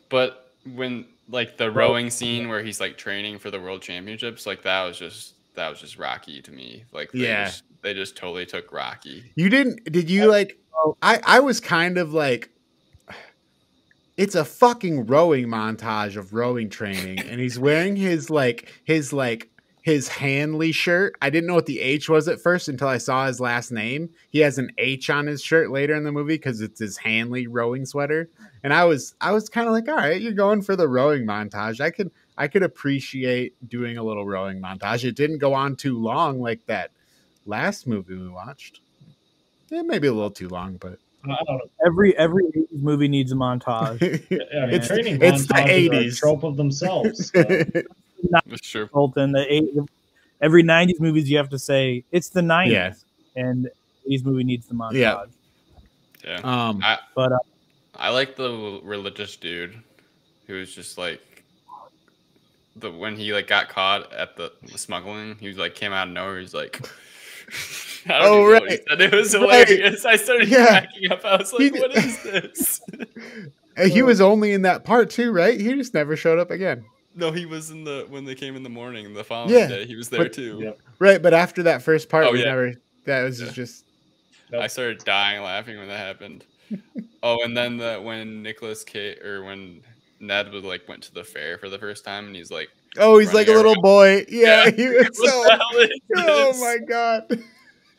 but 0.10 0.52
when 0.74 1.06
like 1.30 1.58
the 1.58 1.72
rowing 1.72 2.10
scene 2.10 2.50
where 2.50 2.64
he's 2.64 2.80
like 2.80 2.98
training 2.98 3.38
for 3.38 3.52
the 3.52 3.60
world 3.60 3.82
championships, 3.84 4.48
like 4.48 4.64
that 4.64 4.84
was 4.86 4.98
just 4.98 5.33
that 5.56 5.70
was 5.70 5.80
just 5.80 5.98
Rocky 5.98 6.42
to 6.42 6.52
me. 6.52 6.86
Like 6.92 7.12
they 7.12 7.20
Yeah. 7.20 7.46
just, 7.46 7.64
they 7.82 7.94
just 7.94 8.16
totally 8.16 8.46
took 8.46 8.72
Rocky. 8.72 9.32
You 9.36 9.50
didn't? 9.50 9.92
Did 9.92 10.10
you 10.10 10.26
like? 10.30 10.58
I 11.02 11.20
I 11.26 11.40
was 11.40 11.60
kind 11.60 11.98
of 11.98 12.14
like. 12.14 12.50
It's 14.16 14.36
a 14.36 14.46
fucking 14.46 15.08
rowing 15.08 15.48
montage 15.48 16.18
of 16.18 16.34
rowing 16.34 16.70
training, 16.70 17.20
and 17.20 17.40
he's 17.42 17.58
wearing 17.58 17.96
his 17.96 18.30
like 18.30 18.72
his 18.84 19.12
like 19.12 19.50
his 19.82 20.08
Hanley 20.08 20.72
shirt. 20.72 21.16
I 21.22 21.30
didn't 21.32 21.48
know 21.48 21.56
what 21.56 21.66
the 21.66 21.82
H 21.82 22.10
was 22.10 22.28
at 22.28 22.40
first 22.40 22.70
until 22.70 22.88
I 22.88 23.00
saw 23.00 23.26
his 23.26 23.40
last 23.40 23.72
name. 23.72 24.10
He 24.30 24.40
has 24.40 24.58
an 24.60 24.70
H 24.78 25.10
on 25.10 25.26
his 25.26 25.42
shirt 25.42 25.72
later 25.72 25.96
in 25.96 26.04
the 26.04 26.12
movie 26.12 26.36
because 26.36 26.62
it's 26.62 26.80
his 26.80 26.96
Hanley 26.98 27.48
rowing 27.48 27.86
sweater. 27.88 28.30
And 28.64 28.72
I 28.72 28.86
was 28.86 29.16
I 29.20 29.32
was 29.32 29.50
kind 29.50 29.68
of 29.68 29.74
like, 29.74 29.90
all 29.90 29.96
right, 29.96 30.22
you're 30.22 30.32
going 30.32 30.62
for 30.62 30.76
the 30.76 30.88
rowing 30.88 31.26
montage. 31.26 31.82
I 31.82 31.90
could 31.90 32.12
I 32.38 32.48
could 32.48 32.64
appreciate 32.64 33.54
doing 33.70 33.98
a 33.98 34.04
little 34.04 34.26
rowing 34.26 34.60
montage. 34.62 35.04
It 35.04 35.16
didn't 35.16 35.38
go 35.40 35.54
on 35.54 35.76
too 35.76 35.98
long 36.00 36.42
like 36.42 36.66
that 36.66 36.92
last 37.46 37.86
movie 37.88 38.16
we 38.16 38.30
watched. 38.30 38.80
It 39.70 39.86
may 39.86 40.00
be 40.00 40.08
a 40.08 40.14
little 40.14 40.32
too 40.32 40.50
long, 40.50 40.78
but 40.78 40.98
I 41.26 41.28
don't 41.46 41.58
know. 41.58 41.62
every 41.86 42.18
every 42.18 42.44
movie 42.72 43.08
needs 43.08 43.32
a 43.32 43.36
montage 43.36 44.02
I 44.32 44.66
mean, 44.66 44.70
It's- 44.74 44.88
training 44.88 45.22
it's 45.22 45.48
the 45.48 45.54
montages 45.54 45.90
are 45.92 45.94
a 45.96 46.04
80s. 46.06 46.18
trope 46.20 46.44
of 46.44 46.58
themselves. 46.58 47.32
so. 47.32 47.44
That's 48.46 48.68
true. 48.70 48.88
Colton, 48.88 49.32
the 49.34 49.46
eight, 49.54 49.70
every 50.42 50.64
90s 50.64 51.00
movies 51.00 51.30
you 51.30 51.38
have 51.38 51.50
to 51.50 51.60
say 51.60 52.04
it's 52.12 52.30
the 52.30 52.42
90s 52.42 52.72
Yeah. 52.72 52.94
and 53.36 53.70
these 54.06 54.24
movie 54.24 54.44
needs 54.44 54.68
the 54.68 54.74
montage 54.76 54.94
Yeah. 55.00 55.24
Yeah. 56.26 56.40
um, 56.44 56.82
I 56.84 57.00
but 57.16 57.32
uh, 57.34 57.38
I 57.96 58.10
like 58.10 58.36
the 58.36 58.80
religious 58.84 59.36
dude 59.36 59.76
who 60.48 60.56
was 60.56 60.74
just 60.74 60.98
like 60.98 61.22
the 62.76 62.92
when 62.92 63.16
he 63.16 63.34
like 63.34 63.48
got 63.48 63.70
caught 63.70 64.12
at 64.14 64.36
the 64.36 64.52
smuggling, 64.76 65.36
he 65.40 65.48
was 65.48 65.58
like 65.58 65.76
came 65.76 65.92
out 65.94 66.08
of 66.08 66.14
nowhere. 66.14 66.40
He's 66.40 66.54
like, 66.54 66.80
I 68.08 68.20
don't 68.20 68.22
Oh, 68.24 68.26
even 68.26 68.34
know 68.34 68.50
what 68.52 68.62
he 68.64 68.68
right. 68.70 68.84
said. 68.90 69.02
It 69.02 69.14
was 69.14 69.34
Right. 69.36 69.68
hilarious. 69.68 70.06
I 70.06 70.16
started 70.16 70.50
Yeah. 70.50 70.66
cracking 70.68 71.12
up. 71.12 71.24
I 71.26 71.38
was 71.38 71.52
He 71.52 71.70
like, 71.70 71.82
what 71.82 71.96
is 71.96 72.24
this? 72.24 72.82
and 73.78 73.92
he 73.92 74.02
was 74.02 74.22
only 74.22 74.54
in 74.54 74.64
that 74.64 74.84
part 74.84 75.10
too, 75.10 75.32
right? 75.32 75.60
He 75.60 75.74
just 75.76 75.94
never 75.94 76.16
showed 76.16 76.40
up 76.40 76.52
again. 76.52 76.86
no, 77.16 77.32
he 77.32 77.46
was 77.46 77.70
in 77.70 77.84
the 77.84 78.06
when 78.10 78.26
they 78.26 78.34
came 78.36 78.56
in 78.56 78.64
the 78.64 78.70
morning 78.70 79.14
the 79.14 79.24
following 79.24 79.54
Yeah, 79.54 79.68
day. 79.68 79.86
He 79.86 79.96
was 79.96 80.10
there 80.10 80.24
but- 80.24 80.34
too. 80.34 80.60
Yeah. 80.64 80.72
Right, 81.00 81.22
but 81.22 81.34
after 81.34 81.64
that 81.64 81.82
first 81.84 82.10
part, 82.10 82.26
Oh, 82.26 82.32
we 82.32 82.40
yeah. 82.40 82.46
never. 82.46 82.74
That 83.06 83.24
was 83.24 83.40
Yeah. 83.42 83.52
just 83.52 83.86
I 84.58 84.68
started 84.68 85.00
dying 85.04 85.42
laughing 85.42 85.78
when 85.78 85.88
that 85.88 85.98
happened. 86.00 86.46
oh, 87.24 87.44
and 87.44 87.56
then 87.56 87.78
the 87.78 88.00
when 88.02 88.42
Nicolas 88.44 88.84
K 88.84 89.18
or 89.20 89.44
when 89.44 89.82
Ned 90.24 90.52
was 90.52 90.64
like 90.64 90.88
went 90.88 91.04
to 91.04 91.14
the 91.14 91.24
fair 91.24 91.58
for 91.58 91.70
the 91.70 91.78
first 91.80 92.04
time, 92.06 92.26
and 92.28 92.36
he's 92.36 92.50
like, 92.52 92.70
oh, 92.98 93.18
he's 93.20 93.34
like 93.34 93.48
a 93.48 93.52
Running 93.52 93.68
little 93.68 93.82
boy. 93.82 94.26
Yeah, 94.30 94.66
Yeah. 94.66 94.72
he 94.72 94.88
was 94.88 95.10
so. 95.14 95.44
the 95.44 95.60
hell 95.60 95.80
is 95.80 96.00
Oh 96.18 96.60
my 96.60 96.78
god! 96.88 97.44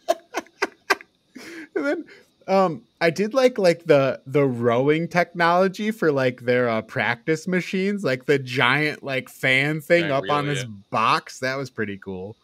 and 1.76 1.84
then 1.84 2.04
Um, 2.46 2.82
I 3.00 3.08
did 3.10 3.32
like 3.34 3.56
like 3.58 3.84
the 3.84 4.20
the 4.26 4.44
rowing 4.44 5.08
technology 5.08 5.90
for 5.90 6.12
like 6.12 6.42
their 6.42 6.68
uh, 6.68 6.82
practice 6.82 7.48
machines, 7.48 8.04
like 8.04 8.26
the 8.26 8.38
giant 8.38 9.02
like 9.02 9.28
fan 9.28 9.80
thing 9.80 10.02
Giant 10.02 10.12
up 10.14 10.22
reel, 10.24 10.32
on 10.32 10.46
this 10.46 10.62
yeah. 10.62 10.68
box. 10.90 11.38
That 11.40 11.56
was 11.56 11.70
pretty 11.70 11.96
cool. 11.98 12.36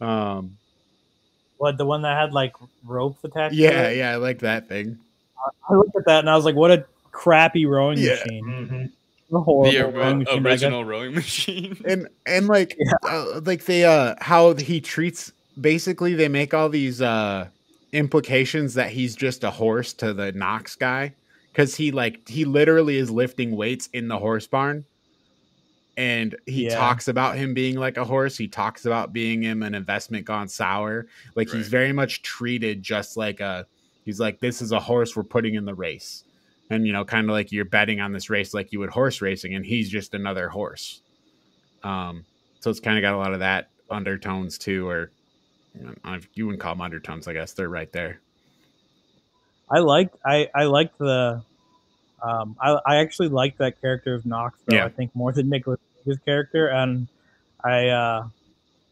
Um, 0.00 0.56
What 1.56 1.78
the 1.78 1.86
one 1.86 2.02
that 2.02 2.18
had 2.18 2.32
like 2.34 2.52
ropes 2.84 3.24
attached? 3.24 3.54
to 3.54 3.60
yeah, 3.62 3.88
it? 3.88 3.96
yeah, 3.96 4.10
I 4.12 4.16
like 4.16 4.40
that 4.40 4.68
thing. 4.68 4.98
I 5.70 5.74
looked 5.74 5.96
at 5.96 6.04
that 6.04 6.18
and 6.20 6.28
I 6.28 6.36
was 6.36 6.44
like, 6.44 6.54
what 6.54 6.70
a 6.70 6.84
crappy 7.12 7.64
rowing 7.64 7.96
Yeah. 7.98 8.10
machine. 8.10 8.44
Mhm. 8.44 8.92
A 9.34 9.40
horrible 9.40 9.70
The 9.72 9.78
rowing 9.84 9.96
ori- 9.96 10.14
machine. 10.16 10.42
but 10.42 10.52
I 10.52 10.54
guess- 10.54 10.62
original 10.62 10.84
rowing 10.84 11.14
machine. 11.22 11.76
and 11.84 12.08
and 12.26 12.46
like 12.48 12.76
uh, 13.08 13.40
like 13.44 13.64
they 13.66 13.84
uh 13.84 14.14
how 14.20 14.54
he 14.54 14.80
treats 14.80 15.32
basically 15.60 16.14
they 16.14 16.28
make 16.28 16.52
all 16.54 16.68
these 16.68 17.00
uh 17.02 17.48
implications 17.92 18.74
that 18.74 18.90
he's 18.90 19.16
just 19.16 19.42
a 19.44 19.50
horse 19.50 19.92
to 19.94 20.12
the 20.14 20.32
Knox 20.32 20.76
guy 20.76 21.14
because 21.52 21.74
he 21.76 21.90
like 21.90 22.28
he 22.28 22.44
literally 22.44 22.96
is 22.96 23.10
lifting 23.10 23.56
weights 23.56 23.88
in 23.92 24.08
the 24.08 24.18
horse 24.18 24.46
barn 24.46 24.84
and 25.96 26.36
he 26.46 26.64
Yeah. 26.66 26.76
talks 26.76 27.08
about 27.08 27.36
him 27.36 27.52
being 27.52 27.76
like 27.76 27.96
a 27.96 28.04
horse 28.04 28.36
he 28.36 28.46
talks 28.48 28.86
about 28.86 29.12
being 29.12 29.42
him 29.42 29.62
an 29.64 29.74
investment 29.74 30.24
gone 30.24 30.48
sour 30.48 31.06
like 31.34 31.50
he's 31.50 31.66
very 31.68 31.92
much 31.92 32.22
treated 32.22 32.82
just 32.82 33.16
like 33.16 33.40
a 33.40 33.66
he's 34.04 34.20
like 34.20 34.38
this 34.38 34.62
is 34.62 34.70
a 34.72 34.78
horse 34.80 35.16
we're 35.16 35.24
putting 35.24 35.54
in 35.56 35.64
the 35.64 35.74
race 35.74 36.22
and 36.70 36.86
you 36.86 36.92
know 36.92 37.04
kind 37.04 37.28
of 37.28 37.32
like 37.32 37.52
you're 37.52 37.64
betting 37.64 38.00
on 38.00 38.12
this 38.12 38.30
race 38.30 38.54
like 38.54 38.72
you 38.72 38.78
would 38.78 38.90
horse 38.90 39.20
racing 39.20 39.54
and 39.54 39.66
he's 39.66 39.88
just 39.90 40.14
another 40.14 40.48
horse 40.48 41.02
um 41.82 42.24
so 42.60 42.70
it's 42.70 42.80
kind 42.80 42.96
of 42.96 43.02
got 43.02 43.14
a 43.14 43.18
lot 43.18 43.32
of 43.32 43.40
that 43.40 43.68
undertones 43.90 44.56
too 44.58 44.88
or 44.88 45.10
you, 45.78 45.94
know, 46.04 46.18
you 46.34 46.46
wouldn't 46.46 46.60
call 46.62 46.74
them 46.74 46.80
undertones 46.80 47.26
i 47.28 47.32
guess 47.32 47.52
they're 47.52 47.68
right 47.68 47.92
there 47.92 48.20
I 49.72 49.78
liked 49.78 50.16
I 50.26 50.48
I 50.52 50.64
liked 50.64 50.98
the 50.98 51.42
um 52.22 52.56
I 52.60 52.72
I 52.84 52.96
actually 52.96 53.28
liked 53.28 53.58
that 53.58 53.80
character 53.80 54.14
of 54.14 54.26
Knox 54.26 54.58
though 54.66 54.74
Yeah. 54.76 54.84
I 54.86 54.88
think 54.88 55.14
more 55.14 55.30
than 55.30 55.48
Nicolas 55.48 55.78
Cage's 56.04 56.18
character 56.24 56.66
and 56.68 57.06
I 57.62 57.86
uh 57.88 58.28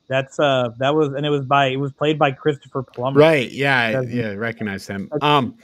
that's 0.06 0.38
uh 0.38 0.70
that 0.78 0.94
was 0.94 1.08
and 1.14 1.26
it 1.26 1.30
was 1.30 1.44
by 1.44 1.66
it 1.66 1.76
was 1.80 1.90
played 1.90 2.16
by 2.16 2.30
Christopher 2.30 2.84
Plummer. 2.84 3.18
right 3.18 3.50
yeah 3.50 3.98
I- 3.98 4.00
yeah 4.02 4.34
recognize 4.34 4.86
him 4.86 5.10
um 5.20 5.56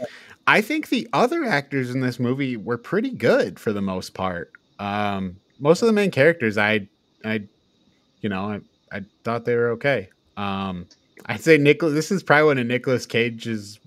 i 0.46 0.60
think 0.60 0.88
the 0.88 1.08
other 1.12 1.44
actors 1.44 1.90
in 1.90 2.00
this 2.00 2.18
movie 2.18 2.56
were 2.56 2.78
pretty 2.78 3.10
good 3.10 3.58
for 3.58 3.72
the 3.72 3.82
most 3.82 4.14
part 4.14 4.52
um 4.78 5.36
most 5.58 5.82
of 5.82 5.86
the 5.86 5.92
main 5.92 6.10
characters 6.10 6.58
i 6.58 6.86
i 7.24 7.42
you 8.20 8.28
know 8.28 8.44
i, 8.44 8.60
I 8.96 9.02
thought 9.24 9.44
they 9.44 9.56
were 9.56 9.70
okay 9.70 10.08
um 10.36 10.86
i'd 11.26 11.40
say 11.40 11.58
Nicolas 11.58 11.94
this 11.94 12.10
is 12.10 12.22
probably 12.22 12.46
one 12.46 12.58
of 12.58 12.66
Nicolas 12.66 13.06
cage's 13.06 13.78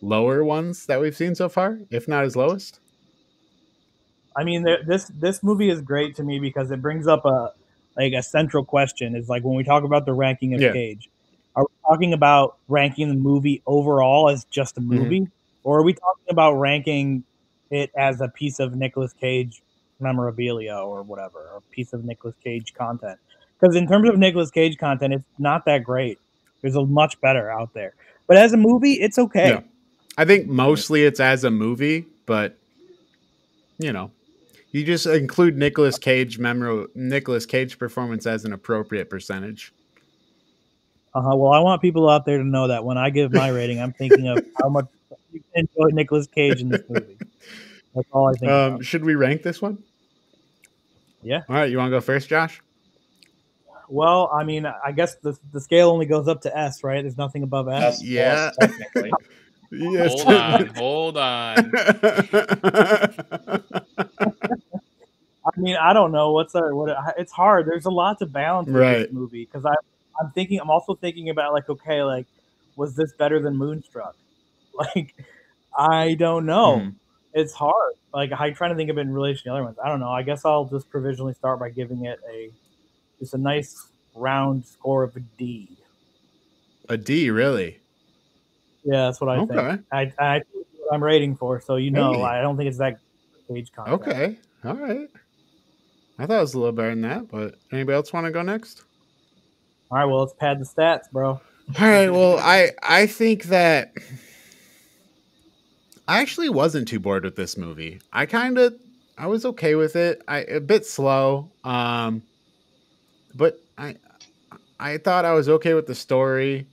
lower 0.00 0.42
ones 0.42 0.86
that 0.86 1.00
we've 1.00 1.16
seen 1.16 1.34
so 1.34 1.48
far 1.48 1.78
if 1.90 2.08
not 2.08 2.24
his 2.24 2.36
lowest 2.36 2.80
I 4.36 4.44
mean 4.44 4.62
there, 4.62 4.78
this 4.86 5.10
this 5.20 5.42
movie 5.42 5.70
is 5.70 5.80
great 5.80 6.16
to 6.16 6.22
me 6.22 6.38
because 6.38 6.70
it 6.70 6.80
brings 6.80 7.06
up 7.06 7.24
a 7.24 7.52
like 7.96 8.12
a 8.14 8.22
central 8.22 8.64
question 8.64 9.14
is 9.14 9.28
like 9.28 9.44
when 9.44 9.54
we 9.54 9.64
talk 9.64 9.84
about 9.84 10.06
the 10.06 10.12
ranking 10.12 10.54
of 10.54 10.60
Yeah. 10.60 10.72
Cage 10.72 11.10
are 11.54 11.64
we 11.64 11.68
talking 11.86 12.12
about 12.12 12.56
ranking 12.68 13.08
the 13.08 13.14
movie 13.14 13.62
overall 13.66 14.30
as 14.30 14.44
just 14.46 14.78
a 14.78 14.80
Mm-hmm. 14.80 15.24
Or 15.64 15.78
are 15.78 15.82
we 15.82 15.92
talking 15.92 16.26
about 16.30 16.54
ranking 16.54 17.24
it 17.70 17.90
as 17.96 18.20
a 18.20 18.28
piece 18.28 18.60
of 18.60 18.74
Nicolas 18.74 19.12
Cage 19.14 19.62
memorabilia 20.02 20.74
or 20.74 21.02
whatever, 21.02 21.38
or 21.38 21.58
a 21.58 21.74
piece 21.74 21.92
of 21.92 22.04
Nicolas 22.04 22.34
Cage 22.44 22.74
content. 22.74 23.18
Because 23.58 23.76
in 23.76 23.86
terms 23.86 24.08
of 24.08 24.18
Nicolas 24.18 24.50
Cage 24.50 24.76
content, 24.76 25.14
it's 25.14 25.24
not 25.38 25.64
that 25.64 25.84
great. 25.84 26.18
There's 26.60 26.76
a 26.76 26.84
much 26.84 27.20
better 27.20 27.50
out 27.50 27.72
there. 27.72 27.94
But 28.26 28.36
as 28.36 28.52
a 28.52 28.56
movie, 28.56 28.94
it's 28.94 29.18
okay. 29.18 29.48
Yeah. 29.48 29.60
I 30.18 30.24
think 30.24 30.46
mostly 30.46 31.04
it's 31.04 31.20
as 31.20 31.44
a 31.44 31.50
movie, 31.50 32.06
but 32.26 32.58
you 33.78 33.92
know, 33.92 34.10
you 34.70 34.84
just 34.84 35.06
include 35.06 35.56
Nicolas 35.56 35.98
Cage 35.98 36.38
memor 36.38 36.86
Nicolas 36.94 37.46
Cage 37.46 37.78
performance 37.78 38.26
as 38.26 38.44
an 38.44 38.52
appropriate 38.52 39.08
percentage. 39.08 39.72
Uh-huh. 41.14 41.36
Well, 41.36 41.52
I 41.52 41.60
want 41.60 41.82
people 41.82 42.08
out 42.08 42.24
there 42.26 42.38
to 42.38 42.44
know 42.44 42.68
that 42.68 42.84
when 42.84 42.98
I 42.98 43.10
give 43.10 43.32
my 43.32 43.48
rating, 43.48 43.80
I'm 43.80 43.92
thinking 43.92 44.28
of 44.28 44.44
how 44.60 44.68
much 44.68 44.86
you 45.32 45.40
can 45.54 45.66
enjoy 45.76 45.94
Nicolas 45.94 46.26
Cage 46.26 46.60
in 46.60 46.68
this 46.68 46.82
movie. 46.88 47.18
That's 47.94 48.08
all 48.12 48.28
I 48.28 48.32
think. 48.32 48.50
Um, 48.50 48.72
about. 48.74 48.84
should 48.84 49.04
we 49.04 49.14
rank 49.14 49.42
this 49.42 49.60
one? 49.60 49.82
Yeah. 51.22 51.42
All 51.48 51.54
right, 51.56 51.70
you 51.70 51.76
want 51.78 51.88
to 51.88 51.96
go 51.96 52.00
first, 52.00 52.28
Josh? 52.28 52.60
Well, 53.88 54.30
I 54.32 54.44
mean, 54.44 54.64
I 54.66 54.92
guess 54.92 55.16
the 55.16 55.36
the 55.52 55.60
scale 55.60 55.90
only 55.90 56.06
goes 56.06 56.26
up 56.26 56.40
to 56.42 56.56
S, 56.56 56.82
right? 56.82 57.02
There's 57.02 57.18
nothing 57.18 57.42
above 57.42 57.68
S. 57.68 57.98
That's 57.98 58.02
Yeah. 58.02 58.50
plus. 58.58 59.10
Yes. 59.74 60.12
hold 60.22 60.34
on, 60.34 60.66
hold 60.66 61.16
on. 61.16 61.72
I 65.44 65.50
mean, 65.56 65.76
I 65.76 65.92
don't 65.94 66.12
know 66.12 66.32
what's 66.32 66.54
a 66.54 66.60
what. 66.74 66.96
It's 67.18 67.32
hard. 67.32 67.66
There's 67.66 67.86
a 67.86 67.90
lot 67.90 68.18
to 68.18 68.26
balance 68.26 68.66
with 68.66 68.76
Right. 68.76 68.98
this 69.06 69.12
movie 69.12 69.44
because 69.46 69.64
I 69.64 69.74
I'm 70.20 70.30
thinking 70.32 70.60
I'm 70.60 70.70
also 70.70 70.94
thinking 70.94 71.30
about 71.30 71.52
like 71.54 71.68
okay, 71.70 72.02
like 72.02 72.26
was 72.76 72.94
this 72.94 73.12
better 73.14 73.40
than 73.40 73.56
Moonstruck? 73.56 74.14
Like 74.96 75.14
I 75.76 76.14
don't 76.14 76.46
know. 76.46 76.80
Hmm. 76.80 76.88
It's 77.34 77.52
hard. 77.52 77.94
Like 78.12 78.30
I'm 78.36 78.54
trying 78.54 78.70
to 78.70 78.76
think 78.76 78.90
of 78.90 78.98
it 78.98 79.02
in 79.02 79.12
relation 79.12 79.44
to 79.44 79.50
the 79.50 79.54
other 79.54 79.64
ones. 79.64 79.76
I 79.82 79.88
don't 79.88 80.00
know. 80.00 80.10
I 80.10 80.22
guess 80.22 80.44
I'll 80.44 80.64
just 80.66 80.90
provisionally 80.90 81.34
start 81.34 81.60
by 81.60 81.70
giving 81.70 82.04
it 82.04 82.18
a 82.30 82.50
just 83.18 83.34
a 83.34 83.38
nice 83.38 83.74
round 84.14 84.66
score 84.66 85.02
of 85.02 85.16
a 85.16 85.20
D. 85.20 85.76
A 86.88 86.96
D, 86.96 87.30
really? 87.30 87.80
Yeah, 88.84 89.06
that's 89.06 89.20
what 89.20 89.30
I 89.30 89.38
Okay. 89.38 89.54
think. 89.54 89.80
I 89.92 90.12
I 90.18 90.38
think 90.40 90.66
what 90.76 90.94
I'm 90.94 91.02
rating 91.02 91.36
for, 91.36 91.60
so 91.60 91.76
you 91.76 91.90
know, 91.90 92.14
Hey. 92.14 92.22
I 92.24 92.40
don't 92.42 92.56
think 92.56 92.68
it's 92.68 92.78
that 92.78 92.98
page 93.50 93.70
content. 93.72 94.02
Okay. 94.02 94.38
All 94.64 94.74
right. 94.74 95.08
I 96.18 96.26
thought 96.26 96.38
it 96.38 96.40
was 96.40 96.54
a 96.54 96.58
little 96.58 96.72
better 96.72 96.90
than 96.90 97.02
that, 97.02 97.28
but 97.28 97.56
anybody 97.72 97.94
else 97.96 98.12
want 98.12 98.26
to 98.26 98.32
go 98.32 98.42
next? 98.42 98.84
All 99.90 99.98
right, 99.98 100.04
well, 100.04 100.20
let's 100.20 100.34
pad 100.38 100.60
the 100.60 100.64
stats, 100.64 101.10
bro. 101.10 101.28
All 101.30 101.40
right. 101.78 102.10
Well, 102.10 102.38
I 102.38 102.70
I 102.82 103.06
think 103.06 103.44
that 103.44 103.92
I 106.12 106.20
actually 106.20 106.50
wasn't 106.50 106.88
too 106.88 107.00
bored 107.00 107.24
with 107.24 107.36
this 107.36 107.56
movie. 107.56 107.98
I 108.12 108.26
kind 108.26 108.58
of 108.58 108.74
I 109.16 109.28
was 109.28 109.46
okay 109.46 109.76
with 109.76 109.96
it. 109.96 110.20
I 110.28 110.40
a 110.40 110.60
bit 110.60 110.84
slow, 110.84 111.50
um, 111.64 112.22
but 113.34 113.58
I 113.78 113.96
I 114.78 114.98
thought 114.98 115.24
I 115.24 115.32
was 115.32 115.48
okay 115.48 115.72
with 115.72 115.86
the 115.86 115.94
story. 115.94 116.66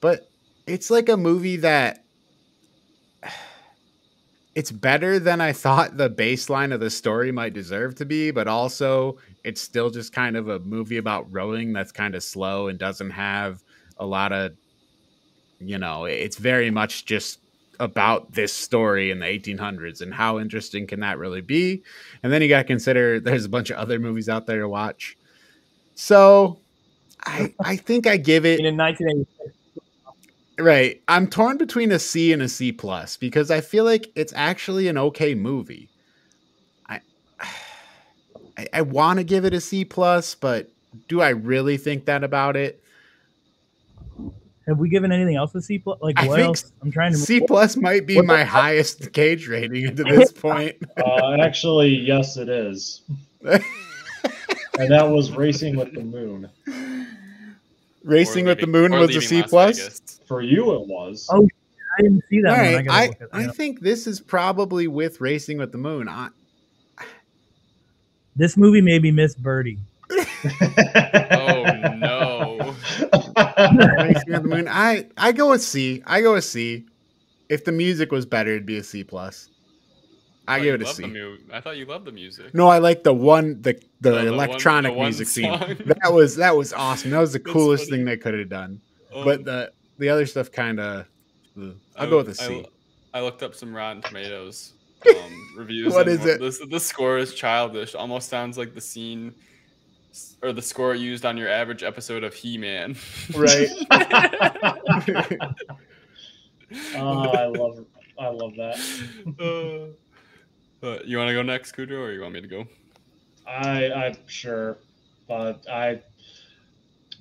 But 0.00 0.30
it's 0.68 0.88
like 0.88 1.08
a 1.08 1.16
movie 1.16 1.56
that 1.56 2.04
it's 4.54 4.70
better 4.70 5.18
than 5.18 5.40
I 5.40 5.52
thought 5.52 5.96
the 5.96 6.08
baseline 6.08 6.72
of 6.72 6.78
the 6.78 6.90
story 6.90 7.32
might 7.32 7.54
deserve 7.54 7.96
to 7.96 8.04
be, 8.04 8.30
but 8.30 8.46
also 8.46 9.18
it's 9.42 9.60
still 9.60 9.90
just 9.90 10.12
kind 10.12 10.36
of 10.36 10.48
a 10.48 10.60
movie 10.60 10.98
about 10.98 11.26
rowing 11.32 11.72
that's 11.72 11.90
kind 11.90 12.14
of 12.14 12.22
slow 12.22 12.68
and 12.68 12.78
doesn't 12.78 13.10
have 13.10 13.64
a 13.96 14.06
lot 14.06 14.30
of 14.30 14.52
you 15.58 15.76
know, 15.76 16.04
it's 16.04 16.36
very 16.36 16.70
much 16.70 17.04
just 17.04 17.40
about 17.80 18.32
this 18.32 18.52
story 18.52 19.10
in 19.10 19.18
the 19.18 19.26
1800s 19.26 20.02
and 20.02 20.14
how 20.14 20.38
interesting 20.38 20.86
can 20.86 21.00
that 21.00 21.18
really 21.18 21.40
be? 21.40 21.82
And 22.22 22.32
then 22.32 22.42
you 22.42 22.48
got 22.48 22.58
to 22.58 22.64
consider 22.64 23.18
there's 23.18 23.46
a 23.46 23.48
bunch 23.48 23.70
of 23.70 23.76
other 23.78 23.98
movies 23.98 24.28
out 24.28 24.46
there 24.46 24.60
to 24.60 24.68
watch. 24.68 25.16
So 25.94 26.60
I 27.24 27.52
I 27.64 27.76
think 27.76 28.06
I 28.06 28.16
give 28.16 28.46
it 28.46 28.60
in 28.60 28.76
1986, 28.76 29.56
Right. 30.58 31.02
I'm 31.08 31.26
torn 31.26 31.56
between 31.56 31.90
a 31.90 31.98
C 31.98 32.32
and 32.34 32.42
a 32.42 32.48
C 32.48 32.70
plus 32.70 33.16
because 33.16 33.50
I 33.50 33.62
feel 33.62 33.84
like 33.84 34.12
it's 34.14 34.32
actually 34.36 34.88
an 34.88 34.98
okay 34.98 35.34
movie. 35.34 35.88
I 36.86 37.00
I, 38.58 38.66
I 38.74 38.82
want 38.82 39.18
to 39.18 39.24
give 39.24 39.46
it 39.46 39.54
a 39.54 39.60
C 39.60 39.86
plus, 39.86 40.34
but 40.34 40.70
do 41.08 41.22
I 41.22 41.30
really 41.30 41.78
think 41.78 42.04
that 42.04 42.22
about 42.22 42.56
it? 42.56 42.82
Have 44.70 44.78
we 44.78 44.88
given 44.88 45.10
anything 45.10 45.34
else 45.36 45.54
a 45.54 45.60
C 45.60 45.78
plus? 45.78 45.98
Like 46.00 46.18
I 46.18 46.26
what 46.28 46.36
think 46.36 46.46
else? 46.46 46.72
I'm 46.80 46.90
trying 46.92 47.10
to. 47.12 47.18
C 47.18 47.40
plus 47.40 47.76
might 47.76 48.06
be 48.06 48.16
what 48.16 48.24
my 48.24 48.38
heck? 48.38 48.48
highest 48.48 49.12
cage 49.12 49.48
rating 49.48 49.96
to 49.96 50.04
this 50.04 50.30
point. 50.32 50.76
Uh, 50.96 51.34
actually, 51.40 51.88
yes, 51.88 52.36
it 52.36 52.48
is. 52.48 53.02
And 54.78 54.90
that 54.92 55.02
was 55.10 55.32
Racing 55.32 55.76
with 55.76 55.92
the 55.92 56.00
Moon. 56.00 56.48
Racing 58.02 58.46
Or 58.46 58.50
with 58.50 58.60
the 58.60 58.66
Moon 58.66 58.92
was 58.92 59.14
a 59.14 59.20
C 59.20 59.42
Las 59.42 59.50
plus. 59.50 59.78
Vegas. 59.78 60.20
For 60.26 60.40
you, 60.40 60.72
it 60.72 60.86
was. 60.86 61.28
Oh, 61.30 61.46
I 61.98 62.02
didn't 62.02 62.24
see 62.30 62.40
that. 62.40 62.50
All 62.58 62.72
one. 62.74 62.86
right, 62.86 63.12
I, 63.32 63.40
I 63.44 63.46
think 63.48 63.80
this 63.80 64.06
is 64.06 64.20
probably 64.20 64.86
with 64.86 65.20
Racing 65.20 65.58
with 65.58 65.72
the 65.72 65.78
Moon. 65.78 66.08
I, 66.08 66.28
this 68.36 68.56
movie 68.56 68.80
made 68.80 69.02
me 69.02 69.10
miss 69.10 69.34
Birdy. 69.34 69.78
Oh 71.32 71.62
no! 71.96 72.29
Racing 73.98 74.32
with 74.32 74.42
the 74.42 74.48
Moon. 74.48 74.68
I 74.68 75.06
I 75.16 75.32
go 75.32 75.50
with 75.50 75.62
C. 75.62 76.02
I 76.06 76.20
go 76.20 76.34
with 76.34 76.44
C. 76.44 76.86
If 77.48 77.64
the 77.64 77.72
music 77.72 78.12
was 78.12 78.26
better, 78.26 78.50
it'd 78.50 78.66
be 78.66 78.76
a 78.78 78.82
C 78.84 79.02
plus. 79.04 79.48
I 80.48 80.58
thought 80.58 80.64
give 80.64 80.74
it 80.76 80.82
a 80.82 80.86
C. 80.86 81.02
the 81.02 81.08
mu- 81.08 81.36
I 81.52 81.60
thought 81.60 81.76
you 81.76 81.84
loved 81.84 82.04
the 82.06 82.12
music. 82.12 82.54
No, 82.54 82.68
I 82.68 82.78
like 82.78 83.02
the 83.04 83.12
one 83.14 83.60
the 83.62 83.80
the 84.00 84.10
Oh, 84.10 84.24
the 84.24 84.30
one- 84.32 84.34
electronic 84.48 84.94
the 84.94 85.00
music 85.00 85.28
scene. 85.28 85.50
That 86.02 86.12
was 86.12 86.36
that 86.36 86.56
was 86.56 86.72
awesome. 86.72 87.10
That 87.10 87.20
was 87.20 87.32
the 87.32 87.40
coolest 87.40 87.84
funny. 87.84 87.98
thing 87.98 88.06
they 88.06 88.16
could 88.16 88.38
have 88.38 88.48
done. 88.48 88.80
Um, 89.14 89.24
But 89.24 89.44
the 89.44 89.72
the 89.98 90.08
other 90.08 90.26
stuff 90.26 90.50
kind 90.50 90.80
of 90.80 91.06
I'll 91.96 92.08
go 92.08 92.18
with 92.18 92.28
a 92.30 92.34
C. 92.34 92.64
I, 93.12 93.18
I 93.18 93.22
looked 93.22 93.42
up 93.42 93.54
some 93.54 93.74
Rotten 93.74 94.02
Tomatoes 94.02 94.72
um, 95.08 95.54
reviews. 95.56 95.92
what 95.92 96.08
is 96.08 96.24
it? 96.26 96.40
This, 96.40 96.60
the 96.68 96.78
score 96.80 97.18
is 97.18 97.34
childish. 97.34 97.94
Almost 97.94 98.28
sounds 98.28 98.56
like 98.58 98.74
the 98.74 98.80
scene 98.80 99.34
or 100.42 100.52
the 100.52 100.62
score 100.62 100.94
used 100.94 101.24
on 101.24 101.36
your 101.36 101.48
average 101.48 101.82
episode 101.82 102.24
of 102.24 102.34
He-Man. 102.34 102.96
Right. 103.34 103.68
oh, 106.96 107.28
I 107.30 107.46
love 107.46 107.84
I 108.18 108.28
love 108.28 108.54
that. 108.56 108.78
Uh, 109.40 110.86
uh, 110.86 110.98
you 111.04 111.16
want 111.16 111.28
to 111.28 111.34
go 111.34 111.42
next, 111.42 111.74
Kudrow, 111.74 112.00
or 112.00 112.12
you 112.12 112.20
want 112.20 112.34
me 112.34 112.40
to 112.40 112.46
go? 112.46 112.66
I 113.46 113.90
I'm 113.90 114.16
sure, 114.26 114.78
but 115.26 115.66
I. 115.68 116.02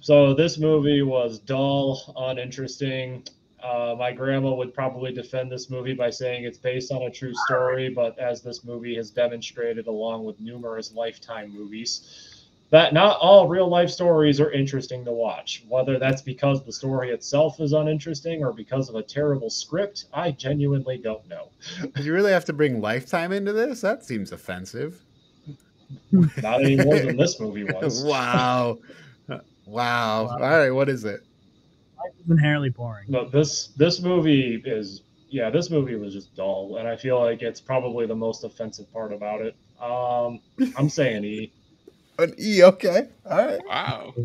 So 0.02 0.34
this 0.34 0.58
movie 0.58 1.02
was 1.02 1.40
dull, 1.40 2.14
uninteresting. 2.18 3.24
Uh, 3.62 3.96
my 3.98 4.12
grandma 4.14 4.54
would 4.54 4.74
probably 4.74 5.12
defend 5.12 5.52
this 5.52 5.70
movie 5.70 5.94
by 5.94 6.10
saying 6.10 6.46
it's 6.46 6.58
based 6.58 6.92
on 6.92 7.02
a 7.04 7.10
true 7.10 7.34
story, 7.46 7.90
but 7.90 8.18
as 8.18 8.42
this 8.42 8.64
movie 8.64 8.96
has 8.96 9.10
demonstrated, 9.10 9.88
along 9.88 10.24
with 10.24 10.40
numerous 10.40 10.94
Lifetime 10.94 11.54
movies, 11.54 12.39
that 12.72 12.94
not 12.94 13.18
all 13.20 13.48
real 13.48 13.68
life 13.68 13.90
stories 13.90 14.40
are 14.40 14.52
interesting 14.52 15.04
to 15.06 15.12
watch. 15.12 15.64
Whether 15.68 15.98
that's 15.98 16.22
because 16.22 16.64
the 16.64 16.72
story 16.72 17.10
itself 17.10 17.60
is 17.60 17.74
uninteresting 17.74 18.44
or 18.44 18.54
because 18.54 18.90
of 18.90 18.96
a 18.96 19.02
terrible 19.02 19.50
script, 19.50 20.06
I 20.14 20.32
genuinely 20.32 20.98
don't 20.98 21.28
know. 21.28 21.50
Did 21.96 22.06
you 22.06 22.14
really 22.14 22.32
have 22.32 22.46
to 22.46 22.54
bring 22.54 22.80
Lifetime 22.80 23.32
into 23.32 23.54
this? 23.54 23.82
That 23.82 24.06
seems 24.06 24.32
offensive. 24.32 25.04
Not 26.12 26.62
any 26.64 26.76
more 26.76 27.00
than 27.00 27.18
this 27.18 27.40
movie 27.40 27.64
was. 27.82 28.04
wow. 28.04 28.78
wow. 29.28 29.42
Wow. 29.66 30.28
All 30.28 30.40
right, 30.40 30.70
what 30.70 30.90
is 30.90 31.06
it? 31.06 31.22
Life 31.98 32.14
is 32.24 32.30
inherently 32.30 32.70
boring. 32.70 33.06
But 33.10 33.32
this 33.32 33.68
this 33.78 34.00
movie 34.00 34.62
is 34.64 35.02
yeah, 35.30 35.50
this 35.50 35.70
movie 35.70 35.96
was 35.96 36.14
just 36.14 36.36
dull, 36.36 36.78
and 36.78 36.88
I 36.88 36.96
feel 36.96 37.20
like 37.20 37.42
it's 37.42 37.62
probably 37.62 38.06
the 38.06 38.16
most 38.16 38.44
offensive 38.44 38.92
part 38.94 39.12
about 39.14 39.42
it. 39.42 39.56
Um, 39.82 40.40
I'm 40.78 40.90
saying 40.90 41.24
E. 41.24 41.52
An 42.20 42.34
E, 42.40 42.64
okay. 42.64 43.10
All 43.30 43.46
right. 43.46 43.62
Wow. 43.68 44.14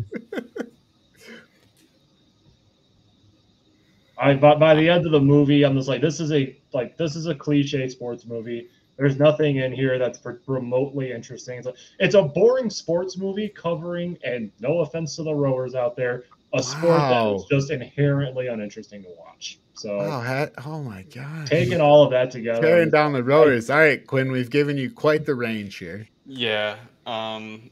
I 4.17 4.33
by, 4.35 4.55
by 4.55 4.75
the 4.75 4.89
end 4.89 5.05
of 5.05 5.11
the 5.11 5.19
movie, 5.19 5.63
I'm 5.63 5.75
just 5.75 5.87
like, 5.89 6.01
this 6.01 6.19
is 6.19 6.31
a 6.31 6.57
like 6.73 6.97
this 6.97 7.15
is 7.15 7.25
a 7.27 7.35
cliche 7.35 7.87
sports 7.89 8.25
movie. 8.25 8.69
There's 8.97 9.17
nothing 9.19 9.57
in 9.57 9.73
here 9.73 9.99
that's 9.99 10.19
remotely 10.47 11.11
interesting. 11.11 11.57
It's 11.57 11.67
a, 11.67 11.73
it's 11.99 12.15
a 12.15 12.21
boring 12.23 12.69
sports 12.69 13.17
movie 13.17 13.49
covering, 13.49 14.17
and 14.23 14.51
no 14.61 14.79
offense 14.79 15.17
to 15.17 15.23
the 15.23 15.33
rowers 15.35 15.75
out 15.75 15.97
there, 15.97 16.23
a 16.53 16.63
sport 16.63 16.97
that 16.99 17.09
Wow. 17.09 17.35
is 17.35 17.43
just 17.51 17.71
inherently 17.71 18.47
uninteresting 18.47 19.03
to 19.03 19.09
watch. 19.19 19.59
So 19.73 19.97
Wow. 19.97 20.21
ha- 20.21 20.47
oh 20.65 20.81
my 20.81 21.03
god. 21.13 21.47
taking 21.47 21.81
all 21.81 22.03
of 22.05 22.11
that 22.11 22.31
together, 22.31 22.61
Tearing 22.61 22.89
down 22.89 23.11
the 23.11 23.21
rotors. 23.23 23.69
All 23.69 23.79
right, 23.79 24.05
Quinn, 24.07 24.31
we've 24.31 24.49
given 24.49 24.77
you 24.77 24.89
quite 24.89 25.25
the 25.25 25.35
range 25.35 25.75
here. 25.75 26.07
Yeah. 26.25 26.77
Um 27.05 27.69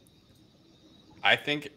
I 1.24 1.36
think 1.36 1.70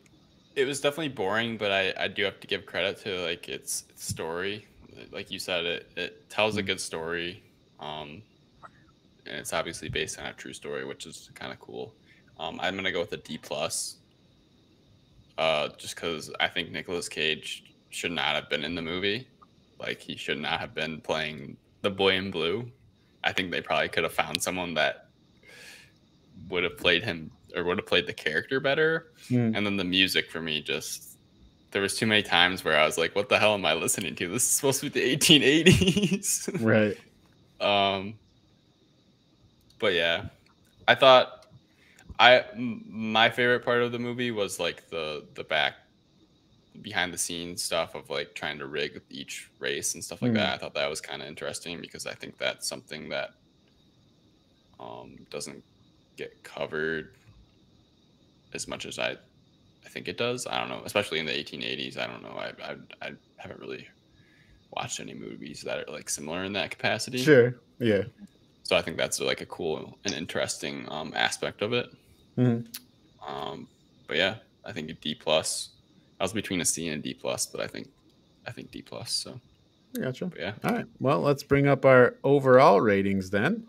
it 0.55 0.67
was 0.67 0.81
definitely 0.81 1.09
boring, 1.09 1.57
but 1.57 1.71
I, 1.71 1.95
I 1.99 2.09
do 2.09 2.25
have 2.25 2.41
to 2.41 2.47
give 2.47 2.67
credit 2.67 2.99
to 3.03 3.21
like 3.21 3.49
its, 3.49 3.85
its 3.91 4.05
story. 4.05 4.67
Like 5.13 5.31
you 5.31 5.39
said, 5.39 5.65
it, 5.65 5.93
it 5.97 6.31
tells 6.31 6.57
a 6.57 6.63
good 6.63 6.81
story. 6.81 7.43
Um 7.79 8.23
and 9.27 9.37
it's 9.37 9.53
obviously 9.53 9.89
based 9.89 10.19
on 10.19 10.27
a 10.27 10.33
true 10.33 10.53
story, 10.53 10.85
which 10.85 11.07
is 11.07 11.31
kind 11.35 11.53
of 11.53 11.59
cool. 11.59 11.93
Um, 12.39 12.59
I'm 12.61 12.77
gonna 12.77 12.93
go 12.93 13.01
with 13.01 13.13
a 13.13 13.17
D 13.19 13.39
plus. 13.39 13.97
Uh, 15.39 15.69
just 15.77 15.97
because 15.97 16.31
I 16.41 16.49
think 16.49 16.71
Nicolas 16.71 17.09
Cage 17.09 17.65
should 17.91 18.13
not 18.13 18.35
have 18.35 18.49
been 18.49 18.65
in 18.65 18.75
the 18.75 18.83
movie. 18.83 19.29
Like 19.79 20.01
he 20.01 20.17
should 20.17 20.39
not 20.39 20.61
have 20.61 20.75
been 20.75 21.01
playing 21.01 21.57
the 21.83 21.91
boy 21.91 22.15
in 22.15 22.31
blue. 22.31 22.71
I 23.25 23.33
think 23.33 23.51
they 23.51 23.61
probably 23.61 23.89
could 23.89 24.05
have 24.05 24.13
found 24.13 24.41
someone 24.41 24.75
that 24.75 25.09
would 26.49 26.63
have 26.63 26.79
played 26.79 27.03
him 27.03 27.31
or 27.57 27.65
would 27.65 27.79
have 27.79 27.87
played 27.87 28.07
the 28.07 28.13
character 28.13 28.61
better. 28.61 29.09
Hmm. 29.29 29.53
And 29.57 29.67
then 29.67 29.77
the 29.77 29.85
music 29.85 30.31
for 30.31 30.41
me 30.41 30.61
just 30.63 31.17
there 31.73 31.83
was 31.83 31.97
too 31.97 32.07
many 32.07 32.23
times 32.23 32.65
where 32.65 32.79
I 32.79 32.85
was 32.87 32.97
like, 32.97 33.15
"What 33.17 33.29
the 33.29 33.39
hell 33.39 33.55
am 33.55 33.65
I 33.67 33.75
listening 33.75 34.15
to? 34.17 34.29
This 34.29 34.45
is 34.45 34.51
supposed 34.51 34.81
to 34.81 34.91
be 34.91 35.01
the 35.01 35.17
1880s." 35.17 36.61
Right. 36.63 36.97
Um, 37.61 38.15
but 39.79 39.93
yeah, 39.95 40.27
I 40.87 40.95
thought 40.95 41.47
I 42.19 42.41
m- 42.53 42.85
my 42.89 43.31
favorite 43.31 43.65
part 43.65 43.83
of 43.83 43.93
the 43.93 43.99
movie 43.99 44.31
was 44.31 44.61
like 44.61 44.89
the 44.91 45.25
the 45.35 45.45
back 45.45 45.75
behind 46.83 47.13
the 47.13 47.19
scenes 47.19 47.63
stuff 47.63 47.95
of 47.95 48.09
like 48.11 48.35
trying 48.35 48.59
to 48.59 48.67
rig 48.67 49.01
each 49.11 49.51
race 49.59 49.95
and 49.95 50.05
stuff 50.05 50.21
like 50.23 50.33
Mm. 50.33 50.35
that. 50.37 50.55
I 50.55 50.59
thought 50.59 50.75
that 50.75 50.89
was 50.91 51.01
kind 51.01 51.23
of 51.23 51.29
interesting 51.29 51.81
because 51.81 52.07
I 52.07 52.13
think 52.15 52.37
that's 52.39 52.69
something 52.69 53.09
that 53.09 53.31
um, 54.79 55.17
doesn't 55.31 55.65
get 56.17 56.43
covered 56.43 57.15
as 58.57 58.67
much 58.67 58.85
as 58.87 58.99
I 58.99 59.11
I 59.85 59.89
think 59.89 60.09
it 60.09 60.19
does. 60.19 60.47
I 60.49 60.59
don't 60.59 60.69
know, 60.69 60.83
especially 60.85 61.21
in 61.21 61.27
the 61.27 61.33
1880s. 61.33 61.97
I 61.97 62.07
don't 62.09 62.23
know. 62.23 62.37
I 62.37 62.53
I, 62.71 62.77
I 63.07 63.13
haven't 63.37 63.61
really 63.61 63.87
watched 64.73 64.99
any 64.99 65.15
movies 65.15 65.63
that 65.63 65.79
are 65.89 65.93
like 65.93 66.11
similar 66.11 66.43
in 66.45 66.53
that 66.55 66.71
capacity. 66.73 67.19
Sure. 67.19 67.55
Yeah. 67.79 68.03
So 68.65 68.77
I 68.77 68.83
think 68.83 68.97
that's 68.97 69.21
like 69.21 69.41
a 69.43 69.47
cool 69.47 69.97
and 70.05 70.13
interesting 70.13 70.87
um, 70.91 71.13
aspect 71.15 71.63
of 71.63 71.73
it. 71.73 71.87
Mhm. 72.37 72.67
Um, 73.27 73.69
but 74.09 74.17
yeah, 74.17 74.37
I 74.65 74.73
think 74.73 74.91
a 74.91 74.95
D 74.95 75.15
plus. 75.15 75.71
I 76.19 76.25
was 76.25 76.33
between 76.33 76.61
a 76.61 76.65
C 76.65 76.89
and 76.89 76.99
a 76.99 77.03
D 77.03 77.15
plus, 77.15 77.47
but 77.47 77.61
I 77.61 77.69
think 77.69 77.89
I 78.47 78.51
think 78.51 78.71
D 78.73 78.83
plus. 78.83 79.13
So 79.13 79.41
Gotcha. 80.01 80.27
but 80.27 80.39
yeah, 80.41 80.55
All 80.65 80.73
right. 80.73 80.87
Well, 80.99 81.21
let's 81.21 81.43
bring 81.45 81.69
up 81.69 81.85
our 81.85 82.17
overall 82.25 82.81
ratings 82.81 83.31
then. 83.31 83.67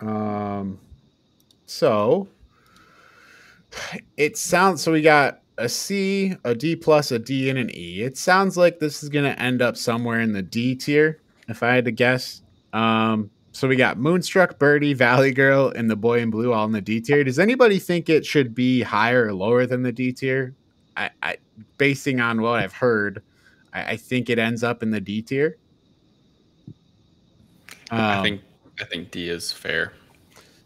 Um, 0.00 0.78
so 1.66 2.28
it 4.16 4.36
sounds 4.36 4.82
so 4.82 4.92
we 4.92 5.02
got 5.02 5.40
a 5.58 5.68
C, 5.68 6.34
a 6.44 6.54
D 6.54 6.76
plus, 6.76 7.12
a 7.12 7.18
D, 7.18 7.50
and 7.50 7.58
an 7.58 7.70
E. 7.74 8.02
It 8.02 8.16
sounds 8.16 8.56
like 8.56 8.78
this 8.78 9.02
is 9.02 9.08
going 9.08 9.24
to 9.24 9.38
end 9.40 9.62
up 9.62 9.76
somewhere 9.76 10.20
in 10.20 10.32
the 10.32 10.42
D 10.42 10.74
tier, 10.74 11.20
if 11.48 11.62
I 11.62 11.74
had 11.74 11.84
to 11.84 11.90
guess. 11.90 12.42
Um, 12.72 13.30
so 13.52 13.68
we 13.68 13.76
got 13.76 13.98
Moonstruck, 13.98 14.58
Birdy, 14.58 14.94
Valley 14.94 15.30
Girl, 15.30 15.68
and 15.76 15.90
The 15.90 15.96
Boy 15.96 16.20
in 16.20 16.30
Blue 16.30 16.52
all 16.52 16.64
in 16.64 16.72
the 16.72 16.80
D 16.80 17.00
tier. 17.00 17.22
Does 17.22 17.38
anybody 17.38 17.78
think 17.78 18.08
it 18.08 18.24
should 18.24 18.54
be 18.54 18.82
higher 18.82 19.26
or 19.26 19.34
lower 19.34 19.66
than 19.66 19.82
the 19.82 19.92
D 19.92 20.12
tier? 20.12 20.54
I, 20.96 21.10
I 21.22 21.36
basing 21.76 22.20
on 22.20 22.40
what 22.40 22.60
I've 22.60 22.72
heard, 22.72 23.22
I, 23.72 23.92
I 23.92 23.96
think 23.96 24.30
it 24.30 24.38
ends 24.38 24.62
up 24.64 24.82
in 24.82 24.90
the 24.90 25.00
D 25.00 25.20
tier. 25.22 25.58
I 27.90 28.16
Um, 28.16 28.22
think 28.22 28.40
I 28.80 28.84
think 28.84 29.10
D 29.10 29.28
is 29.28 29.52
fair. 29.52 29.92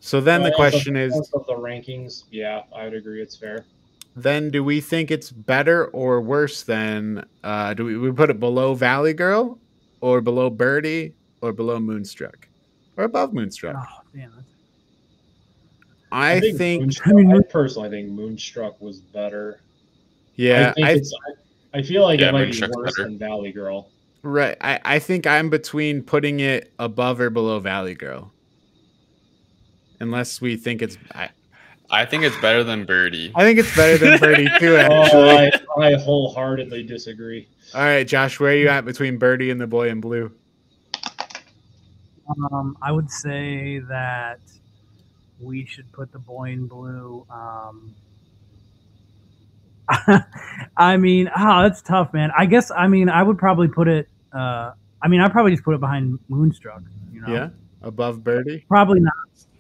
So. 0.07 0.21
Then 0.21 0.43
the 0.43 0.53
question 0.53 0.97
is: 0.97 1.13
of 1.35 1.47
the 1.47 1.55
rankings. 1.55 2.25
Yeah, 2.31 2.63
I 2.75 2.85
would 2.85 2.95
agree. 2.95 3.21
It's 3.21 3.37
fair. 3.37 3.65
Then 4.15 4.51
do 4.51 4.63
we 4.65 4.81
think 4.81 5.11
it's 5.11 5.31
better 5.31 5.87
or 5.87 6.21
worse 6.21 6.63
than? 6.63 7.25
Uh, 7.43 7.75
do 7.75 7.85
we, 7.85 7.99
we 7.99 8.13
put 8.13 8.31
it 8.31 8.39
below 8.41 8.75
Valley 8.75 9.13
Girl, 9.13 9.59
or 10.01 10.21
below 10.21 10.49
Birdy, 10.49 11.15
or 11.41 11.53
below 11.53 11.79
Moonstruck, 11.81 12.49
or 12.97 13.05
above 13.05 13.35
Moonstruck? 13.35 13.77
Oh, 13.77 14.03
damn. 14.15 14.31
that's- 14.31 14.45
I, 16.13 16.41
think, 16.53 16.83
Moonstruck, 16.83 17.09
I 17.09 17.13
mean, 17.13 17.33
I 17.33 17.41
personally 17.51 17.91
think 17.91 18.09
Moonstruck 18.11 18.81
was 18.81 19.01
better. 19.01 19.61
yeah, 20.37 20.71
I 20.71 20.73
think 20.73 20.87
I, 20.87 20.91
it's. 20.93 21.13
I, 21.75 21.79
I 21.79 21.83
feel 21.83 22.05
like 22.05 22.21
Yeah, 22.21 22.29
it 22.29 22.33
might 22.33 22.53
be 22.53 22.63
worse 22.75 22.97
better. 22.97 23.09
than 23.09 23.19
Valley 23.19 23.53
Girl. 23.53 23.91
right. 24.23 24.57
I, 24.61 24.81
I 24.85 24.99
think 25.01 25.27
I'm 25.27 25.51
between 25.51 26.03
putting 26.03 26.41
it 26.41 26.73
above 26.79 27.21
or 27.21 27.29
below 27.29 27.59
Valley 27.59 27.95
Girl, 27.95 28.33
unless 30.01 30.41
we 30.41 30.57
think 30.57 30.83
it's. 30.83 30.97
I, 31.15 31.31
I 31.91 32.05
think 32.05 32.25
it's 32.25 32.37
better 32.41 32.65
than 32.65 32.85
Birdy. 32.85 33.31
I 33.35 33.43
think 33.45 33.59
it's 33.61 33.75
better 33.77 33.97
than 33.99 34.19
Birdy 34.19 34.49
too. 34.59 34.77
Oh, 34.77 35.29
I, 35.29 35.51
I 35.81 35.95
wholeheartedly 35.95 36.83
disagree. 36.83 37.49
all 37.75 37.83
right, 37.83 38.07
Josh, 38.07 38.41
where 38.41 38.53
are 38.53 38.57
you 38.57 38.69
at 38.69 38.85
between 38.85 39.19
Birdy 39.19 39.51
and 39.51 39.61
the 39.61 39.67
Boy 39.69 39.89
in 39.91 40.01
Blue? 40.01 40.33
Um, 42.51 42.77
I 42.83 42.91
would 42.91 43.09
say 43.11 43.79
that 43.89 44.41
we 45.41 45.65
should 45.65 45.91
put 45.93 46.11
the 46.11 46.19
boy 46.19 46.51
in 46.51 46.67
blue. 46.67 47.25
Um, 47.31 47.95
I 50.77 50.97
mean, 50.97 51.31
oh, 51.37 51.63
that's 51.63 51.83
tough, 51.83 52.13
man. 52.13 52.31
I 52.37 52.47
guess 52.47 52.73
I 52.73 52.89
mean 52.89 53.09
I 53.09 53.23
would 53.23 53.39
probably 53.39 53.69
put 53.69 53.87
it. 53.87 54.09
Uh, 54.33 54.73
I 55.01 55.09
mean, 55.09 55.21
I'd 55.21 55.31
probably 55.31 55.53
just 55.53 55.63
put 55.63 55.75
it 55.75 55.81
behind 55.81 56.19
Moonstruck. 56.29 56.83
You 57.13 57.21
know, 57.21 57.33
Yeah, 57.33 57.49
above 57.83 58.25
Birdy. 58.25 58.65
probably 58.69 58.99
not. 59.01 59.13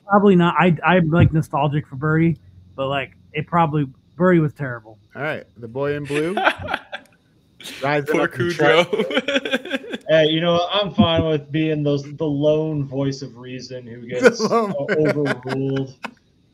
Probably 0.08 0.36
not. 0.36 0.54
I 0.58 0.76
I'm 0.84 1.10
like 1.10 1.32
nostalgic 1.32 1.86
for 1.86 1.96
Birdy, 1.96 2.38
but 2.74 2.88
like 2.88 3.16
it 3.32 3.46
probably 3.46 3.86
Birdy 4.16 4.38
was 4.38 4.52
terrible. 4.54 4.98
All 5.14 5.22
right, 5.22 5.44
the 5.56 5.68
Boy 5.68 5.94
in 5.96 6.04
Blue. 6.04 6.34
rising 7.82 8.12
Poor 8.14 8.24
up. 8.24 8.30
Kudrow. 8.32 9.82
Hey, 10.08 10.26
you 10.28 10.40
know, 10.40 10.52
what? 10.52 10.70
I'm 10.72 10.94
fine 10.94 11.24
with 11.24 11.50
being 11.50 11.82
those 11.82 12.04
the 12.04 12.24
lone 12.24 12.84
voice 12.84 13.22
of 13.22 13.36
reason 13.38 13.88
who 13.88 14.06
gets 14.06 14.38
The 14.38 14.48
lone- 14.48 14.70
uh, 14.72 15.10
overruled 15.10 15.96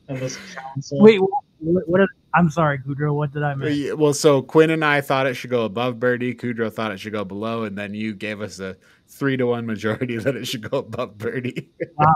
in 0.08 0.14
this 0.20 0.38
council. 0.54 1.00
Wait, 1.02 1.20
what, 1.20 1.86
what 1.86 2.00
are 2.00 2.08
I'm 2.34 2.48
sorry, 2.48 2.78
Kudrow. 2.78 3.14
What 3.14 3.30
did 3.30 3.42
I 3.42 3.54
miss? 3.54 3.92
Well, 3.94 4.14
so 4.14 4.40
Quinn 4.40 4.70
and 4.70 4.82
I 4.82 5.02
thought 5.02 5.26
it 5.26 5.34
should 5.34 5.50
go 5.50 5.66
above 5.66 6.00
Birdy. 6.00 6.34
Kudrow 6.34 6.72
thought 6.72 6.92
it 6.92 6.98
should 6.98 7.12
go 7.12 7.26
below, 7.26 7.64
and 7.64 7.76
then 7.76 7.92
you 7.92 8.14
gave 8.14 8.40
us 8.40 8.58
a 8.58 8.74
three 9.06 9.36
to 9.36 9.46
one 9.46 9.66
majority 9.66 10.16
that 10.16 10.34
it 10.34 10.46
should 10.46 10.70
go 10.70 10.78
above 10.78 11.18
Birdy. 11.18 11.70
wow, 11.98 12.14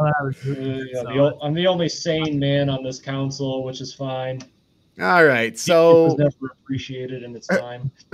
I 0.00 0.10
didn't 0.44 0.44
know 0.44 0.84
that 0.84 0.84
was 0.84 1.06
uh, 1.06 1.12
the, 1.12 1.38
I'm 1.42 1.54
the 1.54 1.66
only 1.66 1.88
sane 1.88 2.38
man 2.38 2.68
on 2.68 2.82
this 2.82 2.98
council, 3.00 3.64
which 3.64 3.80
is 3.80 3.92
fine. 3.92 4.40
All 5.00 5.24
right, 5.24 5.58
so 5.58 6.06
it 6.06 6.08
was 6.08 6.18
never 6.18 6.52
appreciated 6.52 7.22
in 7.22 7.34
its 7.34 7.46
time. 7.46 7.90